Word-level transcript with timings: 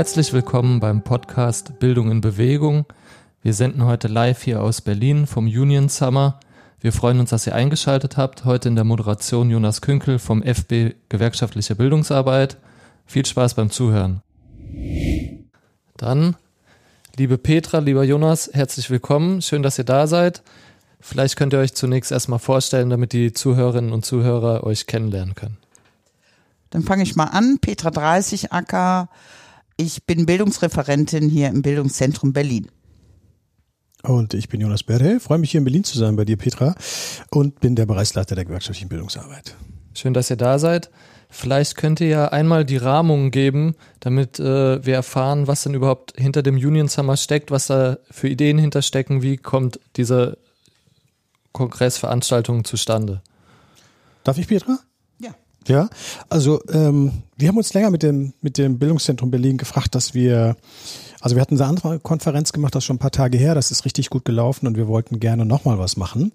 Herzlich 0.00 0.32
willkommen 0.32 0.80
beim 0.80 1.02
Podcast 1.02 1.78
Bildung 1.78 2.10
in 2.10 2.22
Bewegung. 2.22 2.86
Wir 3.42 3.52
senden 3.52 3.84
heute 3.84 4.08
live 4.08 4.42
hier 4.42 4.62
aus 4.62 4.80
Berlin 4.80 5.26
vom 5.26 5.44
Union 5.44 5.90
Summer. 5.90 6.40
Wir 6.80 6.94
freuen 6.94 7.20
uns, 7.20 7.28
dass 7.28 7.46
ihr 7.46 7.54
eingeschaltet 7.54 8.16
habt. 8.16 8.46
Heute 8.46 8.70
in 8.70 8.76
der 8.76 8.84
Moderation 8.84 9.50
Jonas 9.50 9.82
Künkel 9.82 10.18
vom 10.18 10.42
FB 10.42 10.94
Gewerkschaftliche 11.10 11.74
Bildungsarbeit. 11.74 12.56
Viel 13.04 13.26
Spaß 13.26 13.52
beim 13.52 13.68
Zuhören. 13.68 14.22
Dann, 15.98 16.34
liebe 17.18 17.36
Petra, 17.36 17.80
lieber 17.80 18.02
Jonas, 18.02 18.48
herzlich 18.54 18.88
willkommen. 18.88 19.42
Schön, 19.42 19.62
dass 19.62 19.76
ihr 19.76 19.84
da 19.84 20.06
seid. 20.06 20.42
Vielleicht 20.98 21.36
könnt 21.36 21.52
ihr 21.52 21.58
euch 21.58 21.74
zunächst 21.74 22.10
erstmal 22.10 22.38
vorstellen, 22.38 22.88
damit 22.88 23.12
die 23.12 23.34
Zuhörerinnen 23.34 23.92
und 23.92 24.06
Zuhörer 24.06 24.64
euch 24.64 24.86
kennenlernen 24.86 25.34
können. 25.34 25.58
Dann 26.70 26.84
fange 26.84 27.02
ich 27.02 27.16
mal 27.16 27.24
an. 27.24 27.58
Petra 27.60 27.90
30 27.90 28.50
Acker. 28.50 29.10
Ich 29.80 30.04
bin 30.04 30.26
Bildungsreferentin 30.26 31.30
hier 31.30 31.48
im 31.48 31.62
Bildungszentrum 31.62 32.34
Berlin. 32.34 32.68
Und 34.02 34.34
ich 34.34 34.50
bin 34.50 34.60
Jonas 34.60 34.82
Berde, 34.82 35.20
freue 35.20 35.38
mich 35.38 35.52
hier 35.52 35.58
in 35.58 35.64
Berlin 35.64 35.84
zu 35.84 35.96
sein 35.96 36.16
bei 36.16 36.26
dir, 36.26 36.36
Petra, 36.36 36.74
und 37.30 37.60
bin 37.60 37.76
der 37.76 37.86
Bereichsleiter 37.86 38.34
der 38.34 38.44
gewerkschaftlichen 38.44 38.90
Bildungsarbeit. 38.90 39.56
Schön, 39.94 40.12
dass 40.12 40.28
ihr 40.28 40.36
da 40.36 40.58
seid. 40.58 40.90
Vielleicht 41.30 41.76
könnt 41.76 41.98
ihr 42.00 42.08
ja 42.08 42.28
einmal 42.28 42.66
die 42.66 42.76
Rahmung 42.76 43.30
geben, 43.30 43.74
damit 44.00 44.38
äh, 44.38 44.84
wir 44.84 44.96
erfahren, 44.96 45.46
was 45.46 45.62
denn 45.62 45.72
überhaupt 45.72 46.12
hinter 46.14 46.42
dem 46.42 46.56
Union 46.56 46.88
Summer 46.88 47.16
steckt, 47.16 47.50
was 47.50 47.68
da 47.68 47.96
für 48.10 48.28
Ideen 48.28 48.58
hinterstecken, 48.58 49.22
wie 49.22 49.38
kommt 49.38 49.80
diese 49.96 50.36
Kongressveranstaltung 51.52 52.64
zustande. 52.64 53.22
Darf 54.24 54.36
ich, 54.36 54.46
Petra? 54.46 54.78
Ja, 55.66 55.88
also 56.28 56.62
ähm, 56.70 57.22
wir 57.40 57.48
haben 57.48 57.56
uns 57.56 57.72
länger 57.72 57.90
mit 57.90 58.02
dem, 58.02 58.34
mit 58.42 58.58
dem 58.58 58.78
Bildungszentrum 58.78 59.30
Berlin 59.30 59.56
gefragt, 59.56 59.94
dass 59.94 60.12
wir, 60.12 60.56
also 61.20 61.36
wir 61.36 61.40
hatten 61.40 61.54
eine 61.54 61.66
andere 61.66 61.98
Konferenz 61.98 62.52
gemacht, 62.52 62.74
das 62.74 62.82
ist 62.82 62.86
schon 62.86 62.96
ein 62.96 63.00
paar 63.00 63.10
Tage 63.10 63.38
her, 63.38 63.54
das 63.54 63.70
ist 63.70 63.84
richtig 63.84 64.10
gut 64.10 64.24
gelaufen 64.24 64.66
und 64.66 64.76
wir 64.76 64.88
wollten 64.88 65.20
gerne 65.20 65.46
nochmal 65.46 65.78
was 65.78 65.96
machen 65.96 66.32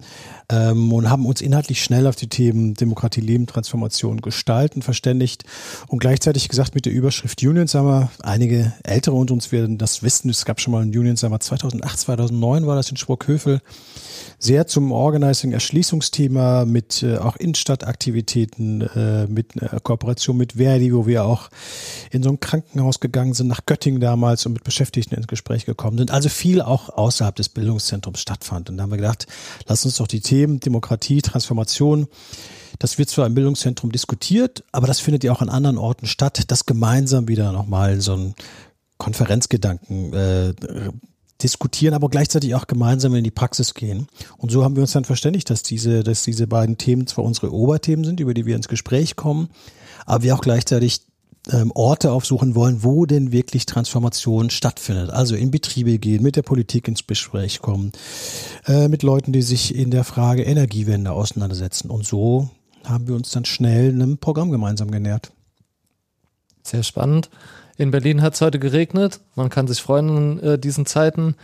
ähm, 0.50 0.92
und 0.92 1.10
haben 1.10 1.26
uns 1.26 1.42
inhaltlich 1.42 1.84
schnell 1.84 2.08
auf 2.08 2.16
die 2.16 2.28
Themen 2.28 2.74
Demokratie, 2.74 3.22
Leben, 3.22 3.46
Transformation, 3.46 4.22
Gestalten 4.22 4.82
verständigt 4.82 5.44
und 5.88 6.00
gleichzeitig 6.00 6.50
gesagt 6.50 6.74
mit 6.74 6.86
der 6.86 6.94
Überschrift 6.94 7.42
Union 7.44 7.68
Summer, 7.68 8.10
einige 8.24 8.74
Ältere 8.84 9.16
unter 9.16 9.36
uns 9.36 9.52
werden 9.52 9.78
das 9.78 10.02
wissen, 10.02 10.30
es 10.30 10.44
gab 10.44 10.60
schon 10.60 10.72
mal 10.72 10.82
ein 10.82 10.90
Union 10.90 11.18
Summer 11.18 11.40
2008, 11.40 12.00
2009 12.00 12.66
war 12.66 12.76
das 12.76 12.90
in 12.90 12.98
Schwurkhövel, 12.98 13.62
sehr 14.40 14.68
zum 14.68 14.92
Organizing-Erschließungsthema 14.92 16.66
mit 16.66 17.04
äh, 17.04 17.18
auch 17.18 17.36
Innenstadtaktivitäten, 17.36 18.82
äh, 18.82 19.28
mit 19.28 19.56
äh, 19.62 19.80
Kooperation 19.82 20.38
mit 20.38 20.54
Verdi, 20.54 20.92
wo 20.96 21.08
wir 21.08 21.26
auch 21.26 21.50
in 22.12 22.24
so 22.24 22.30
ein 22.30 22.40
Krankenhaus 22.40 23.00
gegangen 23.00 23.34
sind, 23.34 23.48
nach 23.48 23.66
Göttingen 23.66 24.02
damals 24.02 24.46
und 24.46 24.54
mit 24.54 24.64
Beschäftigten 24.64 25.16
ins 25.16 25.28
Gespräch 25.28 25.66
gekommen 25.66 25.98
sind. 25.98 26.12
Also 26.12 26.30
viel 26.30 26.62
auch 26.62 26.90
außerhalb 26.90 27.36
des 27.36 27.50
Bildungszentrums 27.50 28.20
stattfand. 28.20 28.70
Und 28.70 28.78
da 28.78 28.84
haben 28.84 28.92
wir 28.92 28.98
gedacht, 28.98 29.28
lass 29.68 29.86
uns 29.86 29.98
doch 29.98 30.08
die 30.08 30.22
Themen 30.22 30.60
Demokratie, 30.60 31.22
Transformation, 31.22 32.08
das 32.80 32.98
wird 32.98 33.10
zwar 33.10 33.26
im 33.26 33.36
Bildungszentrum 33.36 33.92
diskutiert, 33.92 34.64
aber 34.72 34.88
das 34.88 35.00
findet 35.00 35.24
ja 35.24 35.32
auch 35.32 35.42
an 35.42 35.50
anderen 35.50 35.78
Orten 35.78 36.08
statt, 36.08 36.44
das 36.48 36.66
gemeinsam 36.66 37.28
wieder 37.28 37.52
nochmal 37.52 38.02
so 38.02 38.16
ein 38.16 38.36
Konferenzgedanken 38.98 40.14
äh, 40.14 40.54
diskutieren, 41.42 41.94
aber 41.94 42.10
gleichzeitig 42.10 42.56
auch 42.56 42.68
gemeinsam 42.68 43.14
in 43.16 43.24
die 43.24 43.32
Praxis 43.32 43.74
gehen. 43.74 44.08
Und 44.38 44.52
so 44.52 44.64
haben 44.64 44.76
wir 44.76 44.82
uns 44.82 44.94
dann 44.94 45.06
verständigt, 45.06 45.50
dass 45.50 45.64
diese, 45.64 46.04
dass 46.04 46.24
diese 46.24 46.48
beiden 46.48 46.78
Themen 46.78 47.08
zwar 47.08 47.26
unsere 47.26 47.52
Oberthemen 47.52 48.06
sind, 48.06 48.20
über 48.20 48.34
die 48.34 48.46
wir 48.46 48.56
ins 48.56 48.68
Gespräch 48.68 49.16
kommen, 49.16 49.50
aber 50.06 50.24
wir 50.24 50.36
auch 50.36 50.42
gleichzeitig 50.42 51.02
ähm, 51.52 51.72
Orte 51.76 52.12
aufsuchen 52.12 52.56
wollen, 52.56 52.84
wo 52.84 53.06
denn 53.06 53.32
wirklich 53.32 53.66
Transformation 53.66 54.50
stattfindet. 54.50 55.10
Also 55.10 55.36
in 55.36 55.52
Betriebe 55.52 55.98
gehen, 56.00 56.24
mit 56.24 56.36
der 56.36 56.42
Politik 56.42 56.88
ins 56.88 57.06
Gespräch 57.06 57.60
kommen, 57.60 57.92
äh, 58.66 58.88
mit 58.88 59.04
Leuten, 59.04 59.32
die 59.32 59.42
sich 59.42 59.76
in 59.76 59.92
der 59.92 60.04
Frage 60.04 60.44
Energiewende 60.44 61.12
auseinandersetzen. 61.12 61.90
Und 61.90 62.06
so 62.06 62.50
haben 62.84 63.08
wir 63.08 63.16
uns 63.16 63.32
dann 63.32 63.46
schnell 63.46 63.90
einem 63.90 64.18
Programm 64.18 64.52
gemeinsam 64.52 64.92
genährt. 64.92 65.32
Sehr 66.64 66.84
spannend. 66.84 67.30
In 67.78 67.92
Berlin 67.92 68.22
hat 68.22 68.34
es 68.36 68.42
heute 68.42 68.58
geregnet. 68.58 69.20
Man 69.36 69.50
kann 69.50 69.68
sich 69.68 69.82
freuen 69.82 70.40
in 70.40 70.40
äh, 70.40 70.60
diesen 70.60 70.86
Zeiten. 70.86 71.36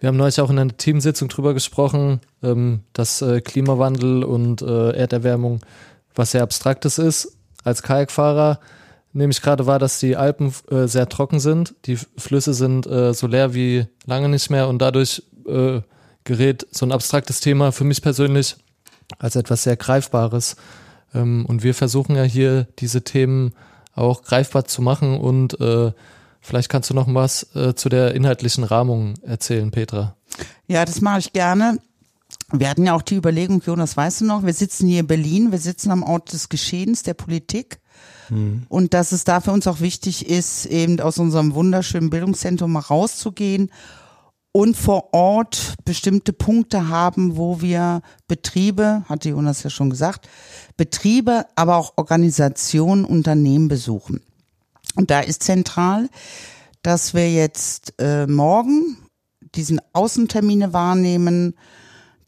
Wir 0.00 0.08
haben 0.08 0.16
neulich 0.16 0.40
auch 0.40 0.50
in 0.50 0.58
einer 0.58 0.76
Teamsitzung 0.76 1.28
drüber 1.28 1.54
gesprochen, 1.54 2.20
ähm, 2.42 2.80
dass 2.92 3.20
äh, 3.20 3.40
Klimawandel 3.40 4.24
und 4.24 4.62
äh, 4.62 4.92
Erderwärmung 4.92 5.60
was 6.14 6.32
sehr 6.32 6.42
Abstraktes 6.42 6.98
ist. 6.98 7.37
Als 7.68 7.82
Kajakfahrer 7.82 8.60
nehme 9.12 9.30
ich 9.30 9.42
gerade 9.42 9.66
wahr, 9.66 9.78
dass 9.78 10.00
die 10.00 10.16
Alpen 10.16 10.54
äh, 10.70 10.86
sehr 10.86 11.06
trocken 11.08 11.38
sind. 11.38 11.74
Die 11.84 11.96
Flüsse 11.96 12.54
sind 12.54 12.86
äh, 12.86 13.12
so 13.12 13.26
leer 13.26 13.52
wie 13.52 13.86
lange 14.06 14.30
nicht 14.30 14.48
mehr 14.48 14.68
und 14.68 14.78
dadurch 14.78 15.22
äh, 15.46 15.82
gerät 16.24 16.66
so 16.70 16.86
ein 16.86 16.92
abstraktes 16.92 17.40
Thema 17.40 17.70
für 17.70 17.84
mich 17.84 18.00
persönlich 18.00 18.56
als 19.18 19.36
etwas 19.36 19.64
sehr 19.64 19.76
Greifbares. 19.76 20.56
Ähm, 21.14 21.44
und 21.46 21.62
wir 21.62 21.74
versuchen 21.74 22.16
ja 22.16 22.22
hier 22.22 22.66
diese 22.78 23.02
Themen 23.02 23.52
auch 23.94 24.22
greifbar 24.22 24.64
zu 24.64 24.80
machen 24.80 25.20
und 25.20 25.60
äh, 25.60 25.92
vielleicht 26.40 26.70
kannst 26.70 26.88
du 26.88 26.94
noch 26.94 27.12
was 27.12 27.54
äh, 27.54 27.74
zu 27.74 27.90
der 27.90 28.14
inhaltlichen 28.14 28.64
Rahmung 28.64 29.14
erzählen, 29.22 29.70
Petra. 29.70 30.16
Ja, 30.68 30.86
das 30.86 31.02
mache 31.02 31.18
ich 31.18 31.32
gerne. 31.34 31.78
Wir 32.52 32.70
hatten 32.70 32.86
ja 32.86 32.94
auch 32.94 33.02
die 33.02 33.16
Überlegung, 33.16 33.60
Jonas, 33.64 33.96
weißt 33.96 34.22
du 34.22 34.24
noch, 34.24 34.44
wir 34.44 34.54
sitzen 34.54 34.88
hier 34.88 35.00
in 35.00 35.06
Berlin, 35.06 35.52
wir 35.52 35.58
sitzen 35.58 35.90
am 35.90 36.02
Ort 36.02 36.32
des 36.32 36.48
Geschehens, 36.48 37.02
der 37.02 37.14
Politik. 37.14 37.80
Mhm. 38.30 38.64
Und 38.68 38.94
dass 38.94 39.12
es 39.12 39.24
da 39.24 39.40
für 39.40 39.52
uns 39.52 39.66
auch 39.66 39.80
wichtig 39.80 40.28
ist, 40.28 40.66
eben 40.66 41.00
aus 41.00 41.18
unserem 41.18 41.54
wunderschönen 41.54 42.10
Bildungszentrum 42.10 42.72
mal 42.72 42.80
rauszugehen 42.80 43.70
und 44.52 44.76
vor 44.76 45.12
Ort 45.12 45.74
bestimmte 45.84 46.32
Punkte 46.32 46.88
haben, 46.88 47.36
wo 47.36 47.60
wir 47.60 48.00
Betriebe, 48.28 49.04
hatte 49.08 49.28
Jonas 49.30 49.62
ja 49.62 49.70
schon 49.70 49.90
gesagt, 49.90 50.28
Betriebe, 50.76 51.46
aber 51.54 51.76
auch 51.76 51.92
Organisationen, 51.96 53.04
Unternehmen 53.04 53.68
besuchen. 53.68 54.22
Und 54.94 55.10
da 55.10 55.20
ist 55.20 55.42
zentral, 55.42 56.08
dass 56.82 57.12
wir 57.12 57.30
jetzt 57.30 57.94
äh, 57.98 58.26
morgen 58.26 58.96
diesen 59.54 59.80
Außentermine 59.92 60.72
wahrnehmen. 60.72 61.54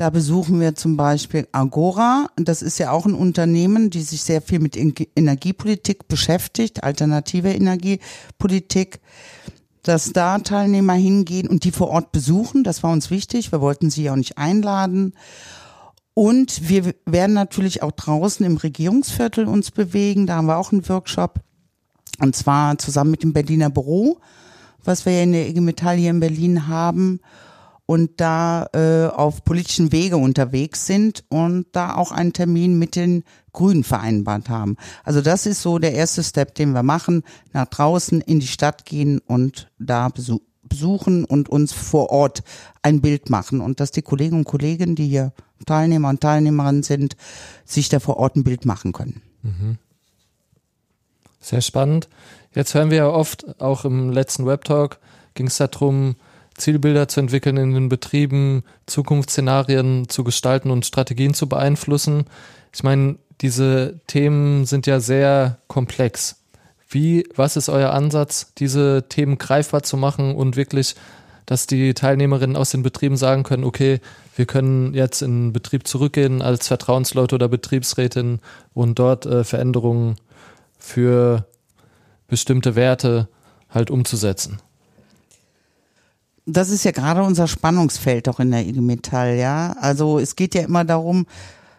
Da 0.00 0.09
besuchen 0.09 0.61
wir 0.61 0.75
zum 0.77 0.97
Beispiel 0.97 1.47
Agora. 1.53 2.28
Das 2.37 2.62
ist 2.62 2.78
ja 2.78 2.91
auch 2.91 3.05
ein 3.05 3.12
Unternehmen, 3.12 3.91
die 3.91 4.00
sich 4.00 4.22
sehr 4.22 4.41
viel 4.41 4.59
mit 4.59 4.75
Energiepolitik 4.75 6.09
beschäftigt, 6.09 6.83
alternative 6.83 7.53
Energiepolitik 7.53 9.00
dass 9.83 10.15
da 10.15 10.38
Teilnehmer 10.38 10.94
hingehen 10.94 11.49
und 11.49 11.65
die 11.65 11.71
vor 11.71 11.88
Ort 11.88 12.12
besuchen. 12.12 12.65
Das 12.65 12.83
war 12.83 12.93
uns 12.93 13.11
wichtig. 13.11 13.53
Wir 13.53 13.61
wollten 13.61 13.91
sie 13.91 14.09
auch 14.09 14.16
nicht 14.16 14.38
einladen. 14.38 15.12
Und 16.15 16.67
wir 16.71 16.94
werden 17.05 17.34
natürlich 17.34 17.82
auch 17.82 17.93
draußen 17.93 18.44
im 18.47 18.56
Regierungsviertel 18.56 19.47
uns 19.47 19.71
bewegen. 19.71 20.27
Da 20.27 20.37
haben 20.37 20.47
wir 20.47 20.56
auch 20.56 20.72
einen 20.72 20.88
Workshop. 20.88 21.41
Und 22.21 22.34
zwar 22.34 22.78
zusammen 22.78 23.11
mit 23.11 23.22
dem 23.22 23.34
Berliner 23.34 23.69
Büro, 23.69 24.19
was 24.82 25.05
wir 25.05 25.12
ja 25.12 25.22
in 25.25 25.32
der 25.32 25.47
IG 25.47 25.61
Metall 25.61 25.97
hier 25.97 26.11
in 26.11 26.21
Berlin 26.21 26.69
haben 26.69 27.21
und 27.90 28.20
da 28.20 28.68
äh, 28.72 29.08
auf 29.08 29.42
politischen 29.42 29.90
Wege 29.90 30.16
unterwegs 30.16 30.86
sind 30.86 31.24
und 31.28 31.66
da 31.72 31.96
auch 31.96 32.12
einen 32.12 32.32
Termin 32.32 32.78
mit 32.78 32.94
den 32.94 33.24
Grünen 33.52 33.82
vereinbart 33.82 34.48
haben. 34.48 34.76
Also 35.02 35.20
das 35.20 35.44
ist 35.44 35.60
so 35.60 35.80
der 35.80 35.92
erste 35.94 36.22
Step, 36.22 36.54
den 36.54 36.70
wir 36.70 36.84
machen, 36.84 37.24
nach 37.52 37.66
draußen 37.66 38.20
in 38.20 38.38
die 38.38 38.46
Stadt 38.46 38.84
gehen 38.84 39.18
und 39.18 39.72
da 39.80 40.08
besuchen 40.62 41.24
und 41.24 41.48
uns 41.48 41.72
vor 41.72 42.10
Ort 42.10 42.44
ein 42.82 43.00
Bild 43.00 43.28
machen 43.28 43.60
und 43.60 43.80
dass 43.80 43.90
die 43.90 44.02
Kollegen 44.02 44.36
und 44.36 44.44
Kolleginnen, 44.44 44.94
die 44.94 45.08
hier 45.08 45.32
Teilnehmer 45.66 46.10
und 46.10 46.20
Teilnehmerinnen 46.20 46.84
sind, 46.84 47.16
sich 47.64 47.88
da 47.88 47.98
vor 47.98 48.19
Ort 48.19 48.36
ein 48.36 48.44
Bild 48.44 48.66
machen 48.66 48.93
können. 48.93 49.20
Mhm. 49.43 49.78
Sehr 51.40 51.60
spannend. 51.60 52.08
Jetzt 52.54 52.72
hören 52.72 52.90
wir 52.90 52.98
ja 52.98 53.08
oft, 53.08 53.60
auch 53.60 53.84
im 53.84 54.10
letzten 54.10 54.46
Webtalk 54.46 55.00
ging 55.34 55.48
es 55.48 55.56
darum, 55.56 56.14
Zielbilder 56.60 57.08
zu 57.08 57.20
entwickeln 57.20 57.56
in 57.56 57.74
den 57.74 57.88
Betrieben, 57.88 58.62
Zukunftsszenarien 58.86 60.08
zu 60.08 60.24
gestalten 60.24 60.70
und 60.70 60.86
Strategien 60.86 61.34
zu 61.34 61.48
beeinflussen. 61.48 62.24
Ich 62.72 62.82
meine, 62.82 63.16
diese 63.40 64.00
Themen 64.06 64.66
sind 64.66 64.86
ja 64.86 65.00
sehr 65.00 65.58
komplex. 65.66 66.36
Wie, 66.88 67.26
was 67.34 67.56
ist 67.56 67.68
euer 67.68 67.90
Ansatz, 67.90 68.52
diese 68.58 69.04
Themen 69.08 69.38
greifbar 69.38 69.82
zu 69.82 69.96
machen 69.96 70.34
und 70.34 70.56
wirklich, 70.56 70.96
dass 71.46 71.66
die 71.66 71.94
Teilnehmerinnen 71.94 72.56
aus 72.56 72.70
den 72.70 72.82
Betrieben 72.82 73.16
sagen 73.16 73.42
können, 73.42 73.64
okay, 73.64 74.00
wir 74.36 74.46
können 74.46 74.94
jetzt 74.94 75.22
in 75.22 75.46
den 75.46 75.52
Betrieb 75.52 75.86
zurückgehen 75.86 76.42
als 76.42 76.68
Vertrauensleute 76.68 77.34
oder 77.34 77.48
Betriebsrätin 77.48 78.40
und 78.74 78.98
dort 78.98 79.26
äh, 79.26 79.44
Veränderungen 79.44 80.16
für 80.78 81.46
bestimmte 82.28 82.74
Werte 82.74 83.28
halt 83.68 83.90
umzusetzen? 83.90 84.60
Das 86.46 86.70
ist 86.70 86.84
ja 86.84 86.90
gerade 86.90 87.22
unser 87.22 87.46
Spannungsfeld 87.46 88.28
auch 88.28 88.40
in 88.40 88.50
der 88.50 88.66
IG 88.66 88.81
Metall, 88.81 89.37
ja. 89.37 89.72
Also 89.81 90.19
es 90.19 90.37
geht 90.37 90.54
ja 90.54 90.62
immer 90.62 90.84
darum, 90.84 91.26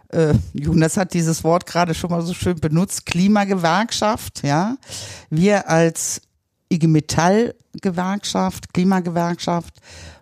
äh, 0.10 0.34
Jonas 0.54 0.98
hat 0.98 1.14
dieses 1.14 1.44
Wort 1.44 1.66
gerade 1.66 1.94
schon 1.94 2.10
mal 2.10 2.22
so 2.22 2.34
schön 2.34 2.60
benutzt, 2.60 3.06
Klimagewerkschaft, 3.06 4.44
ja. 4.44 4.78
Wir 5.30 5.70
als 5.70 6.22
IG 6.72 6.88
Metall 6.88 7.56
Gewerkschaft, 7.74 8.74
Klimagewerkschaft 8.74 9.76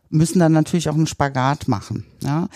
müssen 0.10 0.40
dann 0.40 0.52
natürlich 0.52 0.90
auch 0.90 0.96
einen 0.96 1.08
Spagat 1.08 1.68
machen. 1.68 2.06
Ja. 2.22 2.48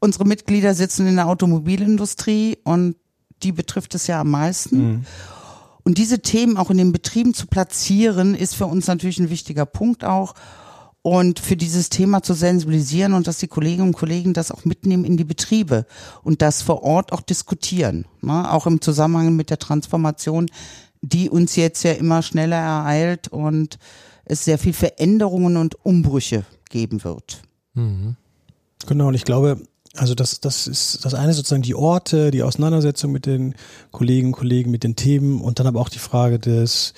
Unsere 0.00 0.24
Mitglieder 0.24 0.74
sitzen 0.74 1.06
in 1.06 1.16
der 1.16 1.26
Automobilindustrie 1.26 2.58
und 2.64 2.96
die 3.42 3.52
betrifft 3.52 3.94
es 3.94 4.06
ja 4.06 4.20
am 4.20 4.30
meisten. 4.30 4.78
Mhm. 4.78 5.06
Und 5.90 5.98
diese 5.98 6.20
Themen 6.20 6.56
auch 6.56 6.70
in 6.70 6.78
den 6.78 6.92
Betrieben 6.92 7.34
zu 7.34 7.48
platzieren, 7.48 8.36
ist 8.36 8.54
für 8.54 8.66
uns 8.66 8.86
natürlich 8.86 9.18
ein 9.18 9.28
wichtiger 9.28 9.66
Punkt 9.66 10.04
auch. 10.04 10.34
Und 11.02 11.40
für 11.40 11.56
dieses 11.56 11.88
Thema 11.88 12.22
zu 12.22 12.32
sensibilisieren 12.32 13.12
und 13.12 13.26
dass 13.26 13.38
die 13.38 13.48
Kolleginnen 13.48 13.88
und 13.88 13.96
Kollegen 13.96 14.32
das 14.32 14.52
auch 14.52 14.64
mitnehmen 14.64 15.04
in 15.04 15.16
die 15.16 15.24
Betriebe 15.24 15.86
und 16.22 16.42
das 16.42 16.62
vor 16.62 16.84
Ort 16.84 17.10
auch 17.10 17.22
diskutieren. 17.22 18.04
Ne? 18.20 18.52
Auch 18.52 18.68
im 18.68 18.80
Zusammenhang 18.80 19.34
mit 19.34 19.50
der 19.50 19.58
Transformation, 19.58 20.48
die 21.02 21.28
uns 21.28 21.56
jetzt 21.56 21.82
ja 21.82 21.90
immer 21.90 22.22
schneller 22.22 22.58
ereilt 22.58 23.26
und 23.26 23.80
es 24.24 24.44
sehr 24.44 24.58
viel 24.58 24.74
Veränderungen 24.74 25.56
und 25.56 25.84
Umbrüche 25.84 26.44
geben 26.68 27.02
wird. 27.02 27.42
Mhm. 27.74 28.14
Genau, 28.86 29.08
und 29.08 29.14
ich 29.14 29.24
glaube, 29.24 29.60
also 29.96 30.14
das, 30.14 30.40
das 30.40 30.66
ist 30.66 31.04
das 31.04 31.14
eine 31.14 31.34
sozusagen 31.34 31.62
die 31.62 31.74
Orte, 31.74 32.30
die 32.30 32.42
Auseinandersetzung 32.42 33.10
mit 33.10 33.26
den 33.26 33.54
Kolleginnen 33.90 34.28
und 34.28 34.38
Kollegen, 34.38 34.70
mit 34.70 34.84
den 34.84 34.96
Themen 34.96 35.40
und 35.40 35.58
dann 35.58 35.66
aber 35.66 35.80
auch 35.80 35.88
die 35.88 35.98
Frage 35.98 36.38
des, 36.38 36.94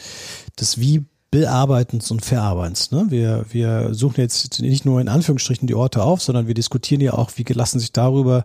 des 0.60 0.78
wie 0.78 1.04
Bearbeitens 1.30 2.10
und 2.10 2.22
Verarbeitens. 2.22 2.90
Ne? 2.90 3.06
Wir, 3.08 3.46
wir 3.48 3.94
suchen 3.94 4.20
jetzt 4.20 4.60
nicht 4.60 4.84
nur 4.84 5.00
in 5.00 5.08
Anführungsstrichen 5.08 5.66
die 5.66 5.74
Orte 5.74 6.02
auf, 6.02 6.20
sondern 6.20 6.46
wir 6.46 6.52
diskutieren 6.52 7.00
ja 7.00 7.14
auch, 7.14 7.30
wie 7.36 7.44
gelassen 7.44 7.80
sich 7.80 7.92
darüber, 7.92 8.44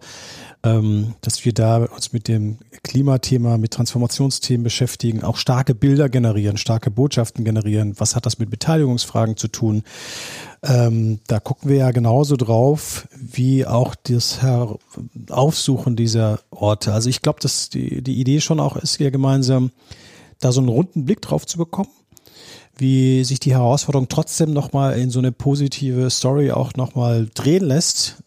dass 1.22 1.46
wir 1.46 1.54
da 1.54 1.86
uns 1.86 2.14
mit 2.14 2.28
dem 2.28 2.58
Klimathema, 2.84 3.58
mit 3.58 3.72
Transformationsthemen 3.72 4.64
beschäftigen, 4.64 5.24
auch 5.24 5.38
starke 5.38 5.76
Bilder 5.76 6.10
generieren, 6.10 6.58
starke 6.58 6.92
Botschaften 6.92 7.44
generieren. 7.44 7.94
Was 7.98 8.16
hat 8.16 8.26
das 8.26 8.40
mit 8.40 8.50
Beteiligungsfragen 8.50 9.38
zu 9.38 9.48
tun? 9.48 9.84
Ähm, 10.64 11.20
da 11.28 11.40
gucken 11.40 11.70
wir 11.70 11.78
ja 11.78 11.92
genauso 11.92 12.36
drauf, 12.36 13.08
wie 13.16 13.66
auch 13.66 13.96
das 13.96 14.40
Aufsuchen 15.30 15.96
dieser 15.96 16.40
Orte. 16.50 16.94
Also 16.94 17.10
ich 17.10 17.22
glaube, 17.22 17.40
dass 17.42 17.70
die, 17.70 18.02
die 18.02 18.20
Idee 18.20 18.42
schon 18.42 18.60
auch 18.60 18.76
ist, 18.78 18.98
hier 18.98 19.12
gemeinsam 19.12 19.72
da 20.40 20.52
so 20.52 20.60
einen 20.60 20.70
runden 20.70 21.06
Blick 21.06 21.22
drauf 21.22 21.46
zu 21.46 21.58
bekommen 21.58 21.90
wie 22.80 23.24
sich 23.24 23.40
die 23.40 23.54
Herausforderung 23.54 24.08
trotzdem 24.08 24.54
nochmal 24.54 25.00
in 25.00 25.10
so 25.10 25.20
eine 25.20 25.32
positive 25.32 26.10
Story 26.10 26.52
auch 26.52 26.74
nochmal 26.76 27.28
drehen 27.34 27.64
lässt, 27.64 28.24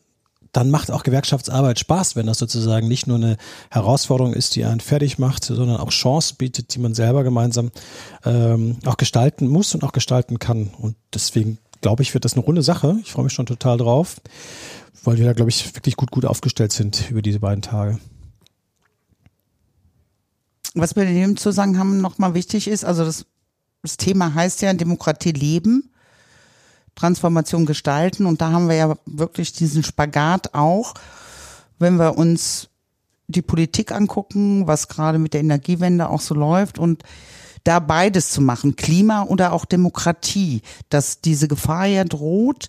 dann 0.52 0.70
macht 0.70 0.90
auch 0.90 1.02
Gewerkschaftsarbeit 1.02 1.78
Spaß, 1.78 2.16
wenn 2.16 2.26
das 2.26 2.38
sozusagen 2.38 2.88
nicht 2.88 3.06
nur 3.06 3.16
eine 3.16 3.36
Herausforderung 3.70 4.32
ist, 4.32 4.56
die 4.56 4.64
einen 4.64 4.80
fertig 4.80 5.18
macht, 5.18 5.44
sondern 5.44 5.76
auch 5.76 5.90
Chancen 5.90 6.36
bietet, 6.36 6.74
die 6.74 6.80
man 6.80 6.94
selber 6.94 7.22
gemeinsam 7.24 7.70
ähm, 8.24 8.78
auch 8.84 8.96
gestalten 8.96 9.48
muss 9.48 9.74
und 9.74 9.84
auch 9.84 9.92
gestalten 9.92 10.38
kann. 10.38 10.70
Und 10.78 10.96
deswegen 11.14 11.58
glaube 11.80 12.02
ich, 12.02 12.14
wird 12.14 12.24
das 12.24 12.34
eine 12.34 12.44
runde 12.44 12.62
Sache. 12.62 12.98
Ich 13.02 13.12
freue 13.12 13.24
mich 13.24 13.32
schon 13.32 13.46
total 13.46 13.78
drauf, 13.78 14.20
weil 15.04 15.18
wir 15.18 15.26
da, 15.26 15.32
glaube 15.32 15.50
ich, 15.50 15.74
wirklich 15.74 15.96
gut, 15.96 16.10
gut 16.10 16.24
aufgestellt 16.24 16.72
sind 16.72 17.10
über 17.10 17.22
diese 17.22 17.40
beiden 17.40 17.62
Tage. 17.62 17.98
Was 20.74 20.94
wir 20.94 21.02
in 21.04 21.14
dem 21.14 21.36
Zusammenhang 21.36 22.00
nochmal 22.00 22.34
wichtig 22.34 22.68
ist, 22.68 22.84
also 22.84 23.04
das 23.04 23.26
das 23.82 23.96
Thema 23.96 24.34
heißt 24.34 24.62
ja 24.62 24.72
Demokratie 24.74 25.32
leben, 25.32 25.89
Transformation 27.00 27.64
gestalten 27.64 28.26
und 28.26 28.42
da 28.42 28.52
haben 28.52 28.68
wir 28.68 28.76
ja 28.76 28.94
wirklich 29.06 29.54
diesen 29.54 29.82
Spagat 29.82 30.52
auch, 30.52 30.92
wenn 31.78 31.96
wir 31.96 32.18
uns 32.18 32.68
die 33.26 33.40
Politik 33.40 33.90
angucken, 33.90 34.66
was 34.66 34.88
gerade 34.88 35.18
mit 35.18 35.32
der 35.32 35.40
Energiewende 35.40 36.10
auch 36.10 36.20
so 36.20 36.34
läuft 36.34 36.78
und 36.78 37.02
da 37.64 37.78
beides 37.78 38.30
zu 38.30 38.42
machen, 38.42 38.76
Klima 38.76 39.22
oder 39.22 39.52
auch 39.52 39.64
Demokratie, 39.64 40.60
dass 40.90 41.22
diese 41.22 41.48
Gefahr 41.48 41.86
ja 41.86 42.04
droht, 42.04 42.68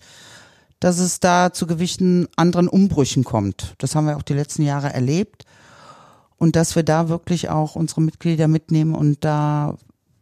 dass 0.80 1.00
es 1.00 1.20
da 1.20 1.52
zu 1.52 1.68
gewissen 1.68 2.28
anderen 2.38 2.70
Umbrüchen 2.70 3.26
kommt. 3.26 3.76
Das 3.80 3.96
haben 3.96 4.08
wir 4.08 4.16
auch 4.16 4.24
die 4.24 4.34
letzten 4.34 4.64
Jahre 4.64 4.94
erlebt. 4.94 5.46
Und 6.38 6.56
dass 6.56 6.76
wir 6.76 6.84
da 6.84 7.08
wirklich 7.08 7.50
auch 7.50 7.76
unsere 7.76 8.02
Mitglieder 8.02 8.48
mitnehmen 8.48 8.96
und 8.96 9.24
da 9.24 9.78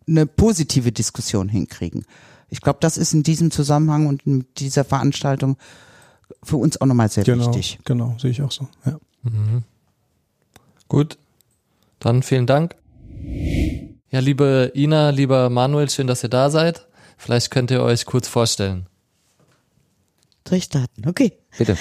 eine 0.08 0.26
positive 0.26 0.92
Diskussion 0.92 1.48
hinkriegen. 1.48 2.06
Ich 2.50 2.62
glaube, 2.62 2.80
das 2.82 2.98
ist 2.98 3.14
in 3.14 3.24
diesem 3.24 3.52
Zusammenhang 3.52 4.08
und 4.08 4.26
in 4.26 4.46
dieser 4.58 4.84
Veranstaltung 4.84 5.58
für 6.44 6.58
uns 6.58 6.80
auch 6.80 6.86
nochmal 6.86 7.10
sehr 7.10 7.24
genau, 7.24 7.48
wichtig. 7.48 7.80
Genau, 7.86 8.16
sehe 8.20 8.32
ich 8.32 8.42
auch 8.42 8.52
so. 8.52 8.68
Ja. 8.86 9.00
Mhm. 9.24 9.64
Gut, 10.88 11.18
dann 12.00 12.24
vielen 12.24 12.48
Dank. 12.48 12.76
Ja, 14.12 14.20
liebe 14.20 14.72
Ina, 14.76 15.12
lieber 15.12 15.50
Manuel, 15.50 15.90
schön, 15.90 16.08
dass 16.08 16.24
ihr 16.24 16.30
da 16.30 16.50
seid. 16.50 16.88
Vielleicht 17.18 17.52
könnt 17.52 17.70
ihr 17.70 17.84
euch 17.84 18.06
kurz 18.06 18.28
vorstellen. 18.28 18.88
Durchstarten, 20.46 21.08
okay. 21.08 21.34
Bitte. 21.58 21.78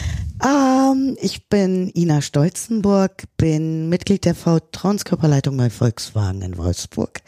Ähm, 0.89 1.17
ich 1.21 1.49
bin 1.49 1.91
Ina 1.95 2.21
Stolzenburg, 2.23 3.25
bin 3.37 3.89
Mitglied 3.89 4.25
der 4.25 4.35
Vertrauenskörperleitung 4.35 5.57
bei 5.57 5.71
Volkswagen 5.71 6.43
in 6.43 6.59
Wolfsburg 6.59 7.21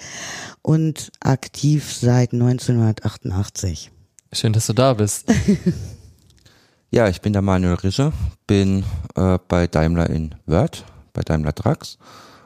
und 0.63 1.11
aktiv 1.21 1.93
seit 1.93 2.33
1988. 2.33 3.91
Schön, 4.33 4.53
dass 4.53 4.67
du 4.67 4.73
da 4.73 4.95
bist. 4.95 5.33
ja, 6.91 7.09
ich 7.09 7.21
bin 7.21 7.33
der 7.33 7.43
Manuel 7.43 7.75
Rischer, 7.75 8.13
bin 8.47 8.85
äh, 9.17 9.39
bei 9.49 9.67
Daimler 9.67 10.09
in 10.11 10.35
Wörth, 10.47 10.85
bei 11.13 11.23
Daimler 11.23 11.55
Trucks 11.55 11.99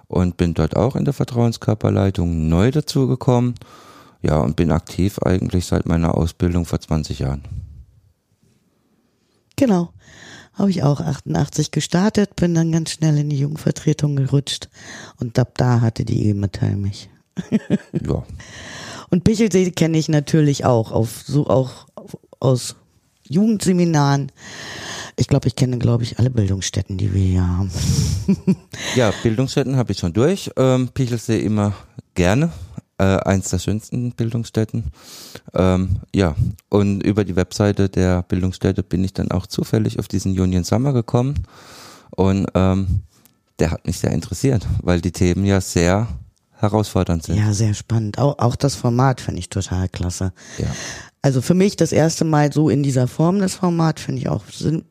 und 0.07 0.37
bin 0.37 0.55
dort 0.55 0.77
auch 0.77 0.97
in 0.97 1.05
der 1.05 1.15
Vertrauenskörperleitung 1.15 2.49
neu 2.49 2.71
dazugekommen. 2.71 3.55
Ja, 4.23 4.39
und 4.39 4.57
bin 4.57 4.71
aktiv 4.71 5.19
eigentlich 5.19 5.67
seit 5.67 5.85
meiner 5.85 6.17
Ausbildung 6.17 6.65
vor 6.65 6.81
20 6.81 7.19
Jahren. 7.19 7.43
Genau. 9.57 9.93
Habe 10.55 10.71
ich 10.71 10.83
auch 10.83 11.01
88 11.01 11.71
gestartet, 11.71 12.37
bin 12.37 12.55
dann 12.55 12.73
ganz 12.73 12.91
schnell 12.93 13.19
in 13.19 13.29
die 13.29 13.39
Jugendvertretung 13.39 14.17
gerutscht 14.17 14.69
und 15.19 15.39
ab 15.39 15.53
da 15.56 15.81
hatte 15.81 16.05
die 16.05 16.29
IG 16.29 16.35
Metall 16.35 16.77
mich. 16.77 17.09
ja. 17.93 18.25
Und 19.11 19.25
Pichelsee 19.25 19.71
kenne 19.73 19.99
ich 19.99 20.09
natürlich 20.09 20.65
auch, 20.65 20.93
auf, 20.93 21.25
so 21.27 21.49
auch 21.49 21.87
aus 22.41 22.77
Jugendseminaren. 23.29 24.31
Ich 25.17 25.29
glaube, 25.29 25.49
ich 25.49 25.56
kenne, 25.56 25.79
glaube 25.79 26.03
ich, 26.03 26.19
alle 26.19 26.31
Bildungsstätten, 26.31 26.99
die 26.99 27.13
wir 27.15 27.23
hier 27.23 27.46
haben. 27.46 27.70
ja, 28.96 29.13
Bildungsstätten 29.23 29.77
habe 29.77 29.93
ich 29.93 29.99
schon 29.99 30.13
durch. 30.13 30.51
Ähm, 30.56 30.89
Pichelsee 30.93 31.41
immer 31.41 31.75
gerne 32.15 32.53
äh, 32.98 33.05
eins 33.05 33.51
der 33.51 33.58
schönsten 33.58 34.13
Bildungsstätten. 34.13 34.84
Ähm, 35.55 35.96
ja, 36.15 36.34
und 36.69 37.03
über 37.03 37.24
die 37.24 37.36
Webseite 37.36 37.89
der 37.89 38.22
Bildungsstätte 38.22 38.82
bin 38.82 39.05
ich 39.05 39.13
dann 39.13 39.31
auch 39.31 39.46
zufällig 39.46 39.98
auf 39.98 40.08
diesen 40.08 40.39
Union 40.39 40.65
Summer 40.65 40.93
gekommen 40.93 41.46
und 42.10 42.46
ähm, 42.55 43.03
der 43.58 43.70
hat 43.70 43.86
mich 43.86 43.98
sehr 43.98 44.13
interessiert, 44.13 44.67
weil 44.82 45.01
die 45.01 45.13
Themen 45.13 45.44
ja 45.44 45.60
sehr 45.60 46.08
herausfordernd 46.53 47.22
sind. 47.24 47.36
Ja, 47.36 47.53
sehr 47.53 47.74
spannend. 47.74 48.19
Auch, 48.19 48.39
auch 48.39 48.56
das 48.56 48.74
Format 48.74 49.20
finde 49.20 49.41
ich 49.41 49.48
total 49.48 49.89
klasse. 49.89 50.32
Ja. 50.58 50.67
Also 51.20 51.41
für 51.41 51.55
mich 51.55 51.77
das 51.77 51.93
erste 51.93 52.24
Mal 52.24 52.53
so 52.53 52.69
in 52.69 52.82
dieser 52.82 53.08
Form 53.08 53.39
das 53.39 53.55
Format 53.55 53.98
finde 53.98 54.20
ich 54.20 54.29
auch. 54.29 54.44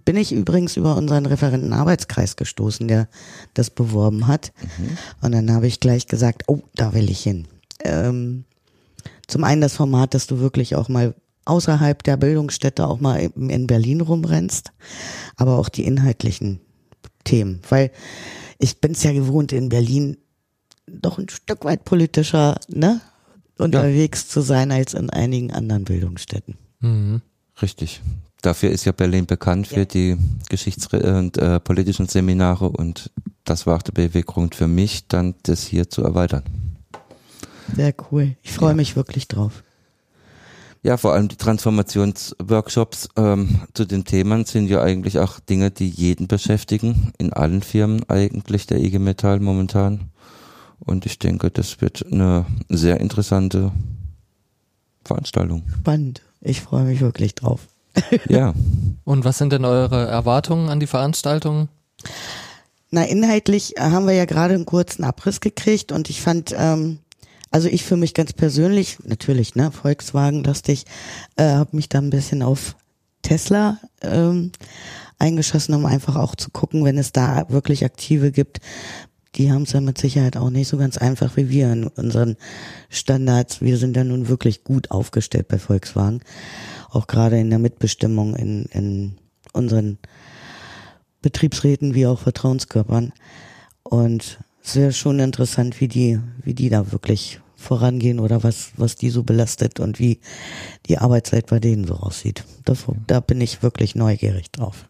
Bin 0.04 0.18
ich 0.18 0.32
übrigens 0.32 0.78
über 0.78 0.98
unseren 0.98 1.26
Referentenarbeitskreis 1.26 2.36
gestoßen, 2.36 2.88
der 2.88 3.08
das 3.54 3.70
beworben 3.70 4.28
hat. 4.28 4.52
Mhm. 4.78 4.98
Und 5.22 5.32
dann 5.34 5.52
habe 5.54 5.68
ich 5.68 5.80
gleich 5.80 6.08
gesagt, 6.08 6.44
oh, 6.48 6.64
da 6.76 6.94
will 6.94 7.10
ich 7.10 7.22
hin 7.22 7.48
ähm, 7.84 8.46
zum 9.28 9.44
einen 9.44 9.62
das 9.62 9.76
Format, 9.76 10.14
dass 10.14 10.28
du 10.28 10.40
wirklich 10.40 10.76
auch 10.76 10.90
mal 10.90 11.16
außerhalb 11.46 12.04
der 12.04 12.18
Bildungsstätte 12.18 12.88
auch 12.88 13.00
mal 13.00 13.18
in 13.18 13.68
Berlin 13.68 14.02
rumrennst, 14.02 14.72
aber 15.36 15.58
auch 15.58 15.70
die 15.70 15.86
inhaltlichen 15.86 16.62
Themen, 17.24 17.62
weil 17.70 17.92
ich 18.60 18.80
bin 18.80 18.92
es 18.92 19.04
ja 19.04 19.12
gewohnt 19.12 19.52
in 19.52 19.70
Berlin 19.70 20.18
doch 20.88 21.18
ein 21.18 21.30
Stück 21.30 21.66
weit 21.66 21.86
politischer 21.86 22.60
ne, 22.68 23.02
unterwegs 23.58 24.24
ja. 24.24 24.30
zu 24.30 24.42
sein 24.42 24.72
als 24.72 24.94
in 24.94 25.10
einigen 25.10 25.52
anderen 25.52 25.86
Bildungsstätten. 25.86 26.56
Mhm. 26.80 27.22
Richtig. 27.62 28.02
Dafür 28.42 28.72
ist 28.72 28.84
ja 28.86 28.92
Berlin 28.92 29.26
bekannt 29.26 29.68
für 29.68 29.80
ja. 29.80 29.86
die 29.86 30.18
geschichts- 30.50 30.88
und 30.88 31.38
äh, 31.38 31.60
politischen 31.60 32.08
Seminare 32.08 32.70
und 32.70 33.12
das 33.46 33.66
war 33.66 33.78
auch 33.78 33.82
der 33.82 33.94
Beweggrund 33.94 34.56
für 34.56 34.68
mich, 34.68 35.08
dann 35.08 35.36
das 35.44 35.64
hier 35.64 35.90
zu 35.90 36.04
erweitern. 36.04 36.44
Sehr 37.76 37.94
cool. 38.12 38.36
Ich 38.42 38.52
freue 38.52 38.70
ja. 38.70 38.76
mich 38.76 38.96
wirklich 38.96 39.28
drauf. 39.28 39.64
Ja, 40.84 40.98
vor 40.98 41.14
allem 41.14 41.30
die 41.30 41.38
Transformationsworkshops 41.38 43.08
ähm, 43.16 43.62
zu 43.74 43.86
den 43.86 44.04
Themen 44.04 44.44
sind 44.44 44.68
ja 44.68 44.82
eigentlich 44.82 45.18
auch 45.20 45.40
Dinge, 45.40 45.72
die 45.72 45.88
jeden 45.88 46.28
beschäftigen, 46.28 47.14
in 47.18 47.32
allen 47.32 47.62
Firmen 47.62 48.08
eigentlich 48.10 48.68
der 48.68 48.80
IG 48.80 49.00
Metall 49.00 49.40
momentan. 49.40 50.12
Und 50.80 51.06
ich 51.06 51.20
denke, 51.20 51.50
das 51.52 51.80
wird 51.80 52.06
eine 52.12 52.46
sehr 52.68 53.00
interessante 53.00 53.72
Veranstaltung. 55.06 55.64
Spannend. 55.80 56.22
Ich 56.42 56.60
freue 56.60 56.84
mich 56.84 57.00
wirklich 57.00 57.36
drauf. 57.36 57.62
ja. 58.28 58.54
Und 59.06 59.24
was 59.24 59.38
sind 59.38 59.54
denn 59.54 59.64
eure 59.64 60.08
Erwartungen 60.08 60.68
an 60.68 60.82
die 60.82 60.88
Veranstaltung? 60.88 61.70
Na, 62.92 63.04
inhaltlich 63.06 63.76
haben 63.80 64.06
wir 64.06 64.14
ja 64.14 64.26
gerade 64.26 64.54
einen 64.54 64.66
kurzen 64.66 65.04
Abriss 65.04 65.40
gekriegt 65.40 65.92
und 65.92 66.12
ich 66.12 66.22
fand 66.22 66.54
ähm, 66.56 67.00
also 67.54 67.70
ich 67.70 67.84
für 67.84 67.98
mich 67.98 68.16
ganz 68.16 68.34
persönlich, 68.34 68.98
natürlich, 69.06 69.54
ne, 69.54 69.72
Volkswagen-lastig, 69.72 70.86
äh, 71.36 71.52
habe 71.52 71.76
mich 71.76 71.88
da 71.88 72.00
ein 72.00 72.10
bisschen 72.10 72.42
auf 72.42 72.76
Tesla 73.22 73.80
ähm, 74.02 74.52
eingeschossen, 75.20 75.76
um 75.76 75.86
einfach 75.86 76.16
auch 76.16 76.36
zu 76.36 76.50
gucken, 76.50 76.84
wenn 76.84 76.98
es 76.98 77.12
da 77.12 77.46
wirklich 77.50 77.86
Aktive 77.86 78.32
gibt. 78.32 78.60
Die 79.36 79.52
haben 79.52 79.64
es 79.64 79.72
ja 79.72 79.82
mit 79.82 80.00
Sicherheit 80.00 80.36
auch 80.36 80.50
nicht 80.50 80.68
so 80.68 80.78
ganz 80.78 80.98
einfach 80.98 81.38
wie 81.38 81.50
wir 81.50 81.72
in 81.72 81.86
unseren 81.86 82.38
Standards. 82.90 83.62
Wir 83.62 83.78
sind 83.78 83.96
ja 83.96 84.04
nun 84.04 84.30
wirklich 84.30 84.64
gut 84.64 84.90
aufgestellt 84.90 85.48
bei 85.48 85.60
Volkswagen. 85.60 86.22
Auch 86.90 87.06
gerade 87.06 87.40
in 87.40 87.52
der 87.52 87.60
Mitbestimmung 87.60 88.36
in, 88.36 88.66
in 88.72 89.18
unseren 89.54 90.00
Betriebsräten 91.22 91.94
wie 91.94 92.08
auch 92.08 92.20
Vertrauenskörpern. 92.20 93.14
Und 93.84 94.40
es 94.64 94.76
wäre 94.76 94.92
schon 94.92 95.20
interessant, 95.20 95.80
wie 95.82 95.88
die, 95.88 96.20
wie 96.42 96.56
die 96.56 96.70
da 96.70 96.92
wirklich 96.92 97.40
vorangehen 97.64 98.20
oder 98.20 98.44
was, 98.44 98.72
was 98.78 98.96
die 98.96 99.10
so 99.10 99.24
belastet 99.24 99.80
und 99.80 100.00
wie 100.00 100.20
die 100.88 100.98
Arbeitszeit 100.98 101.48
bei 101.48 101.60
denen 101.60 101.86
so 101.86 101.96
aussieht. 101.96 102.44
Das, 102.66 102.86
da 103.08 103.20
bin 103.20 103.42
ich 103.42 103.64
wirklich 103.64 103.96
neugierig 103.96 104.52
drauf. 104.52 104.86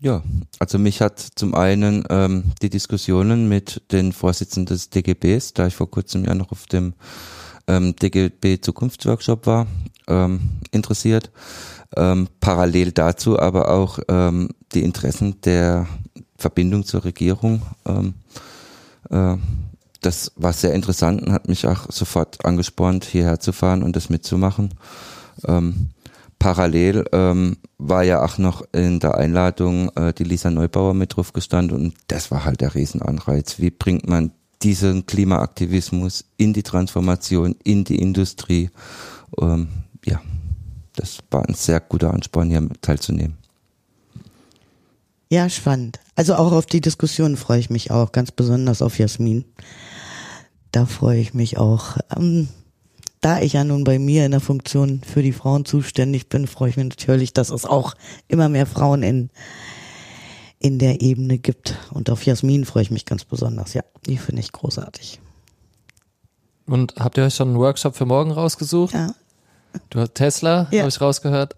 Ja, 0.00 0.22
also 0.58 0.78
mich 0.78 1.00
hat 1.00 1.20
zum 1.20 1.54
einen 1.54 2.04
ähm, 2.10 2.44
die 2.60 2.70
Diskussionen 2.70 3.48
mit 3.48 3.82
den 3.92 4.12
Vorsitzenden 4.12 4.74
des 4.74 4.90
DGBs, 4.90 5.52
da 5.52 5.68
ich 5.68 5.76
vor 5.76 5.90
kurzem 5.90 6.24
ja 6.24 6.34
noch 6.34 6.50
auf 6.50 6.66
dem 6.66 6.94
ähm, 7.68 7.94
DGB 7.94 8.60
Zukunftsworkshop 8.60 9.46
war, 9.46 9.68
ähm, 10.08 10.40
interessiert. 10.72 11.30
Ähm, 11.96 12.28
parallel 12.40 12.90
dazu 12.90 13.38
aber 13.38 13.70
auch 13.70 14.00
ähm, 14.08 14.48
die 14.74 14.82
Interessen 14.82 15.40
der 15.42 15.86
Verbindung 16.36 16.84
zur 16.84 17.04
Regierung. 17.04 17.62
Ähm, 17.86 18.14
äh, 19.10 19.36
das 20.02 20.32
war 20.36 20.52
sehr 20.52 20.74
interessant 20.74 21.22
und 21.22 21.32
hat 21.32 21.48
mich 21.48 21.66
auch 21.66 21.90
sofort 21.90 22.44
angespornt, 22.44 23.04
hierher 23.04 23.40
zu 23.40 23.52
fahren 23.52 23.82
und 23.82 23.96
das 23.96 24.10
mitzumachen. 24.10 24.74
Ähm, 25.46 25.90
parallel 26.38 27.04
ähm, 27.12 27.56
war 27.78 28.02
ja 28.02 28.22
auch 28.24 28.36
noch 28.36 28.62
in 28.72 29.00
der 29.00 29.16
Einladung 29.16 29.90
äh, 29.96 30.12
die 30.12 30.24
Lisa 30.24 30.50
Neubauer 30.50 30.92
mit 30.94 31.16
drauf 31.16 31.32
gestanden 31.32 31.76
und 31.76 31.94
das 32.08 32.30
war 32.30 32.44
halt 32.44 32.60
der 32.60 32.74
Riesenanreiz. 32.74 33.60
Wie 33.60 33.70
bringt 33.70 34.08
man 34.08 34.32
diesen 34.62 35.06
Klimaaktivismus 35.06 36.24
in 36.36 36.52
die 36.52 36.64
Transformation, 36.64 37.56
in 37.62 37.84
die 37.84 37.96
Industrie? 37.96 38.70
Ähm, 39.40 39.68
ja, 40.04 40.20
das 40.96 41.18
war 41.30 41.48
ein 41.48 41.54
sehr 41.54 41.80
guter 41.80 42.12
Ansporn, 42.12 42.50
hier 42.50 42.68
teilzunehmen. 42.80 43.38
Ja, 45.30 45.48
spannend. 45.48 45.98
Also 46.14 46.34
auch 46.34 46.52
auf 46.52 46.66
die 46.66 46.82
Diskussion 46.82 47.36
freue 47.36 47.60
ich 47.60 47.70
mich 47.70 47.90
auch, 47.90 48.12
ganz 48.12 48.32
besonders 48.32 48.82
auf 48.82 48.98
Jasmin 48.98 49.44
da 50.72 50.86
freue 50.86 51.20
ich 51.20 51.34
mich 51.34 51.58
auch. 51.58 51.98
Ähm, 52.16 52.48
da 53.20 53.40
ich 53.40 53.52
ja 53.52 53.62
nun 53.62 53.84
bei 53.84 54.00
mir 54.00 54.24
in 54.24 54.32
der 54.32 54.40
Funktion 54.40 55.00
für 55.02 55.22
die 55.22 55.32
Frauen 55.32 55.64
zuständig 55.64 56.28
bin, 56.28 56.48
freue 56.48 56.70
ich 56.70 56.76
mich 56.76 56.88
natürlich, 56.88 57.32
dass 57.32 57.50
es 57.50 57.64
auch 57.64 57.94
immer 58.26 58.48
mehr 58.48 58.66
Frauen 58.66 59.04
in, 59.04 59.30
in 60.58 60.80
der 60.80 61.02
Ebene 61.02 61.38
gibt. 61.38 61.76
Und 61.92 62.10
auf 62.10 62.24
Jasmin 62.24 62.64
freue 62.64 62.82
ich 62.82 62.90
mich 62.90 63.04
ganz 63.04 63.24
besonders. 63.24 63.74
Ja, 63.74 63.82
die 64.06 64.16
finde 64.16 64.40
ich 64.40 64.50
großartig. 64.50 65.20
Und 66.66 66.94
habt 66.98 67.16
ihr 67.16 67.24
euch 67.24 67.34
schon 67.34 67.48
einen 67.50 67.58
Workshop 67.58 67.94
für 67.94 68.06
morgen 68.06 68.32
rausgesucht? 68.32 68.94
Ja. 68.94 69.14
Du 69.90 70.00
hast 70.00 70.14
Tesla, 70.14 70.66
ja. 70.70 70.80
habe 70.80 70.88
ich 70.88 71.00
rausgehört. 71.00 71.54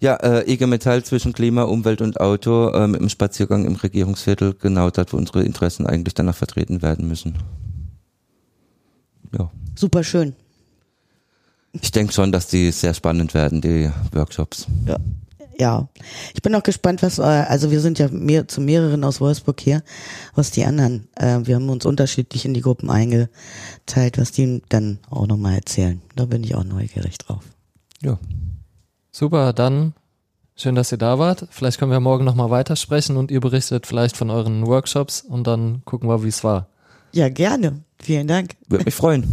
Ja, 0.00 0.16
äh, 0.16 0.52
IG 0.52 0.66
Metall 0.66 1.02
zwischen 1.02 1.32
Klima, 1.32 1.62
Umwelt 1.62 2.02
und 2.02 2.20
Auto 2.20 2.68
äh, 2.68 2.86
mit 2.86 3.00
dem 3.00 3.08
Spaziergang 3.08 3.64
im 3.64 3.76
Regierungsviertel, 3.76 4.54
genau 4.54 4.90
dort, 4.90 5.14
wo 5.14 5.16
unsere 5.16 5.42
Interessen 5.42 5.86
eigentlich 5.86 6.12
danach 6.12 6.36
vertreten 6.36 6.82
werden 6.82 7.08
müssen 7.08 7.38
ja. 9.32 9.50
Super 9.74 10.04
schön. 10.04 10.34
Ich 11.72 11.90
denke 11.90 12.12
schon, 12.12 12.32
dass 12.32 12.48
die 12.48 12.70
sehr 12.70 12.94
spannend 12.94 13.34
werden, 13.34 13.60
die 13.60 13.90
Workshops. 14.12 14.66
Ja. 14.86 14.98
Ja, 15.58 15.88
ich 16.34 16.42
bin 16.42 16.54
auch 16.54 16.62
gespannt, 16.62 17.02
was, 17.02 17.18
äh, 17.18 17.22
also 17.22 17.70
wir 17.70 17.80
sind 17.80 17.98
ja 17.98 18.08
mehr, 18.08 18.46
zu 18.46 18.60
mehreren 18.60 19.04
aus 19.04 19.22
Wolfsburg 19.22 19.58
hier, 19.58 19.82
was 20.34 20.50
die 20.50 20.66
anderen, 20.66 21.08
äh, 21.14 21.38
wir 21.44 21.54
haben 21.54 21.70
uns 21.70 21.86
unterschiedlich 21.86 22.44
in 22.44 22.52
die 22.52 22.60
Gruppen 22.60 22.90
eingeteilt, 22.90 24.18
was 24.18 24.32
die 24.32 24.62
dann 24.68 24.98
auch 25.08 25.26
nochmal 25.26 25.54
erzählen. 25.54 26.02
Da 26.14 26.26
bin 26.26 26.44
ich 26.44 26.54
auch 26.54 26.64
neugierig 26.64 27.16
drauf. 27.16 27.42
Ja. 28.02 28.18
Super, 29.12 29.54
dann 29.54 29.94
schön, 30.56 30.74
dass 30.74 30.92
ihr 30.92 30.98
da 30.98 31.18
wart. 31.18 31.46
Vielleicht 31.50 31.78
können 31.78 31.90
wir 31.90 32.00
morgen 32.00 32.26
nochmal 32.26 32.50
weitersprechen 32.50 33.16
und 33.16 33.30
ihr 33.30 33.40
berichtet 33.40 33.86
vielleicht 33.86 34.18
von 34.18 34.28
euren 34.28 34.66
Workshops 34.66 35.22
und 35.22 35.46
dann 35.46 35.80
gucken 35.86 36.06
wir, 36.06 36.22
wie 36.22 36.28
es 36.28 36.44
war. 36.44 36.68
Ja, 37.12 37.28
gerne. 37.28 37.80
Vielen 38.00 38.26
Dank. 38.26 38.56
Würde 38.68 38.84
mich 38.84 38.94
freuen. 38.94 39.24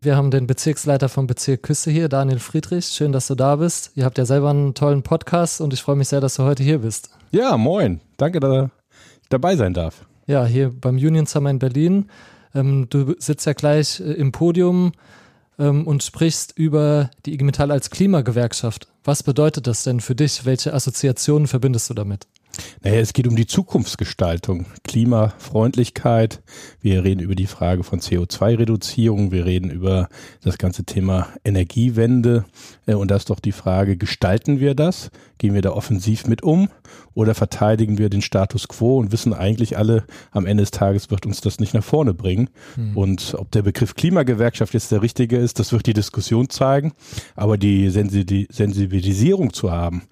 Wir 0.00 0.16
haben 0.16 0.30
den 0.32 0.46
Bezirksleiter 0.46 1.08
vom 1.08 1.26
Bezirk 1.28 1.62
Küste 1.62 1.90
hier, 1.90 2.08
Daniel 2.08 2.40
Friedrich. 2.40 2.86
Schön, 2.86 3.12
dass 3.12 3.28
du 3.28 3.36
da 3.36 3.56
bist. 3.56 3.92
Ihr 3.94 4.04
habt 4.04 4.18
ja 4.18 4.24
selber 4.24 4.50
einen 4.50 4.74
tollen 4.74 5.02
Podcast 5.02 5.60
und 5.60 5.72
ich 5.72 5.80
freue 5.80 5.94
mich 5.94 6.08
sehr, 6.08 6.20
dass 6.20 6.34
du 6.34 6.42
heute 6.42 6.64
hier 6.64 6.78
bist. 6.78 7.10
Ja, 7.30 7.56
moin. 7.56 8.00
Danke, 8.16 8.40
dass 8.40 8.64
ich 8.64 9.28
dabei 9.28 9.54
sein 9.54 9.74
darf. 9.74 10.04
Ja, 10.26 10.44
hier 10.44 10.70
beim 10.70 10.96
Union 10.96 11.26
Summer 11.26 11.50
in 11.50 11.58
Berlin. 11.58 12.06
Ähm, 12.54 12.86
du 12.90 13.14
sitzt 13.18 13.46
ja 13.46 13.52
gleich 13.52 14.00
äh, 14.00 14.12
im 14.14 14.32
Podium 14.32 14.92
ähm, 15.58 15.86
und 15.86 16.02
sprichst 16.02 16.58
über 16.58 17.10
die 17.24 17.34
IG 17.34 17.44
Metall 17.44 17.70
als 17.70 17.90
Klimagewerkschaft. 17.90 18.88
Was 19.04 19.22
bedeutet 19.22 19.66
das 19.66 19.84
denn 19.84 20.00
für 20.00 20.14
dich? 20.14 20.44
Welche 20.44 20.74
Assoziationen 20.74 21.46
verbindest 21.46 21.90
du 21.90 21.94
damit? 21.94 22.26
Naja, 22.82 23.00
es 23.00 23.12
geht 23.12 23.26
um 23.26 23.36
die 23.36 23.46
Zukunftsgestaltung, 23.46 24.66
Klimafreundlichkeit. 24.84 26.42
Wir 26.80 27.04
reden 27.04 27.20
über 27.20 27.34
die 27.34 27.46
Frage 27.46 27.84
von 27.84 28.00
CO2-Reduzierung. 28.00 29.32
Wir 29.32 29.44
reden 29.44 29.70
über 29.70 30.08
das 30.42 30.58
ganze 30.58 30.84
Thema 30.84 31.28
Energiewende. 31.44 32.44
Äh, 32.86 32.94
und 32.94 33.10
da 33.10 33.16
ist 33.16 33.30
doch 33.30 33.40
die 33.40 33.52
Frage, 33.52 33.96
gestalten 33.96 34.60
wir 34.60 34.74
das? 34.74 35.10
Gehen 35.38 35.54
wir 35.54 35.62
da 35.62 35.70
offensiv 35.70 36.26
mit 36.26 36.42
um? 36.42 36.68
Oder 37.14 37.34
verteidigen 37.34 37.98
wir 37.98 38.10
den 38.10 38.22
Status 38.22 38.68
quo 38.68 38.98
und 38.98 39.12
wissen 39.12 39.34
eigentlich 39.34 39.76
alle, 39.76 40.04
am 40.30 40.46
Ende 40.46 40.62
des 40.62 40.70
Tages 40.70 41.10
wird 41.10 41.26
uns 41.26 41.40
das 41.40 41.58
nicht 41.58 41.74
nach 41.74 41.84
vorne 41.84 42.14
bringen? 42.14 42.48
Mhm. 42.76 42.96
Und 42.96 43.34
ob 43.38 43.50
der 43.50 43.62
Begriff 43.62 43.94
Klimagewerkschaft 43.94 44.74
jetzt 44.74 44.92
der 44.92 45.02
richtige 45.02 45.36
ist, 45.36 45.58
das 45.58 45.72
wird 45.72 45.86
die 45.86 45.94
Diskussion 45.94 46.48
zeigen. 46.48 46.92
Aber 47.34 47.58
die 47.58 47.90
Sensibilisierung 47.90 49.52
zu 49.52 49.70
haben, 49.70 50.02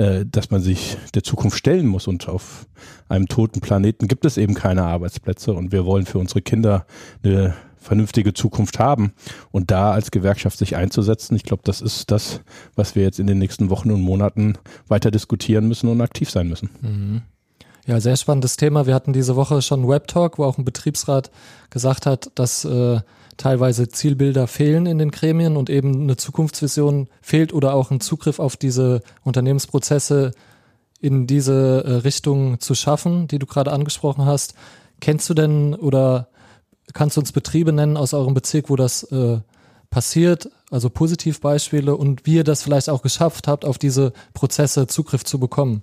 äh, 0.00 0.24
dass 0.24 0.50
man 0.50 0.62
sich 0.62 0.96
der 1.14 1.22
Zukunft 1.22 1.58
stellen 1.58 1.86
muss 1.86 2.06
und 2.06 2.26
auf 2.26 2.66
einem 3.10 3.28
toten 3.28 3.60
Planeten 3.60 4.08
gibt 4.08 4.24
es 4.24 4.38
eben 4.38 4.54
keine 4.54 4.84
Arbeitsplätze 4.84 5.52
und 5.52 5.72
wir 5.72 5.84
wollen 5.84 6.06
für 6.06 6.18
unsere 6.18 6.40
Kinder 6.40 6.86
eine 7.22 7.52
vernünftige 7.76 8.32
Zukunft 8.32 8.78
haben 8.78 9.12
und 9.50 9.70
da 9.70 9.92
als 9.92 10.10
Gewerkschaft 10.10 10.56
sich 10.56 10.74
einzusetzen, 10.74 11.36
ich 11.36 11.42
glaube, 11.42 11.64
das 11.66 11.82
ist 11.82 12.10
das, 12.10 12.40
was 12.76 12.94
wir 12.94 13.02
jetzt 13.02 13.20
in 13.20 13.26
den 13.26 13.38
nächsten 13.38 13.68
Wochen 13.68 13.90
und 13.90 14.00
Monaten 14.00 14.56
weiter 14.88 15.10
diskutieren 15.10 15.68
müssen 15.68 15.88
und 15.88 16.00
aktiv 16.00 16.30
sein 16.30 16.48
müssen. 16.48 16.70
Mhm. 16.80 17.22
Ja, 17.86 18.00
sehr 18.00 18.16
spannendes 18.16 18.56
Thema. 18.56 18.86
Wir 18.86 18.94
hatten 18.94 19.12
diese 19.12 19.36
Woche 19.36 19.60
schon 19.60 19.86
Web 19.86 20.06
Talk, 20.06 20.38
wo 20.38 20.44
auch 20.44 20.56
ein 20.56 20.64
Betriebsrat 20.64 21.30
gesagt 21.68 22.06
hat, 22.06 22.30
dass 22.36 22.64
äh, 22.64 23.00
teilweise 23.40 23.88
Zielbilder 23.88 24.46
fehlen 24.46 24.84
in 24.84 24.98
den 24.98 25.10
Gremien 25.10 25.56
und 25.56 25.70
eben 25.70 26.02
eine 26.02 26.16
Zukunftsvision 26.16 27.08
fehlt 27.22 27.54
oder 27.54 27.72
auch 27.72 27.90
ein 27.90 28.00
Zugriff 28.00 28.38
auf 28.38 28.58
diese 28.58 29.00
Unternehmensprozesse 29.24 30.32
in 31.00 31.26
diese 31.26 31.82
äh, 31.84 31.92
Richtung 31.94 32.60
zu 32.60 32.74
schaffen, 32.74 33.28
die 33.28 33.38
du 33.38 33.46
gerade 33.46 33.72
angesprochen 33.72 34.26
hast. 34.26 34.54
Kennst 35.00 35.30
du 35.30 35.34
denn 35.34 35.74
oder 35.74 36.28
kannst 36.92 37.16
du 37.16 37.20
uns 37.22 37.32
Betriebe 37.32 37.72
nennen 37.72 37.96
aus 37.96 38.12
eurem 38.12 38.34
Bezirk, 38.34 38.68
wo 38.68 38.76
das 38.76 39.04
äh, 39.04 39.38
passiert, 39.88 40.50
also 40.70 40.90
Positivbeispiele 40.90 41.96
und 41.96 42.26
wie 42.26 42.34
ihr 42.34 42.44
das 42.44 42.62
vielleicht 42.62 42.90
auch 42.90 43.00
geschafft 43.00 43.48
habt, 43.48 43.64
auf 43.64 43.78
diese 43.78 44.12
Prozesse 44.34 44.86
Zugriff 44.86 45.24
zu 45.24 45.40
bekommen? 45.40 45.82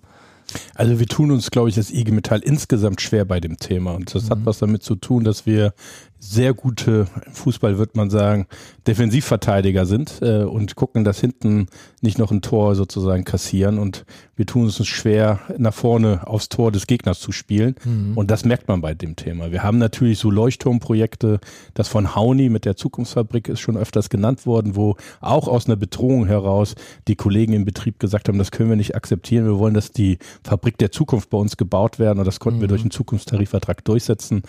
Also 0.75 0.99
wir 0.99 1.07
tun 1.07 1.31
uns, 1.31 1.51
glaube 1.51 1.69
ich, 1.69 1.77
als 1.77 1.91
IG 1.91 2.11
Metall 2.11 2.39
insgesamt 2.39 3.01
schwer 3.01 3.25
bei 3.25 3.39
dem 3.39 3.57
Thema. 3.57 3.95
Und 3.95 4.13
das 4.13 4.25
mhm. 4.25 4.29
hat 4.29 4.39
was 4.43 4.59
damit 4.59 4.83
zu 4.83 4.95
tun, 4.95 5.23
dass 5.23 5.45
wir 5.45 5.73
sehr 6.19 6.53
gute, 6.53 7.07
im 7.25 7.33
Fußball 7.33 7.77
wird 7.77 7.95
man 7.95 8.09
sagen, 8.09 8.47
Defensivverteidiger 8.87 9.85
sind 9.85 10.19
äh, 10.21 10.43
und 10.43 10.75
gucken, 10.75 11.03
dass 11.03 11.19
hinten 11.19 11.67
nicht 12.01 12.17
noch 12.17 12.31
ein 12.31 12.41
Tor 12.41 12.75
sozusagen 12.75 13.23
kassieren. 13.23 13.77
Und 13.77 14.05
wir 14.35 14.45
tun 14.45 14.65
es 14.65 14.79
uns 14.79 14.87
schwer, 14.87 15.39
nach 15.57 15.73
vorne 15.73 16.25
aufs 16.25 16.49
Tor 16.49 16.71
des 16.71 16.87
Gegners 16.87 17.19
zu 17.19 17.31
spielen. 17.31 17.75
Mhm. 17.83 18.13
Und 18.15 18.31
das 18.31 18.45
merkt 18.45 18.67
man 18.67 18.81
bei 18.81 18.93
dem 18.93 19.15
Thema. 19.15 19.51
Wir 19.51 19.63
haben 19.63 19.77
natürlich 19.77 20.19
so 20.19 20.31
Leuchtturmprojekte, 20.31 21.39
das 21.73 21.87
von 21.87 22.15
Hauni 22.15 22.49
mit 22.49 22.65
der 22.65 22.75
Zukunftsfabrik 22.75 23.47
ist 23.49 23.59
schon 23.59 23.77
öfters 23.77 24.09
genannt 24.09 24.45
worden, 24.45 24.75
wo 24.75 24.95
auch 25.21 25.47
aus 25.47 25.67
einer 25.67 25.75
Bedrohung 25.75 26.25
heraus 26.27 26.75
die 27.07 27.15
Kollegen 27.15 27.53
im 27.53 27.65
Betrieb 27.65 27.99
gesagt 27.99 28.27
haben, 28.27 28.37
das 28.37 28.51
können 28.51 28.69
wir 28.69 28.77
nicht 28.77 28.95
akzeptieren. 28.95 29.45
Wir 29.45 29.59
wollen, 29.59 29.73
dass 29.73 29.91
die 29.91 30.17
Fabrik 30.43 30.77
der 30.77 30.91
Zukunft 30.91 31.29
bei 31.29 31.37
uns 31.37 31.57
gebaut 31.57 31.99
werden. 31.99 32.19
Und 32.19 32.25
das 32.25 32.39
konnten 32.39 32.59
mhm. 32.59 32.61
wir 32.61 32.67
durch 32.69 32.81
einen 32.81 32.91
Zukunftstarifvertrag 32.91 33.83
durchsetzen. 33.85 34.43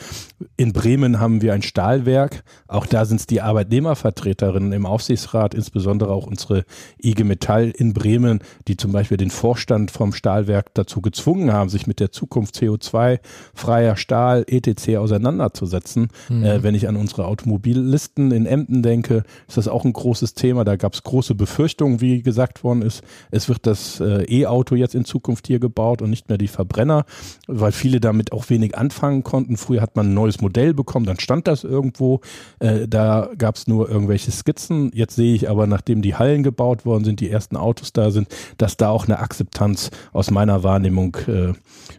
In 0.57 0.73
Bremen 0.73 1.21
haben 1.21 1.43
wir 1.43 1.55
ein 1.55 1.58
Stahlwerk. 1.63 2.43
Auch 2.67 2.87
da 2.87 3.05
sind 3.05 3.21
es 3.21 3.27
die 3.27 3.41
Arbeitnehmervertreterinnen 3.41 4.73
im 4.73 4.87
Aufsichtsrat, 4.87 5.55
insbesondere 5.55 6.13
auch 6.13 6.27
unsere 6.27 6.65
IG 7.03 7.25
Metall 7.25 7.71
in 7.71 7.93
Bremen, 7.93 8.41
die 8.67 8.77
zum 8.77 8.93
Beispiel 8.93 9.17
den 9.17 9.31
Vorstand 9.31 9.91
vom 9.91 10.13
Stahlwerk 10.13 10.75
dazu 10.75 11.01
gezwungen 11.01 11.53
haben, 11.53 11.69
sich 11.69 11.87
mit 11.87 12.01
der 12.01 12.13
Zukunft 12.13 12.57
CO2-freier 12.57 13.97
Stahl, 13.97 14.45
etc. 14.47 14.97
auseinanderzusetzen. 14.97 16.09
Mhm. 16.29 16.45
Äh, 16.45 16.63
wenn 16.63 16.75
ich 16.75 16.89
an 16.89 16.97
unsere 16.97 17.27
Automobillisten 17.27 18.31
in 18.31 18.47
Emden 18.47 18.83
denke, 18.83 19.25
ist 19.47 19.57
das 19.57 19.69
auch 19.69 19.85
ein 19.85 19.93
großes 19.93 20.35
Thema. 20.35 20.65
Da 20.65 20.77
gab 20.77 20.95
es 20.95 21.03
große 21.03 21.35
Befürchtungen, 21.35 22.01
wie 22.01 22.23
gesagt 22.23 22.65
worden 22.65 22.83
ist. 22.83 23.03
Es 23.31 23.49
wird 23.49 23.67
das 23.67 24.01
äh, 24.01 24.25
E-Auto 24.25 24.75
jetzt 24.75 24.95
in 24.95 25.05
Zukunft 25.05 25.47
hier 25.47 25.59
gebaut 25.59 26.03
und 26.03 26.11
nicht 26.11 26.29
mehr 26.29 26.39
die 26.39 26.49
Verbrenner, 26.49 27.05
weil 27.47 27.73
viele 27.73 28.01
damit 28.01 28.33
auch 28.33 28.49
wenig 28.51 28.77
anfangen 28.77 29.25
konnten. 29.25 29.57
Früher 29.57 29.81
hat 29.81 29.97
man 29.97 30.11
ein 30.11 30.15
neues 30.15 30.41
Modell 30.41 30.75
bekommen, 30.75 31.07
dann 31.07 31.21
stand 31.21 31.48
das 31.49 31.65
irgendwo. 31.65 32.21
Äh, 32.61 32.87
da 32.87 33.31
gab 33.37 33.57
es 33.57 33.67
nur 33.67 33.89
irgendwelche 33.89 34.31
Skizzen. 34.31 34.91
Jetzt 34.95 35.17
sehe 35.17 35.35
ich 35.35 35.51
aber, 35.51 35.67
nachdem 35.67 36.03
die 36.03 36.15
Hallen 36.15 36.43
gebaut 36.43 36.87
worden 36.87 37.05
sind, 37.05 37.21
die 37.21 37.31
ersten 37.31 37.57
Autos 37.57 37.93
da 37.93 38.11
sind, 38.11 38.29
dass 38.59 38.77
da 38.77 38.91
auch 38.91 39.07
eine 39.07 39.19
Akzeptanz 39.19 39.91
aus 40.13 40.31
meiner 40.31 40.63
Wahrnehmung 40.63 41.17
äh, 41.27 41.53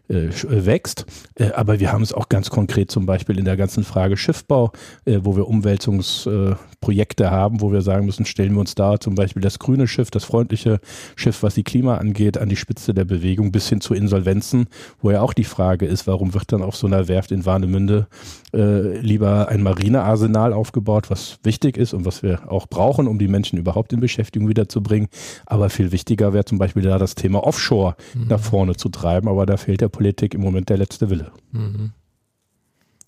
äh, 0.10 0.30
wächst. 0.66 1.06
Äh, 1.36 1.52
aber 1.52 1.80
wir 1.80 1.92
haben 1.92 2.02
es 2.02 2.14
auch 2.14 2.30
ganz 2.30 2.50
konkret 2.50 2.92
zum 2.92 3.06
Beispiel 3.06 3.38
in 3.38 3.46
der 3.46 3.58
ganzen 3.58 3.84
Frage 3.84 4.18
Schiffbau, 4.18 4.72
äh, 5.06 5.20
wo 5.24 5.36
wir 5.36 5.48
Umwälzungsprojekte 5.48 7.32
haben, 7.32 7.62
wo 7.62 7.72
wir 7.72 7.82
sagen 7.82 8.06
müssen, 8.06 8.26
stellen 8.26 8.54
wir 8.54 8.60
uns 8.60 8.76
da 8.76 9.00
zum 9.00 9.16
Beispiel 9.16 9.42
das 9.42 9.60
grüne 9.60 9.88
Schiff, 9.88 10.12
das 10.12 10.24
freundliche 10.24 10.80
Schiff, 11.16 11.44
was 11.44 11.56
die 11.56 11.64
Klima 11.64 11.98
angeht, 11.98 12.38
an 12.38 12.50
die 12.50 12.56
Spitze 12.56 12.94
der 12.94 13.06
Bewegung 13.06 13.52
bis 13.52 13.70
hin 13.70 13.82
zu 13.82 13.94
Insolvenzen, 13.94 14.68
wo 15.02 15.12
ja 15.12 15.22
auch 15.22 15.34
die 15.34 15.44
Frage 15.44 15.86
ist, 15.86 16.08
warum 16.08 16.34
wird 16.34 16.52
dann 16.52 16.62
auf 16.62 16.76
so 16.76 16.88
einer 16.88 17.08
Werft 17.08 17.32
in 17.32 17.46
Warnemünde 17.46 18.08
äh, 18.54 18.98
lieber 19.00 19.39
ein 19.48 19.64
Marinearsenal 19.64 20.54
aufgebaut, 20.54 21.10
was 21.10 21.40
wichtig 21.44 21.78
ist 21.78 21.94
und 21.94 22.06
was 22.06 22.24
wir 22.24 22.52
auch 22.52 22.68
brauchen, 22.68 23.08
um 23.08 23.20
die 23.20 23.28
Menschen 23.28 23.58
überhaupt 23.58 23.94
in 23.94 24.00
Beschäftigung 24.00 24.50
wiederzubringen. 24.50 25.10
Aber 25.46 25.70
viel 25.70 25.92
wichtiger 25.92 26.34
wäre 26.34 26.46
zum 26.46 26.58
Beispiel 26.58 26.84
da 26.84 26.98
das 26.98 27.16
Thema 27.16 27.44
Offshore 27.44 27.96
mhm. 28.14 28.28
nach 28.28 28.40
vorne 28.40 28.76
zu 28.76 28.90
treiben. 28.90 29.28
Aber 29.28 29.46
da 29.46 29.58
fehlt 29.58 29.82
der 29.82 29.90
Politik 29.90 30.34
im 30.34 30.42
Moment 30.42 30.70
der 30.70 30.78
letzte 30.78 31.10
Wille. 31.10 31.32
Mhm. 31.52 31.92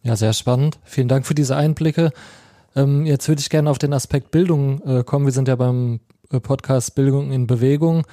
Ja, 0.04 0.16
sehr 0.16 0.34
spannend. 0.34 0.80
Vielen 0.84 1.08
Dank 1.08 1.28
für 1.28 1.36
diese 1.36 1.56
Einblicke. 1.56 2.12
Ähm, 2.76 3.06
jetzt 3.06 3.28
würde 3.28 3.42
ich 3.42 3.50
gerne 3.50 3.70
auf 3.70 3.78
den 3.78 3.94
Aspekt 3.94 4.32
Bildung 4.32 4.82
äh, 4.84 5.04
kommen. 5.04 5.26
Wir 5.26 5.34
sind 5.34 5.48
ja 5.48 5.56
beim 5.56 6.00
äh, 6.32 6.40
Podcast 6.40 6.96
Bildung 6.96 7.32
in 7.32 7.48
Bewegung 7.48 8.04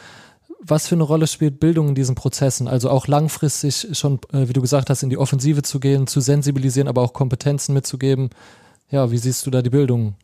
was 0.60 0.88
für 0.88 0.94
eine 0.94 1.04
Rolle 1.04 1.26
spielt 1.26 1.60
Bildung 1.60 1.88
in 1.88 1.94
diesen 1.94 2.14
Prozessen? 2.14 2.68
Also 2.68 2.90
auch 2.90 3.06
langfristig 3.06 3.88
schon, 3.92 4.20
äh, 4.32 4.48
wie 4.48 4.52
du 4.52 4.60
gesagt 4.60 4.90
hast, 4.90 5.02
in 5.02 5.10
die 5.10 5.18
Offensive 5.18 5.62
zu 5.62 5.80
gehen, 5.80 6.06
zu 6.06 6.20
sensibilisieren, 6.20 6.88
aber 6.88 7.02
auch 7.02 7.12
Kompetenzen 7.12 7.74
mitzugeben. 7.74 8.30
Ja, 8.90 9.10
wie 9.10 9.18
siehst 9.18 9.46
du 9.46 9.50
da 9.50 9.62
die 9.62 9.70
Bildung? 9.70 10.14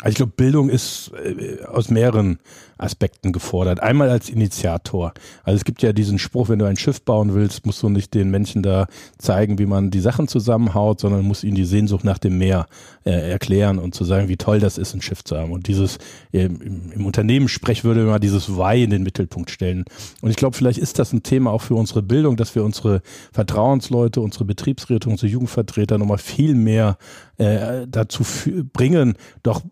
Also 0.00 0.10
ich 0.10 0.16
glaube, 0.16 0.32
Bildung 0.36 0.70
ist 0.70 1.10
äh, 1.12 1.64
aus 1.64 1.90
mehreren 1.90 2.38
Aspekten 2.82 3.32
gefordert. 3.32 3.80
Einmal 3.80 4.10
als 4.10 4.28
Initiator. 4.28 5.12
Also 5.44 5.56
es 5.56 5.64
gibt 5.64 5.82
ja 5.82 5.92
diesen 5.92 6.18
Spruch, 6.18 6.48
wenn 6.48 6.58
du 6.58 6.64
ein 6.64 6.76
Schiff 6.76 7.02
bauen 7.02 7.34
willst, 7.34 7.66
musst 7.66 7.82
du 7.82 7.88
nicht 7.88 8.14
den 8.14 8.30
Menschen 8.30 8.62
da 8.62 8.86
zeigen, 9.18 9.58
wie 9.58 9.66
man 9.66 9.90
die 9.90 10.00
Sachen 10.00 10.28
zusammenhaut, 10.28 11.00
sondern 11.00 11.24
musst 11.24 11.44
ihnen 11.44 11.56
die 11.56 11.64
Sehnsucht 11.64 12.04
nach 12.04 12.18
dem 12.18 12.38
Meer 12.38 12.66
äh, 13.04 13.30
erklären 13.30 13.78
und 13.78 13.94
zu 13.94 14.04
sagen, 14.04 14.28
wie 14.28 14.36
toll 14.36 14.60
das 14.60 14.78
ist, 14.78 14.94
ein 14.94 15.02
Schiff 15.02 15.24
zu 15.24 15.36
haben. 15.36 15.52
Und 15.52 15.68
dieses 15.68 15.98
im, 16.32 16.90
im 16.92 17.06
Unternehmenssprech 17.06 17.84
würde 17.84 18.04
man 18.04 18.20
dieses 18.20 18.48
Why 18.56 18.84
in 18.84 18.90
den 18.90 19.02
Mittelpunkt 19.02 19.50
stellen. 19.50 19.84
Und 20.20 20.30
ich 20.30 20.36
glaube, 20.36 20.56
vielleicht 20.56 20.78
ist 20.78 20.98
das 20.98 21.12
ein 21.12 21.22
Thema 21.22 21.50
auch 21.50 21.62
für 21.62 21.74
unsere 21.74 22.02
Bildung, 22.02 22.36
dass 22.36 22.54
wir 22.54 22.64
unsere 22.64 23.02
Vertrauensleute, 23.32 24.20
unsere 24.20 24.44
Betriebsräte, 24.44 25.08
unsere 25.08 25.30
Jugendvertreter 25.30 25.98
nochmal 25.98 26.18
viel 26.18 26.54
mehr 26.54 26.96
äh, 27.38 27.86
dazu 27.88 28.24
bringen, 28.72 29.14
doch 29.42 29.62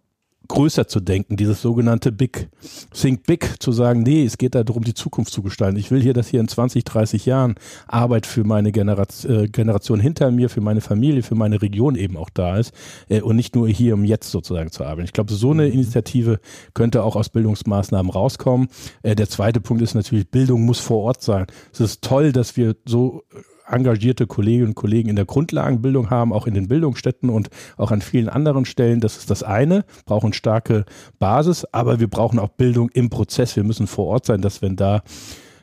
größer 0.49 0.89
zu 0.89 1.01
denken, 1.01 1.37
dieses 1.37 1.63
sogenannte 1.63 2.11
Big, 2.11 2.49
Think 2.93 3.27
Big, 3.27 3.63
zu 3.63 3.71
sagen, 3.73 4.03
nee, 4.03 4.25
es 4.25 4.39
geht 4.39 4.55
darum, 4.55 4.83
die 4.83 4.95
Zukunft 4.95 5.33
zu 5.33 5.43
gestalten. 5.43 5.79
Ich 5.79 5.91
will 5.91 6.03
hier, 6.03 6.15
dass 6.15 6.29
hier 6.29 6.41
in 6.41 6.49
20, 6.49 6.85
30 6.85 7.27
Jahren 7.27 7.55
Arbeit 7.87 8.27
für 8.27 8.45
meine 8.45 8.73
Generation, 8.73 9.45
äh, 9.45 9.49
Generation 9.49 10.01
hinter 10.01 10.31
mir, 10.31 10.49
für 10.49 10.61
meine 10.61 10.81
Familie, 10.81 11.23
für 11.23 11.35
meine 11.35 11.61
Region 11.63 11.95
eben 11.95 12.17
auch 12.17 12.31
da 12.31 12.57
ist 12.57 12.73
äh, 13.09 13.21
und 13.21 13.37
nicht 13.37 13.55
nur 13.55 13.69
hier 13.69 13.95
im 13.95 14.05
Jetzt 14.05 14.31
sozusagen 14.31 14.71
zu 14.71 14.85
arbeiten. 14.85 15.05
Ich 15.05 15.13
glaube, 15.13 15.33
so 15.33 15.51
eine 15.51 15.69
Initiative 15.69 16.41
könnte 16.75 17.03
auch 17.05 17.17
aus 17.17 17.29
Bildungsmaßnahmen 17.29 18.11
rauskommen. 18.11 18.69
Äh, 19.03 19.15
der 19.15 19.29
zweite 19.29 19.61
Punkt 19.61 19.83
ist 19.83 19.95
natürlich, 19.95 20.31
Bildung 20.31 20.63
muss 20.63 20.81
vor 20.81 21.03
Ort 21.03 21.23
sein. 21.23 21.47
Es 21.73 21.81
ist 21.81 22.03
toll, 22.03 22.33
dass 22.33 22.57
wir 22.57 22.75
so 22.87 23.23
engagierte 23.69 24.27
Kolleginnen 24.27 24.69
und 24.69 24.75
Kollegen 24.75 25.09
in 25.09 25.17
der 25.17 25.25
Grundlagenbildung 25.25 26.11
haben, 26.11 26.33
auch 26.33 26.47
in 26.47 26.55
den 26.55 26.69
Bildungsstätten 26.69 27.31
und 27.31 27.49
auch 27.77 27.91
an 27.91 28.03
vielen 28.03 28.29
anderen 28.29 28.65
Stellen. 28.65 29.01
Das 29.01 29.17
ist 29.17 29.31
das 29.31 29.43
eine, 29.43 29.85
brauchen 30.07 30.33
starke 30.33 30.85
Basis, 31.19 31.65
aber 31.73 32.01
wir 32.01 32.09
brauchen 32.09 32.39
auch 32.39 32.51
Bildung 32.51 32.91
im 32.91 33.11
Prozess. 33.11 33.57
Wir 33.57 33.65
müssen 33.65 33.87
vor 33.87 34.07
Ort 34.07 34.27
sein, 34.27 34.41
dass 34.41 34.63
wenn 34.63 34.77
da 34.77 35.03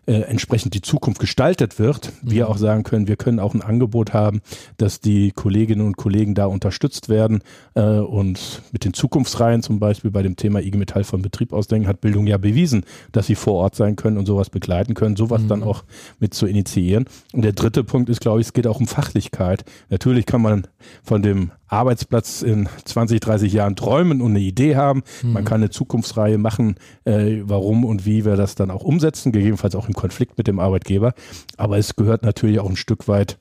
äh, 0.07 0.21
entsprechend 0.21 0.73
die 0.73 0.81
Zukunft 0.81 1.19
gestaltet 1.19 1.79
wird, 1.79 2.11
wir 2.21 2.45
mhm. 2.45 2.51
auch 2.51 2.57
sagen 2.57 2.83
können, 2.83 3.07
wir 3.07 3.15
können 3.15 3.39
auch 3.39 3.53
ein 3.53 3.61
Angebot 3.61 4.13
haben, 4.13 4.41
dass 4.77 4.99
die 4.99 5.31
Kolleginnen 5.31 5.85
und 5.85 5.97
Kollegen 5.97 6.35
da 6.35 6.45
unterstützt 6.45 7.09
werden 7.09 7.41
äh, 7.73 7.81
und 7.81 8.61
mit 8.71 8.85
den 8.85 8.93
Zukunftsreihen 8.93 9.61
zum 9.61 9.79
Beispiel 9.79 10.11
bei 10.11 10.21
dem 10.21 10.35
Thema 10.35 10.61
IG 10.61 10.77
Metall 10.77 11.03
von 11.03 11.21
Betrieb 11.21 11.53
ausdenken, 11.53 11.87
hat 11.87 12.01
Bildung 12.01 12.27
ja 12.27 12.37
bewiesen, 12.37 12.85
dass 13.11 13.27
sie 13.27 13.35
vor 13.35 13.55
Ort 13.55 13.75
sein 13.75 13.95
können 13.95 14.17
und 14.17 14.25
sowas 14.25 14.49
begleiten 14.49 14.93
können, 14.93 15.15
sowas 15.15 15.41
mhm. 15.43 15.47
dann 15.47 15.63
auch 15.63 15.83
mit 16.19 16.33
zu 16.33 16.45
initiieren. 16.45 17.05
Und 17.33 17.43
der 17.43 17.53
dritte 17.53 17.83
Punkt 17.83 18.09
ist, 18.09 18.21
glaube 18.21 18.41
ich, 18.41 18.47
es 18.47 18.53
geht 18.53 18.67
auch 18.67 18.79
um 18.79 18.87
Fachlichkeit. 18.87 19.65
Natürlich 19.89 20.25
kann 20.25 20.41
man 20.41 20.67
von 21.03 21.21
dem 21.21 21.51
Arbeitsplatz 21.67 22.41
in 22.41 22.69
20, 22.85 23.19
30 23.19 23.51
Jahren 23.53 23.75
träumen 23.75 24.21
und 24.21 24.31
eine 24.31 24.39
Idee 24.39 24.75
haben. 24.75 25.03
Mhm. 25.23 25.33
Man 25.33 25.45
kann 25.45 25.61
eine 25.61 25.69
Zukunftsreihe 25.69 26.37
machen, 26.37 26.75
äh, 27.05 27.41
warum 27.43 27.85
und 27.85 28.05
wie 28.05 28.25
wir 28.25 28.35
das 28.35 28.55
dann 28.55 28.71
auch 28.71 28.83
umsetzen, 28.83 29.31
gegebenenfalls 29.31 29.75
auch 29.75 29.87
im 29.87 29.93
Konflikt 29.93 30.37
mit 30.37 30.47
dem 30.47 30.59
Arbeitgeber. 30.59 31.13
Aber 31.57 31.77
es 31.77 31.95
gehört 31.95 32.23
natürlich 32.23 32.59
auch 32.59 32.69
ein 32.69 32.75
Stück 32.75 33.07
weit 33.07 33.37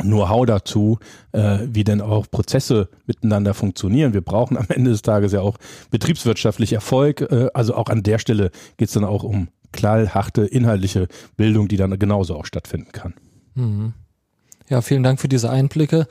Know-how 0.00 0.46
dazu, 0.46 0.98
äh, 1.32 1.58
wie 1.66 1.82
denn 1.82 2.00
auch 2.00 2.30
Prozesse 2.30 2.88
miteinander 3.06 3.52
funktionieren. 3.52 4.14
Wir 4.14 4.20
brauchen 4.20 4.56
am 4.56 4.66
Ende 4.68 4.90
des 4.90 5.02
Tages 5.02 5.32
ja 5.32 5.40
auch 5.40 5.56
betriebswirtschaftlich 5.90 6.72
Erfolg. 6.72 7.20
Äh, 7.22 7.48
also 7.52 7.74
auch 7.74 7.88
an 7.88 8.02
der 8.02 8.18
Stelle 8.18 8.50
geht 8.76 8.88
es 8.88 8.94
dann 8.94 9.04
auch 9.04 9.24
um 9.24 9.48
knallharte 9.72 10.42
inhaltliche 10.42 11.08
Bildung, 11.36 11.68
die 11.68 11.76
dann 11.76 11.98
genauso 11.98 12.36
auch 12.36 12.46
stattfinden 12.46 12.92
kann. 12.92 13.14
Mhm. 13.54 13.92
Ja, 14.68 14.82
vielen 14.82 15.02
Dank 15.02 15.20
für 15.20 15.28
diese 15.28 15.50
Einblicke. 15.50 16.06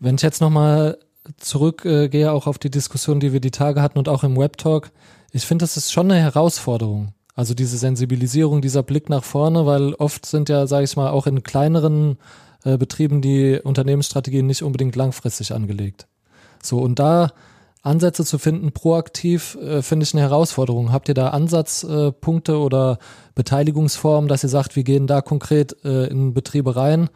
Wenn 0.00 0.16
ich 0.16 0.22
jetzt 0.22 0.40
nochmal 0.40 0.98
zurückgehe, 1.36 2.26
äh, 2.26 2.28
auch 2.28 2.46
auf 2.46 2.58
die 2.58 2.70
Diskussion, 2.70 3.20
die 3.20 3.32
wir 3.32 3.40
die 3.40 3.50
Tage 3.50 3.82
hatten 3.82 3.98
und 3.98 4.08
auch 4.08 4.24
im 4.24 4.36
Webtalk, 4.36 4.90
ich 5.32 5.44
finde, 5.44 5.64
das 5.64 5.76
ist 5.76 5.92
schon 5.92 6.10
eine 6.10 6.20
Herausforderung. 6.20 7.12
Also 7.34 7.54
diese 7.54 7.76
Sensibilisierung, 7.76 8.62
dieser 8.62 8.82
Blick 8.82 9.08
nach 9.08 9.22
vorne, 9.22 9.66
weil 9.66 9.94
oft 9.94 10.26
sind 10.26 10.48
ja, 10.48 10.66
sage 10.66 10.84
ich 10.84 10.96
mal, 10.96 11.10
auch 11.10 11.26
in 11.26 11.42
kleineren 11.42 12.18
äh, 12.64 12.76
Betrieben 12.76 13.20
die 13.20 13.60
Unternehmensstrategien 13.62 14.46
nicht 14.46 14.62
unbedingt 14.62 14.96
langfristig 14.96 15.52
angelegt. 15.52 16.08
So, 16.62 16.78
und 16.78 16.98
da 16.98 17.30
Ansätze 17.82 18.24
zu 18.24 18.38
finden, 18.38 18.72
proaktiv, 18.72 19.56
äh, 19.56 19.82
finde 19.82 20.04
ich 20.04 20.14
eine 20.14 20.22
Herausforderung. 20.22 20.90
Habt 20.90 21.08
ihr 21.08 21.14
da 21.14 21.28
Ansatzpunkte 21.28 22.52
äh, 22.52 22.56
oder 22.56 22.98
Beteiligungsformen, 23.34 24.28
dass 24.28 24.42
ihr 24.42 24.48
sagt, 24.48 24.74
wir 24.74 24.82
gehen 24.82 25.06
da 25.06 25.20
konkret 25.20 25.76
äh, 25.84 26.06
in 26.06 26.34
Betriebe 26.34 26.74
rein 26.74 27.08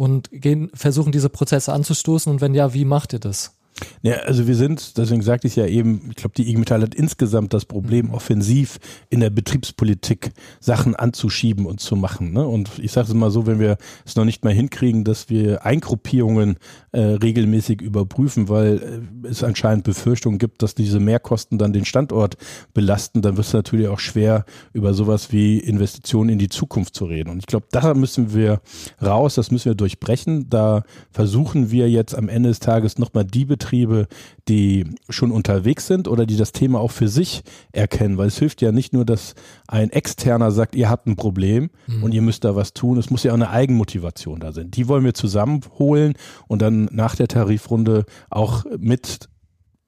und 0.00 0.30
gehen, 0.32 0.70
versuchen 0.72 1.12
diese 1.12 1.28
Prozesse 1.28 1.74
anzustoßen 1.74 2.32
und 2.32 2.40
wenn 2.40 2.54
ja, 2.54 2.72
wie 2.72 2.86
macht 2.86 3.12
ihr 3.12 3.18
das? 3.18 3.59
Ja, 4.02 4.14
also 4.24 4.46
wir 4.46 4.54
sind, 4.54 4.96
deswegen 4.96 5.22
sagte 5.22 5.46
ich 5.46 5.56
ja 5.56 5.66
eben, 5.66 6.06
ich 6.10 6.16
glaube, 6.16 6.34
die 6.36 6.48
IG 6.48 6.58
Metall 6.58 6.82
hat 6.82 6.94
insgesamt 6.94 7.52
das 7.52 7.64
Problem, 7.64 8.06
mhm. 8.06 8.14
offensiv 8.14 8.78
in 9.10 9.20
der 9.20 9.30
Betriebspolitik 9.30 10.32
Sachen 10.60 10.94
anzuschieben 10.96 11.66
und 11.66 11.80
zu 11.80 11.96
machen. 11.96 12.32
Ne? 12.32 12.46
Und 12.46 12.78
ich 12.78 12.92
sage 12.92 13.08
es 13.08 13.14
mal 13.14 13.30
so, 13.30 13.46
wenn 13.46 13.58
wir 13.58 13.76
es 14.04 14.16
noch 14.16 14.24
nicht 14.24 14.44
mal 14.44 14.52
hinkriegen, 14.52 15.04
dass 15.04 15.28
wir 15.28 15.64
Eingruppierungen 15.64 16.56
äh, 16.92 17.00
regelmäßig 17.00 17.80
überprüfen, 17.80 18.48
weil 18.48 19.02
äh, 19.24 19.28
es 19.28 19.42
anscheinend 19.44 19.84
Befürchtungen 19.84 20.38
gibt, 20.38 20.62
dass 20.62 20.74
diese 20.74 21.00
Mehrkosten 21.00 21.58
dann 21.58 21.72
den 21.72 21.84
Standort 21.84 22.36
belasten, 22.74 23.22
dann 23.22 23.36
wird 23.36 23.46
es 23.46 23.52
natürlich 23.52 23.88
auch 23.88 24.00
schwer, 24.00 24.44
über 24.72 24.94
sowas 24.94 25.32
wie 25.32 25.58
Investitionen 25.58 26.30
in 26.30 26.38
die 26.38 26.48
Zukunft 26.48 26.94
zu 26.94 27.04
reden. 27.04 27.30
Und 27.30 27.38
ich 27.38 27.46
glaube, 27.46 27.66
da 27.70 27.94
müssen 27.94 28.34
wir 28.34 28.60
raus, 29.02 29.34
das 29.34 29.50
müssen 29.50 29.66
wir 29.66 29.74
durchbrechen. 29.74 30.48
Da 30.50 30.82
versuchen 31.10 31.70
wir 31.70 31.88
jetzt 31.90 32.14
am 32.14 32.28
Ende 32.28 32.48
des 32.48 32.60
Tages 32.60 32.98
nochmal 32.98 33.24
die 33.24 33.44
Betriebe, 33.44 33.69
die 34.48 34.84
schon 35.08 35.30
unterwegs 35.30 35.86
sind 35.86 36.08
oder 36.08 36.26
die 36.26 36.36
das 36.36 36.52
Thema 36.52 36.80
auch 36.80 36.90
für 36.90 37.08
sich 37.08 37.42
erkennen, 37.72 38.18
weil 38.18 38.28
es 38.28 38.38
hilft 38.38 38.62
ja 38.62 38.72
nicht 38.72 38.92
nur, 38.92 39.04
dass 39.04 39.34
ein 39.68 39.90
Externer 39.90 40.50
sagt, 40.50 40.74
ihr 40.74 40.88
habt 40.88 41.06
ein 41.06 41.16
Problem 41.16 41.70
mhm. 41.86 42.02
und 42.02 42.12
ihr 42.12 42.22
müsst 42.22 42.44
da 42.44 42.56
was 42.56 42.72
tun. 42.72 42.98
Es 42.98 43.10
muss 43.10 43.22
ja 43.22 43.32
auch 43.32 43.36
eine 43.36 43.50
Eigenmotivation 43.50 44.40
da 44.40 44.52
sein. 44.52 44.70
Die 44.70 44.88
wollen 44.88 45.04
wir 45.04 45.14
zusammenholen 45.14 46.14
und 46.48 46.62
dann 46.62 46.88
nach 46.92 47.16
der 47.16 47.28
Tarifrunde 47.28 48.04
auch 48.30 48.64
mit 48.78 49.28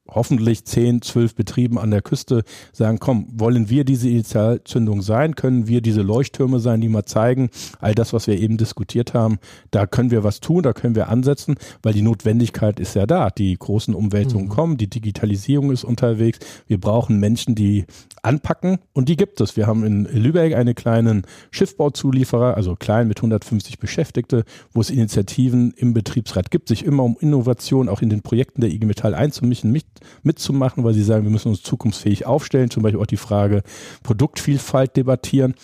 hoffentlich 0.09 0.65
10, 0.65 1.03
12 1.03 1.35
Betrieben 1.35 1.79
an 1.79 1.91
der 1.91 2.03
Küste 2.03 2.43
sagen, 2.73 2.99
komm, 2.99 3.27
wollen 3.33 3.71
wir 3.71 3.85
diese 3.85 4.09
Initialzündung 4.09 5.03
sein? 5.03 5.37
Können 5.37 5.69
wir 5.69 5.81
diese 5.81 6.03
Leuchttürme 6.03 6.61
sein, 6.61 6.81
die 6.81 6.89
mal 6.89 7.05
zeigen, 7.05 7.51
all 7.81 7.95
das, 7.95 8.13
was 8.13 8.27
wir 8.27 8.39
eben 8.39 8.57
diskutiert 8.57 9.15
haben, 9.15 9.39
da 9.71 9.87
können 9.87 10.11
wir 10.11 10.25
was 10.25 10.41
tun, 10.41 10.63
da 10.63 10.73
können 10.73 10.95
wir 10.95 11.09
ansetzen, 11.09 11.57
weil 11.83 11.93
die 11.93 12.03
Notwendigkeit 12.03 12.81
ist 12.81 12.95
ja 12.95 13.07
da. 13.07 13.31
Die 13.31 13.57
großen 13.57 13.95
Umwälzungen 13.95 14.47
mhm. 14.47 14.51
kommen, 14.51 14.77
die 14.77 14.91
Digitalisierung 14.91 15.71
ist 15.71 15.85
unterwegs. 15.85 16.39
Wir 16.67 16.81
brauchen 16.81 17.19
Menschen, 17.19 17.55
die 17.55 17.85
anpacken 18.23 18.79
und 18.93 19.09
die 19.09 19.17
gibt 19.17 19.41
es. 19.41 19.57
Wir 19.57 19.67
haben 19.67 19.85
in 19.85 20.05
Lübeck 20.05 20.55
einen 20.55 20.75
kleinen 20.75 21.27
Schiffbauzulieferer, 21.51 22.57
also 22.57 22.77
klein 22.77 23.09
mit 23.09 23.19
150 23.19 23.79
Beschäftigte, 23.79 24.45
wo 24.73 24.81
es 24.81 24.91
Initiativen 24.91 25.73
im 25.77 25.93
Betriebsrat 25.93 26.51
gibt, 26.51 26.69
sich 26.69 26.85
immer 26.85 27.03
um 27.05 27.17
Innovation 27.21 27.89
auch 27.89 28.03
in 28.03 28.11
den 28.11 28.23
Projekten 28.23 28.61
der 28.61 28.71
IG 28.71 28.87
Metall 28.87 29.15
einzumischen, 29.15 29.73
mit, 29.73 29.85
mitzumachen, 30.23 30.85
weil 30.85 30.95
sie 30.95 31.03
sagen, 31.03 31.25
wir 31.25 31.31
müssen 31.31 31.49
uns 31.49 31.63
zukunftsfähig 31.63 32.27
aufstellen, 32.27 32.71
zum 32.71 32.83
Beispiel 32.83 33.01
auch 33.01 33.07
die 33.07 33.17
Frage 33.17 33.63
Produktvielfalt 34.03 34.97
debattieren. 34.97 35.55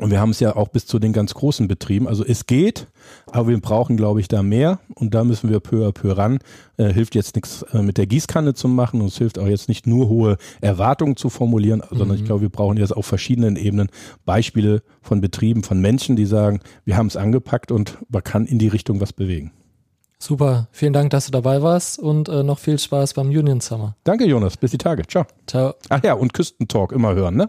Und 0.00 0.10
wir 0.10 0.18
haben 0.18 0.30
es 0.30 0.40
ja 0.40 0.56
auch 0.56 0.68
bis 0.68 0.86
zu 0.86 0.98
den 0.98 1.12
ganz 1.12 1.34
großen 1.34 1.68
Betrieben. 1.68 2.08
Also 2.08 2.24
es 2.24 2.46
geht, 2.46 2.86
aber 3.30 3.48
wir 3.48 3.60
brauchen, 3.60 3.98
glaube 3.98 4.20
ich, 4.20 4.28
da 4.28 4.42
mehr. 4.42 4.80
Und 4.94 5.14
da 5.14 5.24
müssen 5.24 5.50
wir 5.50 5.60
peu 5.60 5.86
à 5.86 5.92
peu 5.92 6.16
ran. 6.16 6.38
Äh, 6.78 6.90
hilft 6.90 7.14
jetzt 7.14 7.34
nichts 7.34 7.62
äh, 7.74 7.82
mit 7.82 7.98
der 7.98 8.06
Gießkanne 8.06 8.54
zu 8.54 8.66
machen 8.66 9.02
und 9.02 9.08
es 9.08 9.18
hilft 9.18 9.38
auch 9.38 9.46
jetzt 9.46 9.68
nicht 9.68 9.86
nur 9.86 10.08
hohe 10.08 10.38
Erwartungen 10.62 11.16
zu 11.16 11.28
formulieren, 11.28 11.82
mhm. 11.90 11.98
sondern 11.98 12.16
ich 12.16 12.22
mhm. 12.22 12.26
glaube, 12.26 12.42
wir 12.42 12.48
brauchen 12.48 12.78
jetzt 12.78 12.96
auf 12.96 13.04
verschiedenen 13.04 13.56
Ebenen 13.56 13.88
Beispiele 14.24 14.82
von 15.02 15.20
Betrieben, 15.20 15.62
von 15.64 15.82
Menschen, 15.82 16.16
die 16.16 16.26
sagen, 16.26 16.60
wir 16.86 16.96
haben 16.96 17.08
es 17.08 17.16
angepackt 17.16 17.70
und 17.70 17.98
man 18.08 18.24
kann 18.24 18.46
in 18.46 18.58
die 18.58 18.68
Richtung 18.68 19.02
was 19.02 19.12
bewegen. 19.12 19.52
Super, 20.22 20.68
vielen 20.70 20.92
Dank, 20.92 21.08
dass 21.10 21.24
du 21.24 21.32
dabei 21.32 21.62
warst 21.62 21.98
und 21.98 22.28
äh, 22.28 22.42
noch 22.42 22.58
viel 22.58 22.78
Spaß 22.78 23.14
beim 23.14 23.28
Union 23.28 23.60
Summer. 23.60 23.96
Danke, 24.04 24.26
Jonas. 24.26 24.58
Bis 24.58 24.70
die 24.70 24.78
Tage. 24.78 25.06
Ciao. 25.06 25.24
Ciao. 25.46 25.74
Ach 25.88 26.04
ja, 26.04 26.12
und 26.12 26.34
Küstentalk 26.34 26.92
immer 26.92 27.14
hören, 27.14 27.36
ne? 27.36 27.48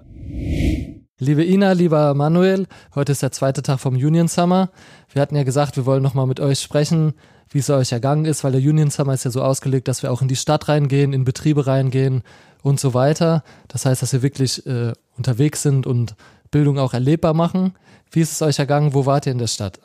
Liebe 1.20 1.44
Ina, 1.44 1.74
lieber 1.74 2.14
Manuel, 2.14 2.68
heute 2.96 3.12
ist 3.12 3.22
der 3.22 3.34
zweite 3.34 3.62
Tag 3.62 3.82
vom 3.82 3.96
Union 3.96 4.30
Summer. 4.30 4.70
Wir 5.12 5.22
hatten 5.22 5.36
ja 5.36 5.44
gesagt, 5.44 5.76
wir 5.76 5.86
wollen 5.86 6.02
nochmal 6.02 6.26
mit 6.28 6.40
euch 6.40 6.60
sprechen, 6.62 7.14
wie 7.50 7.60
es 7.60 7.70
euch 7.70 7.92
ergangen 7.92 8.24
ist, 8.24 8.46
weil 8.46 8.54
der 8.54 8.62
Union 8.62 8.90
Summer 8.90 9.14
ist 9.14 9.26
ja 9.26 9.32
so 9.32 9.44
ausgelegt, 9.44 9.90
dass 9.90 10.02
wir 10.02 10.12
auch 10.12 10.22
in 10.22 10.30
die 10.30 10.38
Stadt 10.38 10.70
reingehen, 10.70 11.12
in 11.12 11.26
Betriebe 11.26 11.68
reingehen 11.68 12.24
und 12.64 12.80
so 12.80 12.94
weiter. 12.94 13.44
Das 13.68 13.86
heißt, 13.86 14.02
dass 14.02 14.14
wir 14.14 14.22
wirklich 14.24 14.66
äh, 14.66 14.94
unterwegs 15.18 15.62
sind 15.62 15.86
und 15.86 16.16
Bildung 16.52 16.80
auch 16.80 16.94
erlebbar 16.94 17.34
machen. 17.34 17.74
Wie 18.12 18.22
ist 18.22 18.32
es 18.32 18.42
euch 18.42 18.60
ergangen? 18.60 18.94
Wo 18.94 19.06
wart 19.06 19.26
ihr 19.26 19.34
in 19.34 19.40
der 19.40 19.48
Stadt? 19.48 19.80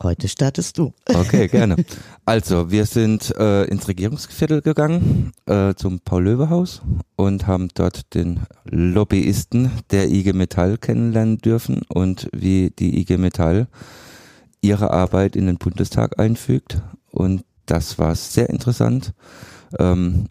Heute 0.00 0.28
startest 0.28 0.78
du. 0.78 0.92
Okay, 1.12 1.48
gerne. 1.48 1.76
Also, 2.24 2.70
wir 2.70 2.86
sind 2.86 3.34
äh, 3.36 3.64
ins 3.64 3.88
Regierungsviertel 3.88 4.62
gegangen, 4.62 5.32
äh, 5.46 5.74
zum 5.74 5.98
Paul-Löwe-Haus 5.98 6.82
und 7.16 7.48
haben 7.48 7.68
dort 7.74 8.14
den 8.14 8.40
Lobbyisten 8.64 9.72
der 9.90 10.08
IG 10.08 10.34
Metall 10.34 10.78
kennenlernen 10.78 11.38
dürfen 11.38 11.82
und 11.88 12.28
wie 12.32 12.70
die 12.70 13.00
IG 13.00 13.16
Metall 13.16 13.66
ihre 14.60 14.92
Arbeit 14.92 15.34
in 15.34 15.46
den 15.46 15.58
Bundestag 15.58 16.18
einfügt. 16.20 16.80
Und 17.10 17.44
das 17.66 17.98
war 17.98 18.14
sehr 18.14 18.50
interessant. 18.50 19.14
Ähm, 19.80 20.28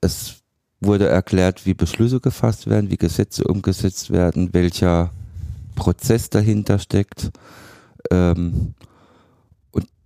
es 0.00 0.42
wurde 0.80 1.06
erklärt, 1.06 1.66
wie 1.66 1.74
Beschlüsse 1.74 2.18
gefasst 2.18 2.68
werden, 2.68 2.90
wie 2.90 2.96
Gesetze 2.96 3.44
umgesetzt 3.44 4.10
werden, 4.10 4.52
welcher 4.52 5.10
Prozess 5.76 6.30
dahinter 6.30 6.80
steckt. 6.80 7.30
Ähm, 8.10 8.74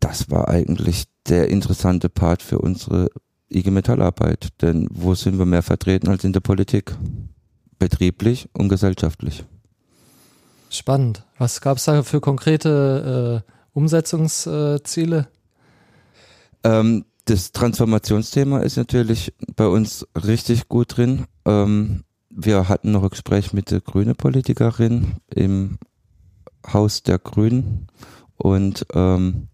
das 0.00 0.30
war 0.30 0.48
eigentlich 0.48 1.04
der 1.28 1.48
interessante 1.48 2.08
Part 2.08 2.42
für 2.42 2.58
unsere 2.58 3.10
IG 3.50 3.70
Metallarbeit. 3.70 4.48
Denn 4.62 4.88
wo 4.90 5.14
sind 5.14 5.38
wir 5.38 5.46
mehr 5.46 5.62
vertreten 5.62 6.08
als 6.08 6.24
in 6.24 6.32
der 6.32 6.40
Politik? 6.40 6.94
Betrieblich 7.78 8.48
und 8.52 8.68
gesellschaftlich. 8.68 9.44
Spannend. 10.70 11.24
Was 11.38 11.60
gab 11.60 11.78
es 11.78 11.84
da 11.84 12.02
für 12.02 12.20
konkrete 12.20 13.44
äh, 13.46 13.52
Umsetzungsziele? 13.72 15.28
Ähm, 16.64 17.04
das 17.24 17.52
Transformationsthema 17.52 18.60
ist 18.60 18.76
natürlich 18.76 19.32
bei 19.54 19.66
uns 19.66 20.06
richtig 20.14 20.68
gut 20.68 20.96
drin. 20.96 21.26
Ähm, 21.44 22.04
wir 22.30 22.68
hatten 22.68 22.92
noch 22.92 23.02
ein 23.02 23.10
Gespräch 23.10 23.52
mit 23.52 23.70
der 23.70 23.80
grünen 23.80 24.16
Politikerin 24.16 25.16
im 25.34 25.78
Haus 26.72 27.02
der 27.02 27.18
Grünen 27.18 27.86
und 28.36 28.86
ähm, 28.94 29.48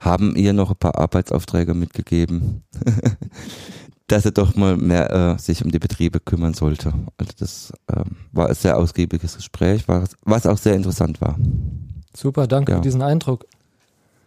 haben 0.00 0.36
ihr 0.36 0.52
noch 0.52 0.70
ein 0.70 0.76
paar 0.76 0.98
Arbeitsaufträge 0.98 1.74
mitgegeben, 1.74 2.62
dass 4.06 4.24
er 4.24 4.30
doch 4.30 4.54
mal 4.54 4.76
mehr 4.76 5.10
äh, 5.10 5.38
sich 5.38 5.64
um 5.64 5.70
die 5.70 5.78
Betriebe 5.78 6.20
kümmern 6.20 6.54
sollte. 6.54 6.92
Also 7.16 7.32
das 7.38 7.72
ähm, 7.94 8.16
war 8.32 8.48
ein 8.48 8.54
sehr 8.54 8.76
ausgiebiges 8.76 9.36
Gespräch, 9.36 9.86
was, 9.86 10.10
was 10.24 10.46
auch 10.46 10.58
sehr 10.58 10.74
interessant 10.74 11.20
war. 11.20 11.36
Super, 12.16 12.46
danke 12.46 12.72
ja. 12.72 12.78
für 12.78 12.82
diesen 12.82 13.02
Eindruck. 13.02 13.46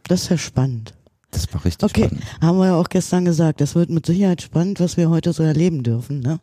Das 0.04 0.24
ist 0.24 0.30
ja 0.30 0.38
spannend. 0.38 0.94
Das 1.32 1.52
war 1.54 1.64
richtig 1.64 1.90
okay. 1.90 2.06
spannend. 2.06 2.24
Haben 2.42 2.58
wir 2.58 2.68
ja 2.68 2.76
auch 2.76 2.90
gestern 2.90 3.26
gesagt, 3.26 3.62
das 3.62 3.76
wird 3.76 3.90
mit 3.90 4.06
Sicherheit 4.06 4.42
spannend, 4.42 4.80
was 4.80 4.98
wir 4.98 5.10
heute 5.10 5.32
so 5.32 5.44
erleben 5.44 5.84
dürfen. 5.84 6.20
Ne? 6.20 6.40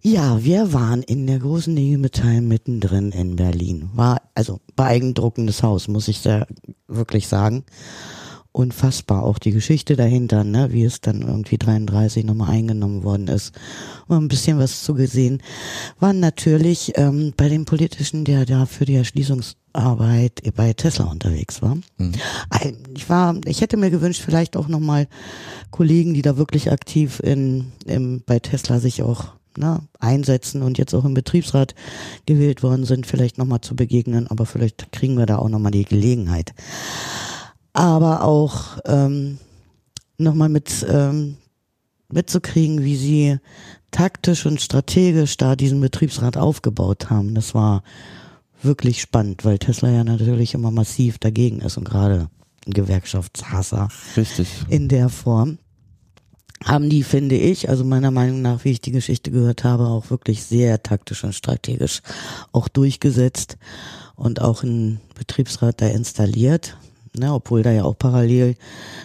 Ja, 0.00 0.42
wir 0.42 0.72
waren 0.72 1.02
in 1.02 1.26
der 1.26 1.40
großen 1.40 1.74
Nähe 1.74 1.98
Metall 1.98 2.40
mittendrin 2.40 3.10
in 3.10 3.36
Berlin. 3.36 3.90
War 3.94 4.22
also 4.34 4.60
beeindruckendes 4.76 5.62
Haus, 5.62 5.88
muss 5.88 6.08
ich 6.08 6.22
da 6.22 6.46
wirklich 6.86 7.28
sagen 7.28 7.64
unfassbar. 8.52 9.22
Auch 9.22 9.38
die 9.38 9.52
Geschichte 9.52 9.96
dahinter, 9.96 10.44
ne, 10.44 10.72
wie 10.72 10.84
es 10.84 11.00
dann 11.00 11.22
irgendwie 11.22 11.58
33 11.58 12.24
nochmal 12.24 12.50
eingenommen 12.50 13.04
worden 13.04 13.28
ist. 13.28 13.52
Und 14.08 14.18
ein 14.18 14.28
bisschen 14.28 14.58
was 14.58 14.82
zugesehen. 14.82 15.42
War 15.98 16.12
natürlich 16.12 16.92
ähm, 16.96 17.32
bei 17.36 17.48
dem 17.48 17.64
Politischen, 17.64 18.24
der 18.24 18.46
da 18.46 18.66
für 18.66 18.84
die 18.84 18.96
Erschließungsarbeit 18.96 20.42
bei 20.56 20.72
Tesla 20.72 21.06
unterwegs 21.06 21.62
war. 21.62 21.76
Mhm. 21.98 22.12
Ich 22.96 23.08
war, 23.08 23.36
ich 23.44 23.60
hätte 23.60 23.76
mir 23.76 23.90
gewünscht, 23.90 24.22
vielleicht 24.24 24.56
auch 24.56 24.68
nochmal 24.68 25.06
Kollegen, 25.70 26.14
die 26.14 26.22
da 26.22 26.36
wirklich 26.36 26.72
aktiv 26.72 27.20
in, 27.20 27.72
im, 27.86 28.22
bei 28.26 28.40
Tesla 28.40 28.80
sich 28.80 29.02
auch 29.02 29.32
ne, 29.56 29.80
einsetzen 30.00 30.62
und 30.62 30.78
jetzt 30.78 30.94
auch 30.94 31.04
im 31.04 31.14
Betriebsrat 31.14 31.74
gewählt 32.26 32.62
worden 32.64 32.84
sind, 32.84 33.06
vielleicht 33.06 33.38
nochmal 33.38 33.60
zu 33.60 33.76
begegnen, 33.76 34.26
aber 34.26 34.46
vielleicht 34.46 34.90
kriegen 34.92 35.16
wir 35.16 35.26
da 35.26 35.36
auch 35.38 35.48
nochmal 35.48 35.72
die 35.72 35.84
Gelegenheit 35.84 36.52
aber 37.72 38.24
auch 38.24 38.78
ähm, 38.84 39.38
nochmal 40.18 40.48
mit 40.48 40.86
ähm, 40.88 41.36
mitzukriegen, 42.12 42.84
wie 42.84 42.96
sie 42.96 43.38
taktisch 43.90 44.46
und 44.46 44.60
strategisch 44.60 45.36
da 45.36 45.56
diesen 45.56 45.80
Betriebsrat 45.80 46.36
aufgebaut 46.36 47.10
haben. 47.10 47.34
Das 47.34 47.54
war 47.54 47.82
wirklich 48.62 49.00
spannend, 49.00 49.44
weil 49.44 49.58
Tesla 49.58 49.90
ja 49.90 50.04
natürlich 50.04 50.54
immer 50.54 50.70
massiv 50.70 51.18
dagegen 51.18 51.60
ist 51.60 51.76
und 51.76 51.84
gerade 51.84 52.28
ein 52.66 52.72
Gewerkschaftshasser 52.72 53.88
Richtig. 54.16 54.48
in 54.68 54.88
der 54.88 55.08
Form. 55.08 55.58
Haben 56.62 56.90
die, 56.90 57.04
finde 57.04 57.36
ich, 57.36 57.70
also 57.70 57.84
meiner 57.84 58.10
Meinung 58.10 58.42
nach, 58.42 58.64
wie 58.64 58.72
ich 58.72 58.82
die 58.82 58.92
Geschichte 58.92 59.30
gehört 59.30 59.64
habe, 59.64 59.86
auch 59.86 60.10
wirklich 60.10 60.42
sehr 60.42 60.82
taktisch 60.82 61.24
und 61.24 61.34
strategisch 61.34 62.02
auch 62.52 62.68
durchgesetzt 62.68 63.56
und 64.14 64.42
auch 64.42 64.62
einen 64.62 65.00
Betriebsrat 65.14 65.80
da 65.80 65.86
installiert 65.86 66.76
ne, 67.16 67.32
obwohl 67.32 67.62
da 67.62 67.72
ja 67.72 67.84
auch 67.84 67.98
parallel 67.98 68.56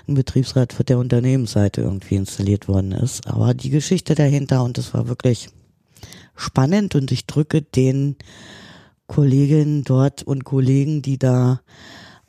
ein 0.07 0.15
Betriebsrat 0.15 0.73
für 0.73 0.83
der 0.83 0.99
Unternehmensseite 0.99 1.81
irgendwie 1.81 2.15
installiert 2.15 2.67
worden 2.67 2.91
ist. 2.91 3.27
Aber 3.27 3.53
die 3.53 3.69
Geschichte 3.69 4.15
dahinter 4.15 4.63
und 4.63 4.77
das 4.77 4.93
war 4.93 5.07
wirklich 5.07 5.49
spannend 6.35 6.95
und 6.95 7.11
ich 7.11 7.25
drücke 7.25 7.61
den 7.61 8.15
Kolleginnen 9.07 9.83
dort 9.83 10.23
und 10.23 10.43
Kollegen, 10.43 11.01
die 11.01 11.17
da 11.17 11.61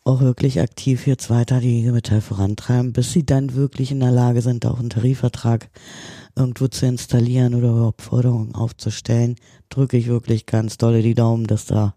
auch 0.04 0.20
wirklich 0.20 0.60
aktiv 0.60 1.06
jetzt 1.06 1.30
weiter 1.30 1.58
die 1.58 1.90
Metall 1.90 2.20
vorantreiben, 2.20 2.92
bis 2.92 3.12
sie 3.12 3.26
dann 3.26 3.54
wirklich 3.54 3.90
in 3.90 3.98
der 3.98 4.12
Lage 4.12 4.40
sind, 4.40 4.64
auch 4.64 4.78
einen 4.78 4.90
Tarifvertrag 4.90 5.68
irgendwo 6.36 6.68
zu 6.68 6.86
installieren 6.86 7.56
oder 7.56 7.70
überhaupt 7.70 8.02
Forderungen 8.02 8.54
aufzustellen, 8.54 9.34
drücke 9.68 9.96
ich 9.96 10.06
wirklich 10.06 10.46
ganz 10.46 10.78
dolle 10.78 11.02
die 11.02 11.14
Daumen, 11.14 11.46
dass 11.46 11.66
da 11.66 11.94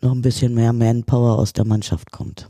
noch 0.00 0.12
ein 0.12 0.22
bisschen 0.22 0.54
mehr 0.54 0.72
Manpower 0.72 1.38
aus 1.38 1.52
der 1.52 1.66
Mannschaft 1.66 2.10
kommt. 2.10 2.48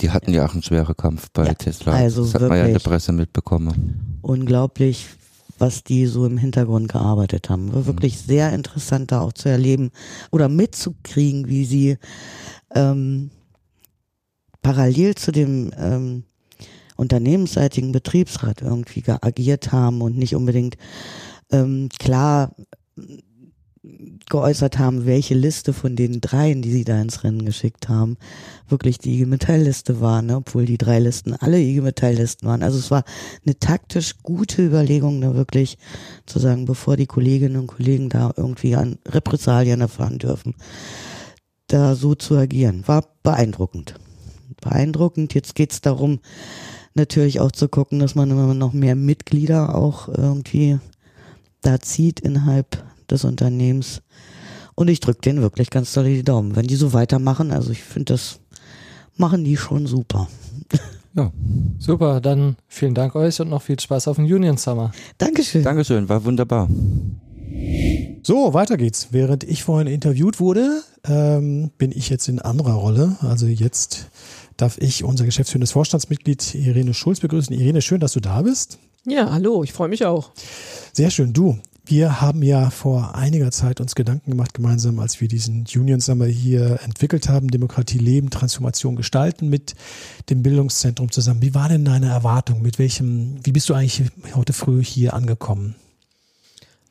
Die 0.00 0.10
hatten 0.10 0.32
ja 0.32 0.46
auch 0.46 0.52
einen 0.52 0.62
schweren 0.62 0.96
Kampf 0.96 1.28
bei 1.32 1.46
ja, 1.46 1.54
Tesla. 1.54 1.92
Also 1.92 2.24
das 2.24 2.34
hat 2.34 2.42
man 2.42 2.58
ja 2.58 2.64
in 2.64 2.72
der 2.72 2.80
Presse 2.80 3.12
mitbekommen. 3.12 4.18
Unglaublich, 4.22 5.08
was 5.58 5.84
die 5.84 6.06
so 6.06 6.26
im 6.26 6.38
Hintergrund 6.38 6.90
gearbeitet 6.90 7.50
haben. 7.50 7.72
War 7.72 7.86
wirklich 7.86 8.14
mhm. 8.16 8.26
sehr 8.26 8.52
interessant 8.52 9.12
da 9.12 9.20
auch 9.20 9.32
zu 9.32 9.48
erleben 9.48 9.90
oder 10.30 10.48
mitzukriegen, 10.48 11.48
wie 11.48 11.64
sie 11.64 11.98
ähm, 12.74 13.30
parallel 14.62 15.14
zu 15.14 15.30
dem 15.30 15.72
ähm, 15.76 16.24
unternehmensseitigen 16.96 17.92
Betriebsrat 17.92 18.62
irgendwie 18.62 19.04
agiert 19.06 19.72
haben 19.72 20.00
und 20.02 20.16
nicht 20.16 20.34
unbedingt 20.34 20.76
ähm, 21.50 21.88
klar 21.98 22.54
geäußert 24.30 24.78
haben, 24.78 25.06
welche 25.06 25.34
Liste 25.34 25.72
von 25.72 25.96
den 25.96 26.20
dreien, 26.20 26.62
die 26.62 26.70
sie 26.70 26.84
da 26.84 27.00
ins 27.00 27.24
Rennen 27.24 27.44
geschickt 27.44 27.88
haben, 27.88 28.16
wirklich 28.68 28.98
die 28.98 29.14
IG 29.14 29.26
Metall-Liste 29.26 30.00
war, 30.00 30.22
ne? 30.22 30.36
obwohl 30.36 30.66
die 30.66 30.78
drei 30.78 31.00
Listen 31.00 31.34
alle 31.34 31.58
IG 31.58 31.80
Metall-Listen 31.80 32.46
waren. 32.46 32.62
Also 32.62 32.78
es 32.78 32.92
war 32.92 33.02
eine 33.44 33.58
taktisch 33.58 34.14
gute 34.22 34.64
Überlegung, 34.64 35.20
da 35.20 35.34
wirklich 35.34 35.78
zu 36.26 36.38
sagen, 36.38 36.64
bevor 36.64 36.96
die 36.96 37.06
Kolleginnen 37.06 37.56
und 37.56 37.66
Kollegen 37.66 38.08
da 38.08 38.32
irgendwie 38.36 38.76
an 38.76 38.98
Repressalien 39.08 39.80
erfahren 39.80 40.18
dürfen, 40.18 40.54
da 41.66 41.96
so 41.96 42.14
zu 42.14 42.36
agieren. 42.36 42.84
War 42.86 43.04
beeindruckend. 43.24 43.94
Beeindruckend. 44.60 45.34
Jetzt 45.34 45.56
geht's 45.56 45.80
darum, 45.80 46.20
natürlich 46.94 47.40
auch 47.40 47.50
zu 47.50 47.68
gucken, 47.68 47.98
dass 47.98 48.14
man 48.14 48.30
immer 48.30 48.54
noch 48.54 48.74
mehr 48.74 48.94
Mitglieder 48.94 49.74
auch 49.74 50.06
irgendwie 50.06 50.78
da 51.62 51.80
zieht 51.80 52.20
innerhalb 52.20 52.84
des 53.12 53.24
Unternehmens. 53.24 54.02
Und 54.74 54.88
ich 54.88 55.00
drücke 55.00 55.20
denen 55.20 55.42
wirklich 55.42 55.70
ganz 55.70 55.92
doll 55.92 56.04
die 56.04 56.22
Daumen. 56.22 56.56
Wenn 56.56 56.66
die 56.66 56.76
so 56.76 56.92
weitermachen, 56.92 57.52
also 57.52 57.70
ich 57.70 57.82
finde, 57.82 58.14
das 58.14 58.40
machen 59.16 59.44
die 59.44 59.56
schon 59.56 59.86
super. 59.86 60.28
Ja, 61.14 61.30
super. 61.78 62.22
Dann 62.22 62.56
vielen 62.68 62.94
Dank 62.94 63.14
euch 63.14 63.38
und 63.38 63.50
noch 63.50 63.60
viel 63.60 63.78
Spaß 63.78 64.08
auf 64.08 64.16
dem 64.16 64.24
Union 64.24 64.56
Summer. 64.56 64.92
Dankeschön. 65.18 65.62
Dankeschön, 65.62 66.08
war 66.08 66.24
wunderbar. 66.24 66.70
So, 68.22 68.54
weiter 68.54 68.78
geht's. 68.78 69.08
Während 69.10 69.44
ich 69.44 69.62
vorhin 69.62 69.88
interviewt 69.88 70.40
wurde, 70.40 70.82
ähm, 71.04 71.70
bin 71.76 71.92
ich 71.92 72.08
jetzt 72.08 72.28
in 72.28 72.38
anderer 72.38 72.74
Rolle. 72.74 73.16
Also 73.20 73.46
jetzt 73.46 74.08
darf 74.56 74.78
ich 74.78 75.04
unser 75.04 75.24
geschäftsführendes 75.24 75.72
Vorstandsmitglied 75.72 76.54
Irene 76.54 76.94
Schulz 76.94 77.20
begrüßen. 77.20 77.54
Irene, 77.54 77.82
schön, 77.82 78.00
dass 78.00 78.12
du 78.12 78.20
da 78.20 78.40
bist. 78.42 78.78
Ja, 79.04 79.32
hallo, 79.32 79.64
ich 79.64 79.72
freue 79.72 79.88
mich 79.88 80.06
auch. 80.06 80.30
Sehr 80.92 81.10
schön. 81.10 81.32
Du, 81.32 81.58
wir 81.84 82.20
haben 82.20 82.42
ja 82.42 82.70
vor 82.70 83.14
einiger 83.16 83.50
Zeit 83.50 83.80
uns 83.80 83.94
Gedanken 83.94 84.30
gemacht, 84.30 84.54
gemeinsam, 84.54 84.98
als 85.00 85.20
wir 85.20 85.28
diesen 85.28 85.66
Union 85.74 86.00
Summer 86.00 86.26
hier 86.26 86.80
entwickelt 86.82 87.28
haben, 87.28 87.48
Demokratie 87.48 87.98
leben, 87.98 88.30
Transformation 88.30 88.96
gestalten 88.96 89.48
mit 89.48 89.74
dem 90.30 90.42
Bildungszentrum 90.42 91.10
zusammen. 91.10 91.42
Wie 91.42 91.54
war 91.54 91.68
denn 91.68 91.84
deine 91.84 92.08
Erwartung? 92.08 92.62
Mit 92.62 92.78
welchem, 92.78 93.36
wie 93.44 93.52
bist 93.52 93.68
du 93.68 93.74
eigentlich 93.74 94.04
heute 94.34 94.52
früh 94.52 94.82
hier 94.82 95.14
angekommen? 95.14 95.74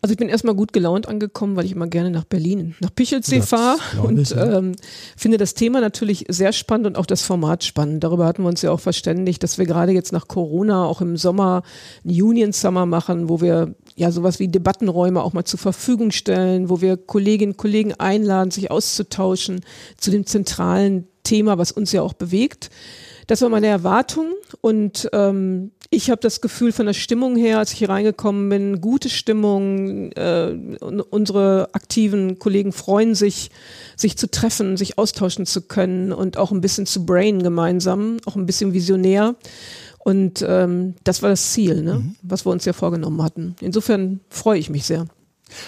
Also 0.03 0.13
ich 0.13 0.17
bin 0.17 0.29
erstmal 0.29 0.55
gut 0.55 0.73
gelaunt 0.73 1.07
angekommen, 1.07 1.55
weil 1.55 1.65
ich 1.65 1.73
immer 1.73 1.85
gerne 1.85 2.09
nach 2.09 2.23
Berlin, 2.23 2.73
nach 2.79 2.93
Pichelsee 2.93 3.41
fahre 3.41 3.77
und 4.01 4.35
ähm, 4.35 4.75
finde 5.15 5.37
das 5.37 5.53
Thema 5.53 5.79
natürlich 5.79 6.25
sehr 6.27 6.53
spannend 6.53 6.87
und 6.87 6.97
auch 6.97 7.05
das 7.05 7.21
Format 7.21 7.63
spannend. 7.63 8.03
Darüber 8.03 8.25
hatten 8.25 8.41
wir 8.41 8.49
uns 8.49 8.63
ja 8.63 8.71
auch 8.71 8.79
verständigt, 8.79 9.43
dass 9.43 9.59
wir 9.59 9.67
gerade 9.67 9.91
jetzt 9.91 10.11
nach 10.11 10.27
Corona 10.27 10.85
auch 10.85 11.01
im 11.01 11.17
Sommer 11.17 11.61
einen 12.03 12.19
Union 12.19 12.51
Summer 12.51 12.87
machen, 12.87 13.29
wo 13.29 13.41
wir 13.41 13.75
ja 13.95 14.11
sowas 14.11 14.39
wie 14.39 14.47
Debattenräume 14.47 15.21
auch 15.21 15.33
mal 15.33 15.45
zur 15.45 15.59
Verfügung 15.59 16.09
stellen, 16.09 16.69
wo 16.69 16.81
wir 16.81 16.97
Kolleginnen 16.97 17.51
und 17.51 17.57
Kollegen 17.57 17.93
einladen, 17.93 18.49
sich 18.49 18.71
auszutauschen 18.71 19.61
zu 19.97 20.09
dem 20.09 20.25
zentralen 20.25 21.07
Thema, 21.21 21.59
was 21.59 21.71
uns 21.71 21.91
ja 21.91 22.01
auch 22.01 22.13
bewegt. 22.13 22.71
Das 23.27 23.41
war 23.43 23.49
meine 23.49 23.67
Erwartung 23.67 24.31
und 24.61 25.09
ähm, 25.13 25.71
ich 25.93 26.09
habe 26.09 26.21
das 26.21 26.39
Gefühl 26.39 26.71
von 26.71 26.85
der 26.85 26.93
Stimmung 26.93 27.35
her, 27.35 27.59
als 27.59 27.73
ich 27.73 27.79
hier 27.79 27.89
reingekommen 27.89 28.47
bin, 28.47 28.79
gute 28.79 29.09
Stimmung. 29.09 30.11
Äh, 30.13 30.55
un- 30.81 31.01
unsere 31.01 31.69
aktiven 31.73 32.39
Kollegen 32.39 32.71
freuen 32.71 33.13
sich, 33.13 33.51
sich 33.97 34.17
zu 34.17 34.31
treffen, 34.31 34.77
sich 34.77 34.97
austauschen 34.97 35.45
zu 35.45 35.61
können 35.61 36.13
und 36.13 36.37
auch 36.37 36.51
ein 36.53 36.61
bisschen 36.61 36.85
zu 36.85 37.05
brain 37.05 37.43
gemeinsam, 37.43 38.17
auch 38.25 38.37
ein 38.37 38.45
bisschen 38.45 38.71
visionär. 38.71 39.35
Und 39.99 40.43
ähm, 40.47 40.95
das 41.03 41.21
war 41.21 41.29
das 41.29 41.51
Ziel, 41.51 41.83
ne? 41.83 42.15
was 42.23 42.45
wir 42.45 42.51
uns 42.51 42.63
ja 42.65 42.71
vorgenommen 42.73 43.21
hatten. 43.21 43.55
Insofern 43.59 44.21
freue 44.29 44.57
ich 44.59 44.69
mich 44.69 44.85
sehr. 44.85 45.05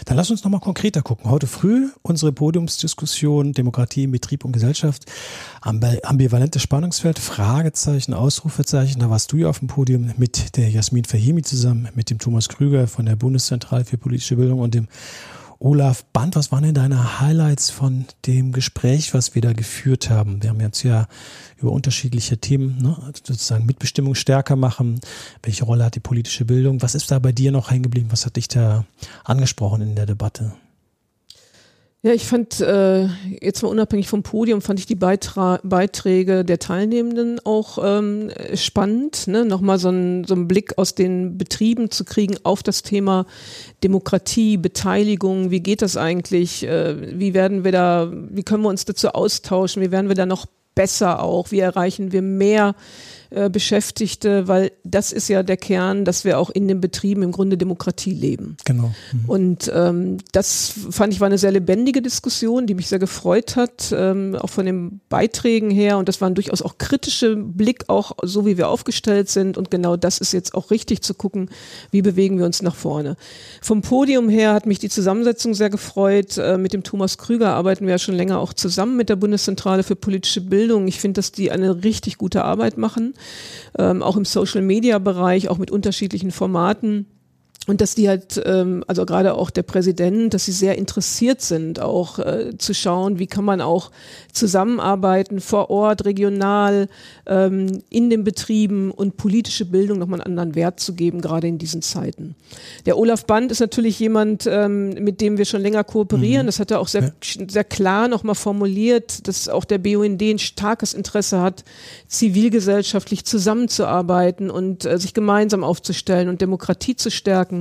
Dann 0.05 0.17
lass 0.17 0.31
uns 0.31 0.43
nochmal 0.43 0.59
konkreter 0.59 1.01
gucken. 1.01 1.29
Heute 1.29 1.47
früh 1.47 1.89
unsere 2.01 2.31
Podiumsdiskussion 2.31 3.53
Demokratie 3.53 4.03
im 4.03 4.11
Betrieb 4.11 4.45
und 4.45 4.51
Gesellschaft. 4.51 5.05
Ambi- 5.61 6.03
Ambivalentes 6.03 6.61
Spannungsfeld, 6.61 7.19
Fragezeichen, 7.19 8.13
Ausrufezeichen. 8.13 8.99
Da 8.99 9.09
warst 9.09 9.31
du 9.31 9.37
ja 9.37 9.49
auf 9.49 9.59
dem 9.59 9.67
Podium 9.67 10.11
mit 10.17 10.57
der 10.57 10.69
Jasmin 10.69 11.05
Fahimi 11.05 11.41
zusammen, 11.41 11.89
mit 11.95 12.09
dem 12.09 12.19
Thomas 12.19 12.49
Krüger 12.49 12.87
von 12.87 13.05
der 13.05 13.15
Bundeszentrale 13.15 13.85
für 13.85 13.97
politische 13.97 14.35
Bildung 14.35 14.59
und 14.59 14.73
dem 14.73 14.87
Olaf 15.63 16.03
Band. 16.11 16.35
Was 16.35 16.51
waren 16.51 16.63
denn 16.63 16.73
deine 16.73 17.21
Highlights 17.21 17.69
von 17.69 18.05
dem 18.25 18.51
Gespräch, 18.51 19.13
was 19.13 19.33
wir 19.33 19.41
da 19.41 19.53
geführt 19.53 20.09
haben? 20.09 20.43
Wir 20.43 20.49
haben 20.49 20.59
jetzt 20.59 20.83
ja 20.83 21.07
über 21.57 21.71
unterschiedliche 21.71 22.37
Themen, 22.37 22.79
ne, 22.81 22.97
sozusagen 23.13 23.65
Mitbestimmung 23.65 24.13
stärker 24.13 24.57
machen. 24.57 24.99
Welche 25.41 25.63
Rolle 25.63 25.85
hat 25.85 25.95
die 25.95 26.01
politische 26.01 26.43
Bildung? 26.43 26.81
Was 26.81 26.95
ist 26.95 27.11
da 27.11 27.19
bei 27.19 27.31
dir 27.31 27.53
noch 27.53 27.71
hängen 27.71 27.83
geblieben? 27.83 28.09
Was 28.11 28.25
hat 28.25 28.35
dich 28.35 28.49
da 28.49 28.83
angesprochen 29.23 29.81
in 29.81 29.95
der 29.95 30.05
Debatte? 30.05 30.53
Ja, 32.05 32.11
ich 32.11 32.25
fand, 32.25 32.59
äh, 32.59 33.07
jetzt 33.39 33.63
mal 33.63 33.69
unabhängig 33.69 34.09
vom 34.09 34.23
Podium, 34.23 34.61
fand 34.61 34.77
ich 34.77 34.85
die 34.85 34.95
Beitra 34.95 35.61
Beiträge 35.63 36.43
der 36.43 36.59
Teilnehmenden 36.59 37.39
auch 37.45 37.77
ähm, 37.81 38.29
spannend, 38.55 39.27
ne? 39.27 39.45
nochmal 39.45 39.79
so 39.79 39.87
einen 39.87 40.25
so 40.25 40.35
einen 40.35 40.49
Blick 40.49 40.77
aus 40.77 40.95
den 40.95 41.37
Betrieben 41.37 41.91
zu 41.91 42.03
kriegen 42.03 42.35
auf 42.43 42.61
das 42.61 42.81
Thema 42.81 43.25
Demokratie, 43.85 44.57
Beteiligung, 44.57 45.49
wie 45.49 45.61
geht 45.61 45.81
das 45.81 45.95
eigentlich, 45.95 46.67
äh, 46.67 47.17
wie 47.17 47.33
werden 47.33 47.63
wir 47.63 47.71
da, 47.71 48.11
wie 48.11 48.43
können 48.43 48.63
wir 48.63 48.69
uns 48.69 48.83
dazu 48.83 49.07
austauschen, 49.07 49.81
wie 49.81 49.91
werden 49.91 50.09
wir 50.09 50.15
da 50.17 50.25
noch 50.25 50.45
besser 50.75 51.23
auch, 51.23 51.51
wie 51.51 51.59
erreichen 51.59 52.11
wir 52.11 52.21
mehr 52.21 52.75
äh, 53.33 53.49
Beschäftigte, 53.49 54.47
weil 54.47 54.71
das 54.83 55.11
ist 55.11 55.27
ja 55.27 55.43
der 55.43 55.57
Kern, 55.57 56.05
dass 56.05 56.23
wir 56.23 56.39
auch 56.39 56.49
in 56.49 56.67
den 56.67 56.81
Betrieben 56.81 57.23
im 57.23 57.31
Grunde 57.31 57.57
Demokratie 57.57 58.13
leben. 58.13 58.57
Genau. 58.65 58.93
Und 59.27 59.71
ähm, 59.73 60.17
das 60.31 60.73
fand 60.89 61.13
ich 61.13 61.19
war 61.19 61.27
eine 61.27 61.37
sehr 61.37 61.51
lebendige 61.51 62.01
Diskussion, 62.01 62.67
die 62.67 62.75
mich 62.75 62.87
sehr 62.87 62.99
gefreut 62.99 63.55
hat, 63.55 63.93
ähm, 63.95 64.35
auch 64.35 64.49
von 64.49 64.65
den 64.65 65.01
Beiträgen 65.09 65.71
her. 65.71 65.97
Und 65.97 66.09
das 66.09 66.21
waren 66.21 66.35
durchaus 66.35 66.61
auch 66.61 66.77
kritische 66.77 67.35
Blick, 67.35 67.85
auch 67.89 68.11
so 68.21 68.45
wie 68.45 68.57
wir 68.57 68.69
aufgestellt 68.69 69.29
sind. 69.29 69.57
Und 69.57 69.71
genau 69.71 69.97
das 69.97 70.19
ist 70.19 70.31
jetzt 70.31 70.53
auch 70.53 70.71
richtig 70.71 71.01
zu 71.01 71.13
gucken, 71.13 71.49
wie 71.91 72.01
bewegen 72.01 72.37
wir 72.37 72.45
uns 72.45 72.61
nach 72.61 72.75
vorne. 72.75 73.15
Vom 73.61 73.81
Podium 73.81 74.29
her 74.29 74.53
hat 74.53 74.65
mich 74.65 74.79
die 74.79 74.89
Zusammensetzung 74.89 75.53
sehr 75.53 75.69
gefreut. 75.69 76.37
Äh, 76.37 76.57
mit 76.57 76.73
dem 76.73 76.83
Thomas 76.83 77.17
Krüger 77.17 77.53
arbeiten 77.53 77.85
wir 77.85 77.91
ja 77.91 77.99
schon 77.99 78.15
länger 78.15 78.39
auch 78.39 78.53
zusammen 78.53 78.95
mit 78.95 79.09
der 79.09 79.15
Bundeszentrale 79.15 79.83
für 79.83 79.95
politische 79.95 80.41
Bildung. 80.41 80.87
Ich 80.87 80.99
finde, 80.99 81.19
dass 81.19 81.31
die 81.31 81.51
eine 81.51 81.83
richtig 81.83 82.17
gute 82.17 82.43
Arbeit 82.43 82.77
machen, 82.77 83.13
ähm, 83.77 84.01
auch 84.01 84.17
im 84.17 84.25
Social-Media-Bereich, 84.25 85.49
auch 85.49 85.57
mit 85.57 85.71
unterschiedlichen 85.71 86.31
Formaten. 86.31 87.07
Und 87.65 87.79
dass 87.79 87.95
die 87.95 88.09
halt, 88.09 88.41
ähm, 88.45 88.83
also 88.87 89.05
gerade 89.05 89.35
auch 89.35 89.49
der 89.49 89.63
Präsident, 89.63 90.33
dass 90.33 90.45
sie 90.45 90.51
sehr 90.51 90.77
interessiert 90.77 91.41
sind, 91.41 91.79
auch 91.79 92.19
äh, 92.19 92.57
zu 92.57 92.73
schauen, 92.73 93.19
wie 93.19 93.27
kann 93.27 93.45
man 93.45 93.61
auch 93.61 93.91
zusammenarbeiten 94.33 95.39
vor 95.39 95.69
Ort, 95.69 96.03
regional, 96.03 96.89
ähm, 97.25 97.81
in 97.89 98.09
den 98.09 98.25
Betrieben 98.25 98.91
und 98.91 99.15
politische 99.15 99.63
Bildung 99.63 99.97
nochmal 99.97 100.19
einen 100.19 100.37
anderen 100.37 100.55
Wert 100.55 100.81
zu 100.81 100.93
geben, 100.93 101.21
gerade 101.21 101.47
in 101.47 101.57
diesen 101.57 101.81
Zeiten. 101.81 102.35
Der 102.85 102.97
Olaf 102.97 103.25
Band 103.25 103.49
ist 103.51 103.61
natürlich 103.61 103.97
jemand, 103.97 104.45
ähm, 104.45 104.89
mit 104.95 105.21
dem 105.21 105.37
wir 105.37 105.45
schon 105.45 105.61
länger 105.61 105.85
kooperieren. 105.85 106.47
Das 106.47 106.59
hat 106.59 106.71
er 106.71 106.81
auch 106.81 106.89
sehr, 106.89 107.13
sehr 107.21 107.63
klar 107.63 108.09
nochmal 108.09 108.35
formuliert, 108.35 109.27
dass 109.27 109.47
auch 109.47 109.63
der 109.63 109.77
BUND 109.77 110.21
ein 110.21 110.39
starkes 110.39 110.93
Interesse 110.93 111.39
hat, 111.39 111.63
zivilgesellschaftlich 112.07 113.23
zusammenzuarbeiten 113.23 114.49
und 114.49 114.85
äh, 114.85 114.97
sich 114.99 115.13
gemeinsam 115.13 115.63
aufzustellen 115.63 116.27
und 116.27 116.41
Demokratie 116.41 116.97
zu 116.97 117.09
stärken. 117.09 117.52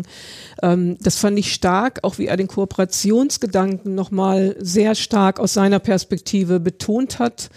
Ähm, 0.63 0.97
das 1.01 1.17
fand 1.17 1.39
ich 1.39 1.53
stark, 1.53 2.01
auch 2.03 2.19
wie 2.19 2.27
er 2.27 2.37
den 2.37 2.49
Kooperationsgedanken 2.49 3.95
nochmal 3.95 4.57
sehr 4.59 4.95
stark 4.95 5.39
aus 5.39 5.53
seiner 5.55 5.79
Perspektive 5.79 6.61
betont 6.61 7.19
hat. 7.19 7.51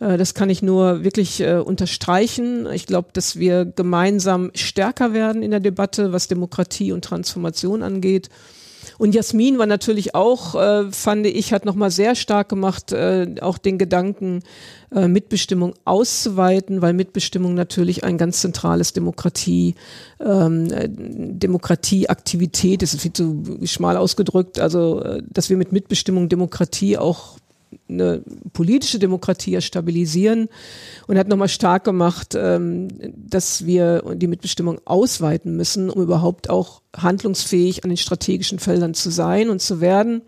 Äh, 0.00 0.16
Das 0.18 0.34
kann 0.34 0.50
ich 0.50 0.62
nur 0.62 1.04
wirklich 1.04 1.40
äh, 1.40 1.56
unterstreichen. 1.56 2.66
Ich 2.72 2.86
glaube, 2.86 3.08
dass 3.12 3.38
wir 3.38 3.64
gemeinsam 3.64 4.50
stärker 4.54 5.12
werden 5.12 5.42
in 5.42 5.50
der 5.50 5.60
Debatte, 5.60 6.12
was 6.12 6.28
Demokratie 6.28 6.92
und 6.92 7.04
Transformation 7.04 7.82
angeht. 7.82 8.28
Und 8.98 9.14
Jasmin 9.14 9.58
war 9.58 9.66
natürlich 9.66 10.14
auch, 10.14 10.56
äh, 10.56 10.90
fand 10.90 11.26
ich, 11.26 11.52
hat 11.52 11.64
nochmal 11.64 11.90
sehr 11.90 12.16
stark 12.16 12.48
gemacht, 12.48 12.92
äh, 12.92 13.36
auch 13.40 13.56
den 13.56 13.78
Gedanken, 13.78 14.40
äh, 14.94 15.06
Mitbestimmung 15.06 15.74
auszuweiten, 15.84 16.82
weil 16.82 16.92
Mitbestimmung 16.92 17.54
natürlich 17.54 18.02
ein 18.02 18.18
ganz 18.18 18.40
zentrales 18.40 18.92
Demokratie, 18.92 19.76
ähm, 20.20 20.70
äh, 20.72 20.88
Demokratieaktivität 20.90 22.82
ist, 22.82 23.00
viel 23.00 23.12
zu 23.12 23.60
schmal 23.64 23.96
ausgedrückt, 23.96 24.58
also 24.58 25.00
äh, 25.00 25.22
dass 25.30 25.48
wir 25.48 25.56
mit 25.56 25.70
Mitbestimmung 25.70 26.28
Demokratie 26.28 26.98
auch 26.98 27.38
eine 27.88 28.22
politische 28.52 28.98
Demokratie 28.98 29.52
ja 29.52 29.60
stabilisieren 29.60 30.48
und 31.06 31.18
hat 31.18 31.28
nochmal 31.28 31.48
stark 31.48 31.84
gemacht, 31.84 32.34
ähm, 32.36 32.88
dass 33.16 33.64
wir 33.66 34.02
die 34.14 34.26
Mitbestimmung 34.26 34.80
ausweiten 34.84 35.56
müssen, 35.56 35.90
um 35.90 36.02
überhaupt 36.02 36.50
auch 36.50 36.82
handlungsfähig 36.96 37.84
an 37.84 37.90
den 37.90 37.96
strategischen 37.96 38.58
Feldern 38.58 38.94
zu 38.94 39.10
sein 39.10 39.48
und 39.48 39.60
zu 39.62 39.80
werden. 39.80 40.22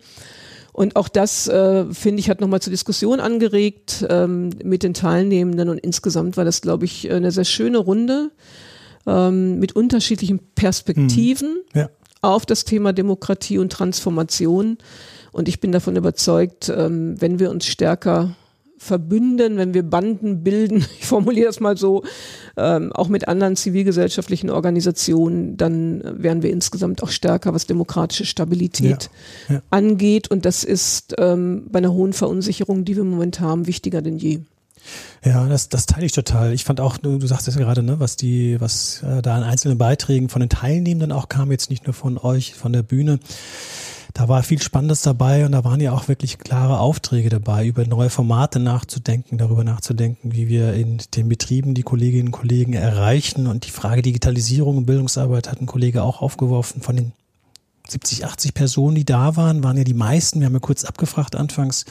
Und 0.73 0.95
auch 0.95 1.09
das, 1.09 1.47
äh, 1.47 1.85
finde 1.93 2.21
ich, 2.21 2.29
hat 2.29 2.39
nochmal 2.39 2.61
zur 2.61 2.71
Diskussion 2.71 3.19
angeregt 3.19 4.05
ähm, 4.09 4.51
mit 4.63 4.83
den 4.83 4.93
Teilnehmenden. 4.93 5.67
Und 5.69 5.77
insgesamt 5.77 6.37
war 6.37 6.45
das, 6.45 6.61
glaube 6.61 6.85
ich, 6.85 7.11
eine 7.11 7.31
sehr 7.31 7.43
schöne 7.43 7.77
Runde 7.77 8.31
ähm, 9.05 9.59
mit 9.59 9.75
unterschiedlichen 9.75 10.39
Perspektiven 10.55 11.57
Ja. 11.73 11.89
auf 12.21 12.45
das 12.45 12.63
Thema 12.63 12.93
Demokratie 12.93 13.57
und 13.57 13.71
Transformation. 13.71 14.77
Und 15.31 15.47
ich 15.47 15.59
bin 15.59 15.71
davon 15.71 15.95
überzeugt, 15.95 16.69
ähm, 16.75 17.19
wenn 17.19 17.39
wir 17.39 17.51
uns 17.51 17.65
stärker 17.65 18.35
verbünden, 18.81 19.57
wenn 19.57 19.75
wir 19.75 19.83
Banden 19.83 20.43
bilden, 20.43 20.77
ich 20.99 21.05
formuliere 21.05 21.45
das 21.45 21.59
mal 21.59 21.77
so, 21.77 22.03
ähm, 22.57 22.91
auch 22.91 23.09
mit 23.09 23.27
anderen 23.27 23.55
zivilgesellschaftlichen 23.55 24.49
Organisationen, 24.49 25.55
dann 25.55 26.01
werden 26.03 26.41
wir 26.41 26.49
insgesamt 26.49 27.03
auch 27.03 27.09
stärker, 27.09 27.53
was 27.53 27.67
demokratische 27.67 28.25
Stabilität 28.25 29.09
ja, 29.47 29.55
ja. 29.55 29.61
angeht. 29.69 30.29
Und 30.29 30.45
das 30.45 30.63
ist 30.63 31.13
ähm, 31.19 31.67
bei 31.71 31.77
einer 31.77 31.93
hohen 31.93 32.13
Verunsicherung, 32.13 32.83
die 32.83 32.95
wir 32.95 33.03
im 33.03 33.11
Moment 33.11 33.39
haben, 33.39 33.67
wichtiger 33.67 34.01
denn 34.01 34.17
je. 34.17 34.39
Ja, 35.23 35.47
das, 35.47 35.69
das 35.69 35.85
teile 35.85 36.07
ich 36.07 36.11
total. 36.11 36.51
Ich 36.51 36.63
fand 36.63 36.81
auch, 36.81 36.97
du, 36.97 37.19
du 37.19 37.27
sagst 37.27 37.47
es 37.47 37.53
ja 37.53 37.61
gerade, 37.61 37.83
ne, 37.83 37.99
was 37.99 38.15
die, 38.15 38.59
was 38.59 39.03
äh, 39.03 39.21
da 39.21 39.35
an 39.35 39.43
einzelnen 39.43 39.77
Beiträgen 39.77 40.27
von 40.27 40.39
den 40.39 40.49
Teilnehmenden 40.49 41.11
auch 41.11 41.29
kam, 41.29 41.51
jetzt 41.51 41.69
nicht 41.69 41.85
nur 41.85 41.93
von 41.93 42.17
euch, 42.17 42.55
von 42.55 42.73
der 42.73 42.81
Bühne 42.81 43.19
da 44.13 44.27
war 44.27 44.43
viel 44.43 44.61
Spannendes 44.61 45.01
dabei 45.01 45.45
und 45.45 45.53
da 45.53 45.63
waren 45.63 45.79
ja 45.79 45.93
auch 45.93 46.07
wirklich 46.07 46.37
klare 46.37 46.79
Aufträge 46.79 47.29
dabei, 47.29 47.65
über 47.65 47.85
neue 47.85 48.09
Formate 48.09 48.59
nachzudenken, 48.59 49.37
darüber 49.37 49.63
nachzudenken, 49.63 50.33
wie 50.33 50.49
wir 50.49 50.73
in 50.73 50.99
den 51.15 51.29
Betrieben 51.29 51.73
die 51.73 51.83
Kolleginnen 51.83 52.27
und 52.27 52.31
Kollegen 52.31 52.73
erreichen. 52.73 53.47
Und 53.47 53.65
die 53.65 53.71
Frage 53.71 54.01
Digitalisierung 54.01 54.77
und 54.77 54.85
Bildungsarbeit 54.85 55.49
hat 55.49 55.61
ein 55.61 55.65
Kollege 55.65 56.03
auch 56.03 56.21
aufgeworfen. 56.21 56.81
Von 56.81 56.95
den 56.95 57.13
70, 57.87 58.25
80 58.25 58.53
Personen, 58.53 58.95
die 58.95 59.05
da 59.05 59.35
waren, 59.35 59.63
waren 59.63 59.77
ja 59.77 59.83
die 59.83 59.93
meisten, 59.93 60.39
wir 60.39 60.47
haben 60.47 60.53
ja 60.53 60.59
kurz 60.59 60.83
abgefragt 60.83 61.35
anfangs, 61.35 61.85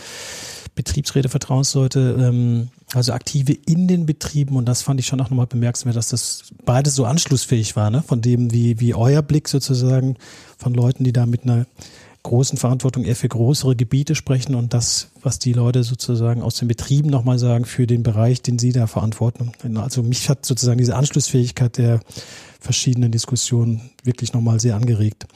Betriebsräte, 0.74 1.28
Vertrauensleute, 1.28 2.16
ähm, 2.18 2.68
also 2.94 3.12
Aktive 3.12 3.52
in 3.52 3.88
den 3.88 4.06
Betrieben 4.06 4.56
und 4.56 4.66
das 4.66 4.82
fand 4.82 5.00
ich 5.00 5.06
schon 5.06 5.20
auch 5.20 5.30
nochmal 5.30 5.46
bemerkenswert, 5.46 5.96
dass 5.96 6.08
das 6.08 6.44
beides 6.64 6.94
so 6.94 7.04
anschlussfähig 7.04 7.76
war, 7.76 7.90
ne? 7.90 8.02
von 8.06 8.20
dem, 8.20 8.52
wie, 8.52 8.80
wie 8.80 8.94
euer 8.94 9.22
Blick 9.22 9.48
sozusagen 9.48 10.16
von 10.58 10.74
Leuten, 10.74 11.04
die 11.04 11.12
da 11.12 11.26
mit 11.26 11.42
einer 11.42 11.66
großen 12.22 12.58
Verantwortung 12.58 13.04
eher 13.04 13.16
für 13.16 13.28
größere 13.28 13.76
Gebiete 13.76 14.14
sprechen 14.14 14.54
und 14.54 14.74
das, 14.74 15.08
was 15.22 15.38
die 15.38 15.52
Leute 15.52 15.82
sozusagen 15.84 16.42
aus 16.42 16.56
den 16.56 16.68
Betrieben 16.68 17.08
nochmal 17.08 17.38
sagen 17.38 17.64
für 17.64 17.86
den 17.86 18.02
Bereich, 18.02 18.42
den 18.42 18.58
sie 18.58 18.72
da 18.72 18.86
verantworten. 18.86 19.52
Also 19.76 20.02
mich 20.02 20.28
hat 20.28 20.44
sozusagen 20.44 20.78
diese 20.78 20.96
Anschlussfähigkeit 20.96 21.78
der 21.78 22.00
verschiedenen 22.60 23.10
Diskussionen 23.10 23.90
wirklich 24.04 24.32
nochmal 24.32 24.60
sehr 24.60 24.76
angeregt. 24.76 25.26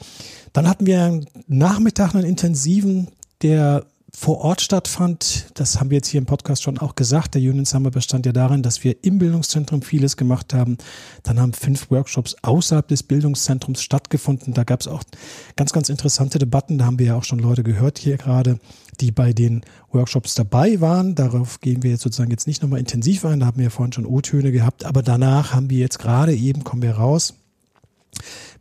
Dann 0.53 0.67
hatten 0.67 0.85
wir 0.85 1.21
Nachmittag 1.47 2.13
einen 2.13 2.25
intensiven, 2.25 3.07
der 3.41 3.85
vor 4.17 4.39
Ort 4.39 4.61
stattfand. 4.61 5.47
Das 5.55 5.79
haben 5.79 5.89
wir 5.89 5.97
jetzt 5.97 6.07
hier 6.07 6.19
im 6.19 6.25
Podcast 6.25 6.63
schon 6.63 6.77
auch 6.77 6.95
gesagt. 6.95 7.35
Der 7.35 7.41
Union 7.41 7.65
Summer 7.65 7.91
bestand 7.91 8.25
ja 8.25 8.31
darin, 8.31 8.63
dass 8.63 8.83
wir 8.83 9.03
im 9.03 9.17
Bildungszentrum 9.19 9.81
vieles 9.81 10.15
gemacht 10.15 10.53
haben. 10.53 10.77
Dann 11.23 11.39
haben 11.39 11.53
fünf 11.53 11.91
Workshops 11.91 12.35
außerhalb 12.41 12.87
des 12.87 13.03
Bildungszentrums 13.03 13.83
stattgefunden. 13.83 14.53
Da 14.53 14.63
gab 14.63 14.81
es 14.81 14.87
auch 14.87 15.03
ganz, 15.55 15.73
ganz 15.73 15.89
interessante 15.89 16.39
Debatten. 16.39 16.77
Da 16.77 16.85
haben 16.85 16.97
wir 16.97 17.07
ja 17.07 17.15
auch 17.15 17.23
schon 17.23 17.39
Leute 17.39 17.63
gehört 17.63 17.97
hier 17.97 18.17
gerade, 18.17 18.59
die 19.01 19.11
bei 19.11 19.33
den 19.33 19.61
Workshops 19.91 20.33
dabei 20.33 20.79
waren. 20.79 21.15
Darauf 21.15 21.59
gehen 21.59 21.83
wir 21.83 21.91
jetzt 21.91 22.03
sozusagen 22.03 22.31
jetzt 22.31 22.47
nicht 22.47 22.61
nochmal 22.61 22.79
intensiv 22.79 23.25
ein. 23.25 23.41
Da 23.41 23.47
haben 23.47 23.57
wir 23.57 23.65
ja 23.65 23.69
vorhin 23.69 23.93
schon 23.93 24.05
O-Töne 24.05 24.51
gehabt. 24.51 24.85
Aber 24.85 25.03
danach 25.03 25.53
haben 25.53 25.69
wir 25.69 25.79
jetzt 25.79 25.99
gerade 25.99 26.33
eben, 26.33 26.63
kommen 26.63 26.81
wir 26.81 26.93
raus, 26.95 27.33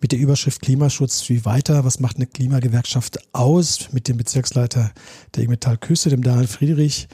mit 0.01 0.13
der 0.13 0.19
Überschrift 0.19 0.63
Klimaschutz 0.63 1.29
wie 1.29 1.45
weiter. 1.45 1.85
Was 1.85 2.01
macht 2.01 2.17
eine 2.17 2.27
Klimagewerkschaft 2.27 3.19
aus? 3.35 3.89
Mit 3.93 4.09
dem 4.09 4.17
Bezirksleiter 4.17 4.93
der 5.35 5.49
Metall 5.49 5.79
Küste, 5.79 6.11
dem 6.11 6.23
Daniel 6.23 6.47
Friedrich, 6.47 7.09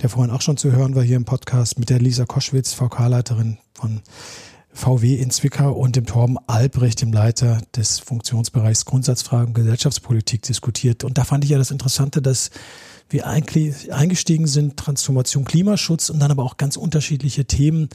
der 0.00 0.08
vorhin 0.08 0.34
auch 0.34 0.42
schon 0.42 0.56
zu 0.56 0.72
hören 0.72 0.94
war 0.94 1.02
hier 1.02 1.16
im 1.16 1.24
Podcast, 1.24 1.78
mit 1.78 1.90
der 1.90 2.00
Lisa 2.00 2.24
Koschwitz, 2.24 2.72
VK-Leiterin 2.72 3.58
von 3.74 4.02
VW 4.72 5.16
in 5.16 5.30
Zwickau 5.30 5.72
und 5.72 5.96
dem 5.96 6.06
Torben 6.06 6.38
Albrecht, 6.46 7.02
dem 7.02 7.12
Leiter 7.12 7.60
des 7.76 7.98
Funktionsbereichs 7.98 8.86
Grundsatzfragen 8.86 9.48
und 9.48 9.54
Gesellschaftspolitik 9.54 10.42
diskutiert. 10.42 11.04
Und 11.04 11.18
da 11.18 11.24
fand 11.24 11.44
ich 11.44 11.50
ja 11.50 11.58
das 11.58 11.70
Interessante, 11.70 12.22
dass 12.22 12.50
wir 13.10 13.26
eigentlich 13.26 13.92
eingestiegen 13.92 14.46
sind, 14.46 14.78
Transformation, 14.78 15.44
Klimaschutz 15.44 16.08
und 16.08 16.20
dann 16.20 16.30
aber 16.30 16.42
auch 16.42 16.56
ganz 16.56 16.76
unterschiedliche 16.76 17.44
Themen 17.44 17.90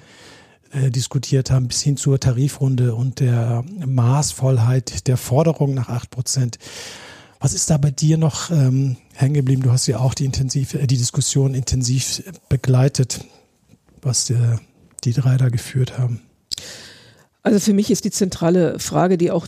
äh, 0.71 0.89
diskutiert 0.89 1.51
haben, 1.51 1.67
bis 1.67 1.82
hin 1.82 1.97
zur 1.97 2.19
Tarifrunde 2.19 2.95
und 2.95 3.19
der 3.19 3.63
Maßvollheit 3.86 5.08
der 5.08 5.17
Forderung 5.17 5.73
nach 5.73 5.89
acht 5.89 6.10
Prozent. 6.10 6.58
Was 7.39 7.53
ist 7.53 7.69
da 7.69 7.77
bei 7.77 7.91
dir 7.91 8.17
noch 8.17 8.49
ähm, 8.49 8.97
hängen 9.13 9.36
geblieben? 9.36 9.62
Du 9.62 9.71
hast 9.71 9.88
ja 9.88 9.99
auch 9.99 10.13
die, 10.13 10.25
intensiv, 10.25 10.73
äh, 10.73 10.88
die 10.88 10.97
Diskussion 10.97 11.53
intensiv 11.53 12.23
begleitet, 12.49 13.23
was 14.01 14.30
äh, 14.30 14.36
die 15.03 15.13
drei 15.13 15.38
da 15.38 15.49
geführt 15.49 15.97
haben. 15.97 16.21
Also 17.43 17.60
für 17.60 17.73
mich 17.73 17.91
ist 17.91 18.03
die 18.06 18.12
zentrale 18.12 18.80
Frage, 18.80 19.17
die 19.17 19.32
auch 19.32 19.47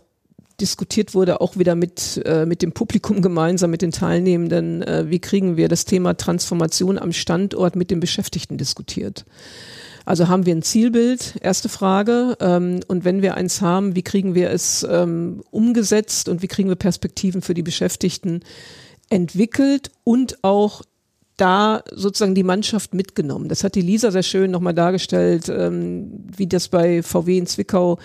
diskutiert 0.61 1.13
wurde, 1.13 1.41
auch 1.41 1.57
wieder 1.57 1.75
mit, 1.75 2.21
äh, 2.25 2.45
mit 2.45 2.61
dem 2.61 2.73
Publikum 2.73 3.21
gemeinsam, 3.21 3.71
mit 3.71 3.81
den 3.81 3.91
Teilnehmenden, 3.91 4.81
äh, 4.83 5.09
wie 5.09 5.19
kriegen 5.19 5.57
wir 5.57 5.67
das 5.67 5.85
Thema 5.85 6.15
Transformation 6.15 6.97
am 6.97 7.11
Standort 7.11 7.75
mit 7.75 7.91
den 7.91 7.99
Beschäftigten 7.99 8.57
diskutiert. 8.57 9.25
Also 10.05 10.27
haben 10.27 10.45
wir 10.45 10.55
ein 10.55 10.61
Zielbild, 10.61 11.35
erste 11.41 11.69
Frage. 11.69 12.37
Ähm, 12.39 12.79
und 12.87 13.05
wenn 13.05 13.21
wir 13.21 13.35
eins 13.35 13.61
haben, 13.61 13.95
wie 13.95 14.03
kriegen 14.03 14.35
wir 14.35 14.49
es 14.51 14.85
ähm, 14.89 15.43
umgesetzt 15.51 16.29
und 16.29 16.41
wie 16.41 16.47
kriegen 16.47 16.69
wir 16.69 16.75
Perspektiven 16.75 17.41
für 17.41 17.53
die 17.53 17.63
Beschäftigten 17.63 18.41
entwickelt 19.09 19.91
und 20.03 20.43
auch 20.43 20.81
da 21.37 21.83
sozusagen 21.91 22.35
die 22.35 22.43
Mannschaft 22.43 22.93
mitgenommen. 22.93 23.47
Das 23.47 23.63
hat 23.63 23.75
die 23.75 23.81
Lisa 23.81 24.11
sehr 24.11 24.23
schön 24.23 24.51
nochmal 24.51 24.73
dargestellt, 24.73 25.49
ähm, 25.49 26.25
wie 26.35 26.47
das 26.47 26.67
bei 26.67 27.01
VW 27.01 27.37
in 27.37 27.47
Zwickau 27.47 27.97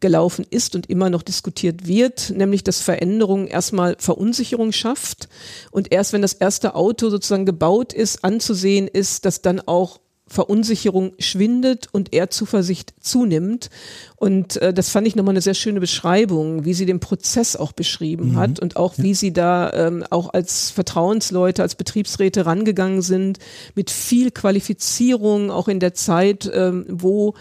gelaufen 0.00 0.46
ist 0.48 0.74
und 0.76 0.88
immer 0.88 1.10
noch 1.10 1.22
diskutiert 1.22 1.86
wird, 1.86 2.30
nämlich 2.30 2.62
dass 2.64 2.80
Veränderung 2.80 3.46
erstmal 3.46 3.96
Verunsicherung 3.98 4.72
schafft 4.72 5.28
und 5.70 5.92
erst 5.92 6.12
wenn 6.12 6.22
das 6.22 6.34
erste 6.34 6.74
Auto 6.74 7.10
sozusagen 7.10 7.46
gebaut 7.46 7.92
ist, 7.92 8.24
anzusehen 8.24 8.86
ist, 8.86 9.24
dass 9.24 9.42
dann 9.42 9.60
auch 9.60 10.00
Verunsicherung 10.28 11.12
schwindet 11.18 11.88
und 11.92 12.12
eher 12.12 12.30
Zuversicht 12.30 12.94
zunimmt. 13.00 13.70
Und 14.16 14.56
äh, 14.56 14.74
das 14.74 14.90
fand 14.90 15.06
ich 15.06 15.16
nochmal 15.16 15.32
eine 15.32 15.40
sehr 15.40 15.54
schöne 15.54 15.80
Beschreibung, 15.80 16.64
wie 16.64 16.74
sie 16.74 16.86
den 16.86 17.00
Prozess 17.00 17.56
auch 17.56 17.72
beschrieben 17.72 18.32
mhm. 18.32 18.36
hat 18.36 18.60
und 18.60 18.76
auch 18.76 18.96
ja. 18.98 19.04
wie 19.04 19.14
sie 19.14 19.32
da 19.32 19.72
ähm, 19.72 20.04
auch 20.10 20.32
als 20.32 20.70
Vertrauensleute, 20.70 21.62
als 21.62 21.74
Betriebsräte 21.74 22.46
rangegangen 22.46 23.02
sind, 23.02 23.38
mit 23.74 23.90
viel 23.90 24.30
Qualifizierung, 24.30 25.50
auch 25.50 25.68
in 25.68 25.80
der 25.80 25.94
Zeit, 25.94 26.50
ähm, 26.52 26.84
wo 26.88 27.34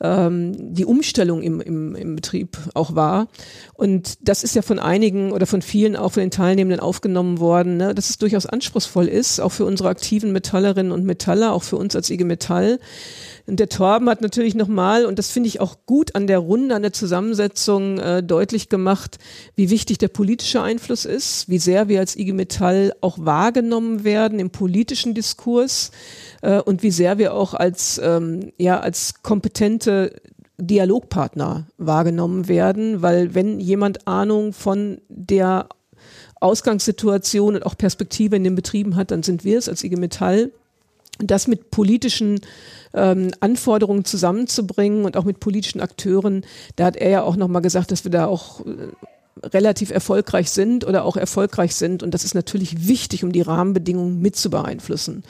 ähm, 0.00 0.74
die 0.74 0.84
Umstellung 0.84 1.42
im, 1.42 1.60
im, 1.60 1.94
im 1.94 2.16
Betrieb 2.16 2.56
auch 2.74 2.94
war. 2.94 3.28
Und 3.74 4.18
das 4.28 4.44
ist 4.44 4.54
ja 4.54 4.62
von 4.62 4.78
einigen 4.78 5.32
oder 5.32 5.46
von 5.46 5.62
vielen 5.62 5.96
auch 5.96 6.12
von 6.12 6.22
den 6.22 6.30
Teilnehmenden 6.30 6.80
aufgenommen 6.80 7.38
worden, 7.38 7.76
ne, 7.76 7.94
dass 7.94 8.10
es 8.10 8.18
durchaus 8.18 8.46
anspruchsvoll 8.46 9.08
ist, 9.08 9.40
auch 9.40 9.52
für 9.52 9.64
unsere 9.64 9.88
aktiven 9.88 10.32
Metallerinnen 10.32 10.92
und 10.92 11.04
Metaller, 11.04 11.52
auch 11.52 11.62
für 11.62 11.76
uns 11.76 11.94
als 11.94 12.10
IG 12.10 12.24
Metall. 12.24 12.78
Und 13.46 13.58
der 13.58 13.68
Torben 13.68 14.08
hat 14.08 14.20
natürlich 14.20 14.54
nochmal, 14.54 15.06
und 15.06 15.18
das 15.18 15.30
finde 15.30 15.48
ich 15.48 15.60
auch 15.60 15.78
gut 15.86 16.14
an 16.14 16.26
der 16.26 16.38
Runde, 16.38 16.74
an 16.74 16.82
der 16.82 16.92
Zusammensetzung 16.92 17.98
äh, 17.98 18.22
deutlich 18.22 18.68
gemacht, 18.68 19.18
wie 19.56 19.70
wichtig 19.70 19.98
der 19.98 20.08
politische 20.08 20.62
Einfluss 20.62 21.04
ist, 21.04 21.48
wie 21.48 21.58
sehr 21.58 21.88
wir 21.88 22.00
als 22.00 22.16
IG 22.16 22.32
Metall 22.32 22.92
auch 23.00 23.18
wahrgenommen 23.18 24.04
werden 24.04 24.38
im 24.38 24.50
politischen 24.50 25.14
Diskurs 25.14 25.90
äh, 26.42 26.60
und 26.60 26.82
wie 26.82 26.90
sehr 26.90 27.18
wir 27.18 27.34
auch 27.34 27.54
als, 27.54 28.00
ähm, 28.02 28.52
ja, 28.58 28.80
als 28.80 29.22
kompetente 29.22 30.20
Dialogpartner 30.58 31.66
wahrgenommen 31.78 32.48
werden, 32.48 33.02
weil 33.02 33.34
wenn 33.34 33.60
jemand 33.60 34.06
Ahnung 34.06 34.52
von 34.52 35.00
der 35.08 35.68
Ausgangssituation 36.40 37.54
und 37.56 37.66
auch 37.66 37.76
Perspektive 37.76 38.36
in 38.36 38.44
den 38.44 38.54
Betrieben 38.54 38.96
hat, 38.96 39.10
dann 39.10 39.22
sind 39.22 39.44
wir 39.44 39.58
es 39.58 39.68
als 39.68 39.84
IG 39.84 39.96
Metall 39.96 40.50
das 41.22 41.46
mit 41.48 41.70
politischen 41.70 42.40
ähm, 42.94 43.30
Anforderungen 43.40 44.04
zusammenzubringen 44.04 45.04
und 45.04 45.16
auch 45.16 45.24
mit 45.24 45.40
politischen 45.40 45.80
Akteuren, 45.80 46.44
da 46.76 46.86
hat 46.86 46.96
er 46.96 47.10
ja 47.10 47.22
auch 47.22 47.36
nochmal 47.36 47.62
gesagt, 47.62 47.90
dass 47.90 48.04
wir 48.04 48.10
da 48.10 48.26
auch 48.26 48.64
äh, 48.66 49.46
relativ 49.46 49.90
erfolgreich 49.90 50.50
sind 50.50 50.86
oder 50.86 51.04
auch 51.04 51.16
erfolgreich 51.16 51.74
sind. 51.74 52.02
Und 52.02 52.12
das 52.12 52.24
ist 52.24 52.34
natürlich 52.34 52.88
wichtig, 52.88 53.24
um 53.24 53.32
die 53.32 53.42
Rahmenbedingungen 53.42 54.20
mit 54.20 54.36
zu 54.36 54.50
beeinflussen. 54.50 55.24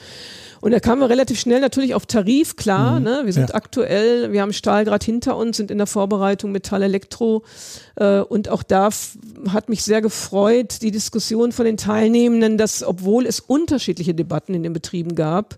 Und 0.61 0.71
da 0.71 0.79
kamen 0.79 1.01
wir 1.01 1.09
relativ 1.09 1.39
schnell 1.39 1.59
natürlich 1.59 1.95
auf 1.95 2.05
Tarif, 2.05 2.55
klar. 2.55 2.99
Mhm, 2.99 3.03
ne? 3.03 3.21
Wir 3.25 3.33
sind 3.33 3.49
ja. 3.49 3.55
aktuell, 3.55 4.31
wir 4.31 4.41
haben 4.41 4.53
Stahl 4.53 4.85
gerade 4.85 5.03
hinter 5.03 5.35
uns, 5.35 5.57
sind 5.57 5.71
in 5.71 5.79
der 5.79 5.87
Vorbereitung 5.87 6.51
Metall, 6.51 6.83
Elektro. 6.83 7.43
Äh, 7.95 8.19
und 8.19 8.47
auch 8.47 8.61
da 8.61 8.89
hat 9.49 9.69
mich 9.69 9.83
sehr 9.83 10.01
gefreut, 10.01 10.83
die 10.83 10.91
Diskussion 10.91 11.51
von 11.51 11.65
den 11.65 11.77
Teilnehmenden, 11.77 12.59
dass 12.59 12.83
obwohl 12.83 13.25
es 13.25 13.39
unterschiedliche 13.39 14.13
Debatten 14.13 14.53
in 14.53 14.61
den 14.61 14.73
Betrieben 14.73 15.15
gab, 15.15 15.57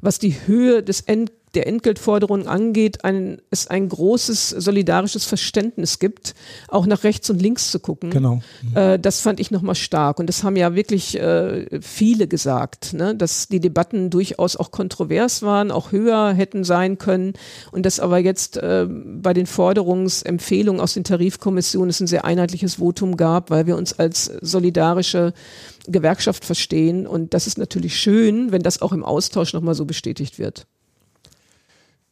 was 0.00 0.18
die 0.18 0.34
Höhe 0.46 0.82
des 0.82 1.00
End 1.02 1.30
der 1.54 1.66
Entgeltforderungen 1.66 2.46
angeht, 2.46 3.04
ein, 3.04 3.40
es 3.50 3.66
ein 3.68 3.88
großes 3.88 4.50
solidarisches 4.50 5.24
Verständnis 5.24 5.98
gibt, 5.98 6.34
auch 6.68 6.86
nach 6.86 7.04
rechts 7.04 7.30
und 7.30 7.40
links 7.40 7.70
zu 7.70 7.80
gucken. 7.80 8.10
Genau. 8.10 8.40
Mhm. 8.62 8.76
Äh, 8.76 8.98
das 8.98 9.20
fand 9.20 9.40
ich 9.40 9.50
nochmal 9.50 9.74
stark. 9.74 10.18
Und 10.18 10.26
das 10.26 10.42
haben 10.42 10.56
ja 10.56 10.74
wirklich 10.74 11.18
äh, 11.18 11.80
viele 11.80 12.28
gesagt, 12.28 12.92
ne? 12.92 13.14
dass 13.14 13.48
die 13.48 13.60
Debatten 13.60 14.10
durchaus 14.10 14.56
auch 14.56 14.70
kontrovers 14.70 15.42
waren, 15.42 15.70
auch 15.70 15.92
höher 15.92 16.32
hätten 16.32 16.64
sein 16.64 16.98
können. 16.98 17.34
Und 17.70 17.86
dass 17.86 18.00
aber 18.00 18.18
jetzt 18.18 18.56
äh, 18.56 18.86
bei 18.88 19.32
den 19.32 19.46
Forderungsempfehlungen 19.46 20.80
aus 20.80 20.94
den 20.94 21.04
Tarifkommissionen 21.04 21.90
es 21.90 22.00
ein 22.00 22.06
sehr 22.06 22.24
einheitliches 22.24 22.76
Votum 22.76 23.16
gab, 23.16 23.50
weil 23.50 23.66
wir 23.66 23.76
uns 23.76 23.92
als 23.98 24.26
solidarische 24.40 25.32
Gewerkschaft 25.86 26.44
verstehen. 26.44 27.06
Und 27.06 27.34
das 27.34 27.46
ist 27.46 27.58
natürlich 27.58 27.96
schön, 27.96 28.52
wenn 28.52 28.62
das 28.62 28.82
auch 28.82 28.92
im 28.92 29.04
Austausch 29.04 29.52
nochmal 29.52 29.74
so 29.74 29.84
bestätigt 29.84 30.38
wird. 30.38 30.66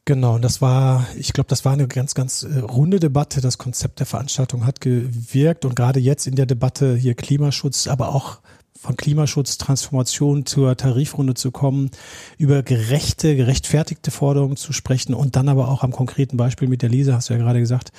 Genau, 0.05 0.37
das 0.39 0.61
war, 0.61 1.07
ich 1.17 1.33
glaube, 1.33 1.47
das 1.49 1.65
war 1.65 1.73
eine 1.73 1.87
ganz, 1.87 2.15
ganz 2.15 2.43
äh, 2.43 2.59
runde 2.59 2.99
Debatte. 2.99 3.41
Das 3.41 3.57
Konzept 3.57 4.01
der 4.01 4.07
Veranstaltung 4.07 4.67
hat 4.67 4.81
gewirkt 4.81 5.65
und 5.65 5.77
gerade 5.77 6.01
jetzt 6.01 6.27
in 6.27 6.35
der 6.35 6.47
Debatte 6.47 6.97
hier 6.97 7.15
Klimaschutz, 7.15 7.87
aber 7.87 8.13
auch 8.13 8.41
von 8.83 8.97
Klimaschutz, 8.97 9.59
Transformation 9.59 10.45
zur 10.45 10.77
Tarifrunde 10.77 11.35
zu 11.35 11.53
kommen, 11.53 11.93
über 12.37 12.65
gerechte, 12.65 13.37
gerechtfertigte 13.37 14.11
Forderungen 14.11 14.57
zu 14.57 14.73
sprechen 14.73 15.15
und 15.15 15.37
dann 15.37 15.49
aber 15.49 15.69
auch 15.69 15.85
am 15.85 15.93
konkreten 15.93 16.37
Beispiel 16.37 16.67
mit 16.67 16.83
der 16.83 16.89
Lisa, 16.89 17.15
hast 17.15 17.31
du 17.31 17.35
ja 17.35 17.39
gerade 17.39 17.61
gesagt, 17.61 17.93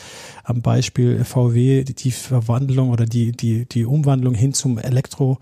am 0.44 0.62
Beispiel 0.62 1.24
VW, 1.24 1.86
die 1.86 2.12
Verwandlung 2.12 2.90
oder 2.90 3.06
die, 3.06 3.32
die, 3.32 3.66
die 3.66 3.86
Umwandlung 3.86 4.34
hin 4.34 4.54
zum 4.54 4.78
Elektro, 4.78 5.38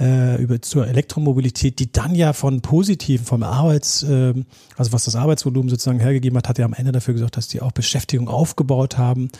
äh, 0.00 0.42
über 0.42 0.60
zur 0.60 0.88
Elektromobilität, 0.88 1.78
die 1.78 1.92
dann 1.92 2.16
ja 2.16 2.32
von 2.32 2.60
positiven, 2.60 3.24
vom 3.24 3.44
Arbeits, 3.44 4.02
äh, 4.02 4.34
also 4.76 4.92
was 4.92 5.04
das 5.04 5.14
Arbeitsvolumen 5.14 5.68
sozusagen 5.68 6.00
hergegeben 6.00 6.36
hat, 6.36 6.48
hat 6.48 6.58
ja 6.58 6.64
am 6.64 6.74
Ende 6.74 6.90
dafür 6.90 7.14
gesorgt, 7.14 7.36
dass 7.36 7.46
die 7.46 7.62
auch 7.62 7.70
Beschäftigung 7.70 8.28
aufgebaut 8.28 8.98
haben 8.98 9.30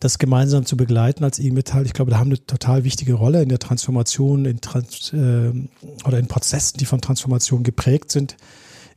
das 0.00 0.18
gemeinsam 0.18 0.66
zu 0.66 0.76
begleiten 0.76 1.24
als 1.24 1.38
IG 1.38 1.52
Metall. 1.52 1.86
Ich 1.86 1.92
glaube, 1.92 2.10
da 2.10 2.18
haben 2.18 2.28
eine 2.28 2.44
total 2.44 2.84
wichtige 2.84 3.14
Rolle 3.14 3.42
in 3.42 3.48
der 3.48 3.58
Transformation 3.58 4.44
in 4.44 4.60
Trans 4.60 5.12
äh, 5.12 5.52
oder 6.06 6.18
in 6.18 6.28
Prozessen, 6.28 6.78
die 6.78 6.86
von 6.86 7.00
Transformation 7.00 7.62
geprägt 7.62 8.10
sind. 8.10 8.36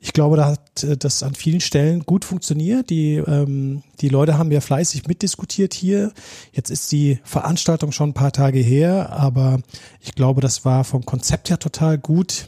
Ich 0.02 0.14
glaube, 0.14 0.38
da 0.38 0.46
hat 0.46 0.84
äh, 0.84 0.98
das 0.98 1.24
an 1.24 1.36
vielen 1.36 1.60
Stellen 1.60 2.02
gut 2.06 2.24
funktioniert. 2.24 2.90
Die, 2.90 3.16
ähm, 3.16 3.84
die 4.00 4.10
Leute 4.10 4.38
haben 4.38 4.52
ja 4.52 4.62
fleißig 4.62 5.08
mitdiskutiert 5.08 5.74
hier. 5.74 6.14
Jetzt 6.54 6.70
ist 6.70 6.92
die 6.92 7.20
Veranstaltung 7.24 7.92
schon 7.92 8.10
ein 8.10 8.14
paar 8.14 8.32
Tage 8.32 8.60
her, 8.60 9.12
aber 9.12 9.60
ich 10.00 10.16
glaube, 10.16 10.42
das 10.42 10.64
war 10.64 10.84
vom 10.84 11.06
Konzept 11.06 11.50
her 11.50 11.60
total 11.60 11.98
gut. 11.98 12.48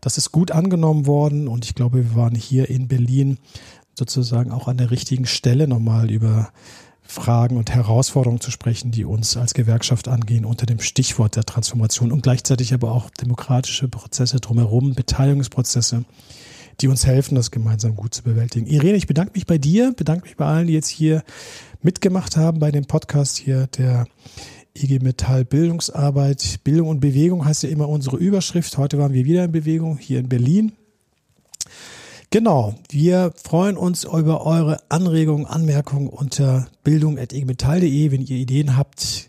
Das 0.00 0.18
ist 0.18 0.32
gut 0.32 0.50
angenommen 0.50 1.06
worden 1.06 1.48
und 1.48 1.64
ich 1.64 1.74
glaube, 1.74 1.98
wir 1.98 2.14
waren 2.14 2.34
hier 2.34 2.68
in 2.68 2.88
Berlin 2.88 3.38
sozusagen 3.98 4.52
auch 4.52 4.68
an 4.68 4.76
der 4.76 4.90
richtigen 4.90 5.26
Stelle 5.26 5.66
nochmal 5.68 6.10
über 6.10 6.52
Fragen 7.12 7.58
und 7.58 7.70
Herausforderungen 7.70 8.40
zu 8.40 8.50
sprechen, 8.50 8.90
die 8.90 9.04
uns 9.04 9.36
als 9.36 9.52
Gewerkschaft 9.52 10.08
angehen 10.08 10.46
unter 10.46 10.64
dem 10.64 10.80
Stichwort 10.80 11.36
der 11.36 11.44
Transformation 11.44 12.10
und 12.10 12.22
gleichzeitig 12.22 12.72
aber 12.72 12.92
auch 12.92 13.10
demokratische 13.10 13.86
Prozesse 13.86 14.40
drumherum, 14.40 14.94
Beteiligungsprozesse, 14.94 16.04
die 16.80 16.88
uns 16.88 17.04
helfen, 17.04 17.34
das 17.34 17.50
gemeinsam 17.50 17.96
gut 17.96 18.14
zu 18.14 18.22
bewältigen. 18.22 18.66
Irene, 18.66 18.96
ich 18.96 19.06
bedanke 19.06 19.32
mich 19.34 19.44
bei 19.44 19.58
dir, 19.58 19.92
bedanke 19.94 20.24
mich 20.24 20.36
bei 20.38 20.46
allen, 20.46 20.66
die 20.66 20.72
jetzt 20.72 20.88
hier 20.88 21.22
mitgemacht 21.82 22.38
haben 22.38 22.58
bei 22.58 22.70
dem 22.70 22.86
Podcast 22.86 23.36
hier 23.36 23.66
der 23.66 24.06
IG 24.74 25.00
Metall 25.00 25.44
Bildungsarbeit. 25.44 26.60
Bildung 26.64 26.88
und 26.88 27.00
Bewegung 27.00 27.44
heißt 27.44 27.62
ja 27.62 27.68
immer 27.68 27.90
unsere 27.90 28.16
Überschrift. 28.16 28.78
Heute 28.78 28.96
waren 28.98 29.12
wir 29.12 29.26
wieder 29.26 29.44
in 29.44 29.52
Bewegung 29.52 29.98
hier 29.98 30.18
in 30.18 30.30
Berlin. 30.30 30.72
Genau, 32.32 32.74
wir 32.88 33.34
freuen 33.36 33.76
uns 33.76 34.04
über 34.04 34.46
eure 34.46 34.78
Anregungen, 34.88 35.44
Anmerkungen 35.44 36.08
unter 36.08 36.66
bildung.egmetall.de, 36.82 38.10
wenn 38.10 38.22
ihr 38.22 38.38
Ideen 38.38 38.74
habt 38.74 39.28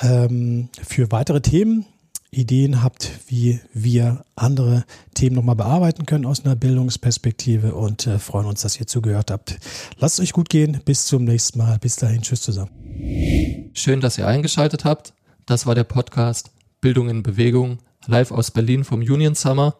ähm, 0.00 0.68
für 0.84 1.12
weitere 1.12 1.40
Themen, 1.42 1.86
Ideen 2.32 2.82
habt, 2.82 3.12
wie 3.28 3.60
wir 3.72 4.24
andere 4.34 4.84
Themen 5.14 5.36
nochmal 5.36 5.54
bearbeiten 5.54 6.06
können 6.06 6.26
aus 6.26 6.44
einer 6.44 6.56
Bildungsperspektive 6.56 7.72
und 7.72 8.08
äh, 8.08 8.18
freuen 8.18 8.46
uns, 8.46 8.62
dass 8.62 8.80
ihr 8.80 8.88
zugehört 8.88 9.30
habt. 9.30 9.56
Lasst 10.00 10.18
euch 10.18 10.32
gut 10.32 10.48
gehen, 10.48 10.80
bis 10.84 11.06
zum 11.06 11.22
nächsten 11.22 11.60
Mal. 11.60 11.78
Bis 11.78 11.94
dahin, 11.94 12.22
tschüss 12.22 12.40
zusammen. 12.40 13.70
Schön, 13.74 14.00
dass 14.00 14.18
ihr 14.18 14.26
eingeschaltet 14.26 14.84
habt. 14.84 15.14
Das 15.46 15.66
war 15.66 15.76
der 15.76 15.84
Podcast 15.84 16.50
Bildung 16.80 17.08
in 17.08 17.22
Bewegung, 17.22 17.78
live 18.06 18.32
aus 18.32 18.50
Berlin 18.50 18.82
vom 18.82 19.02
Union 19.02 19.36
Summer. 19.36 19.76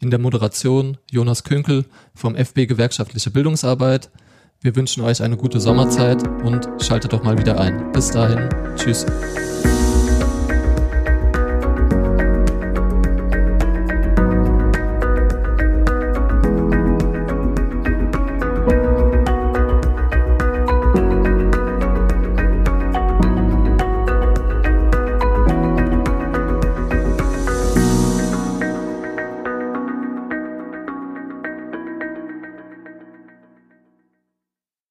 In 0.00 0.10
der 0.10 0.18
Moderation 0.18 0.96
Jonas 1.10 1.44
Künkel 1.44 1.84
vom 2.14 2.34
FB 2.34 2.66
Gewerkschaftliche 2.66 3.30
Bildungsarbeit. 3.30 4.10
Wir 4.62 4.74
wünschen 4.74 5.02
euch 5.02 5.22
eine 5.22 5.36
gute 5.36 5.60
Sommerzeit 5.60 6.26
und 6.42 6.68
schaltet 6.82 7.12
doch 7.12 7.22
mal 7.22 7.36
wieder 7.36 7.60
ein. 7.60 7.92
Bis 7.92 8.10
dahin, 8.10 8.48
tschüss. 8.76 9.04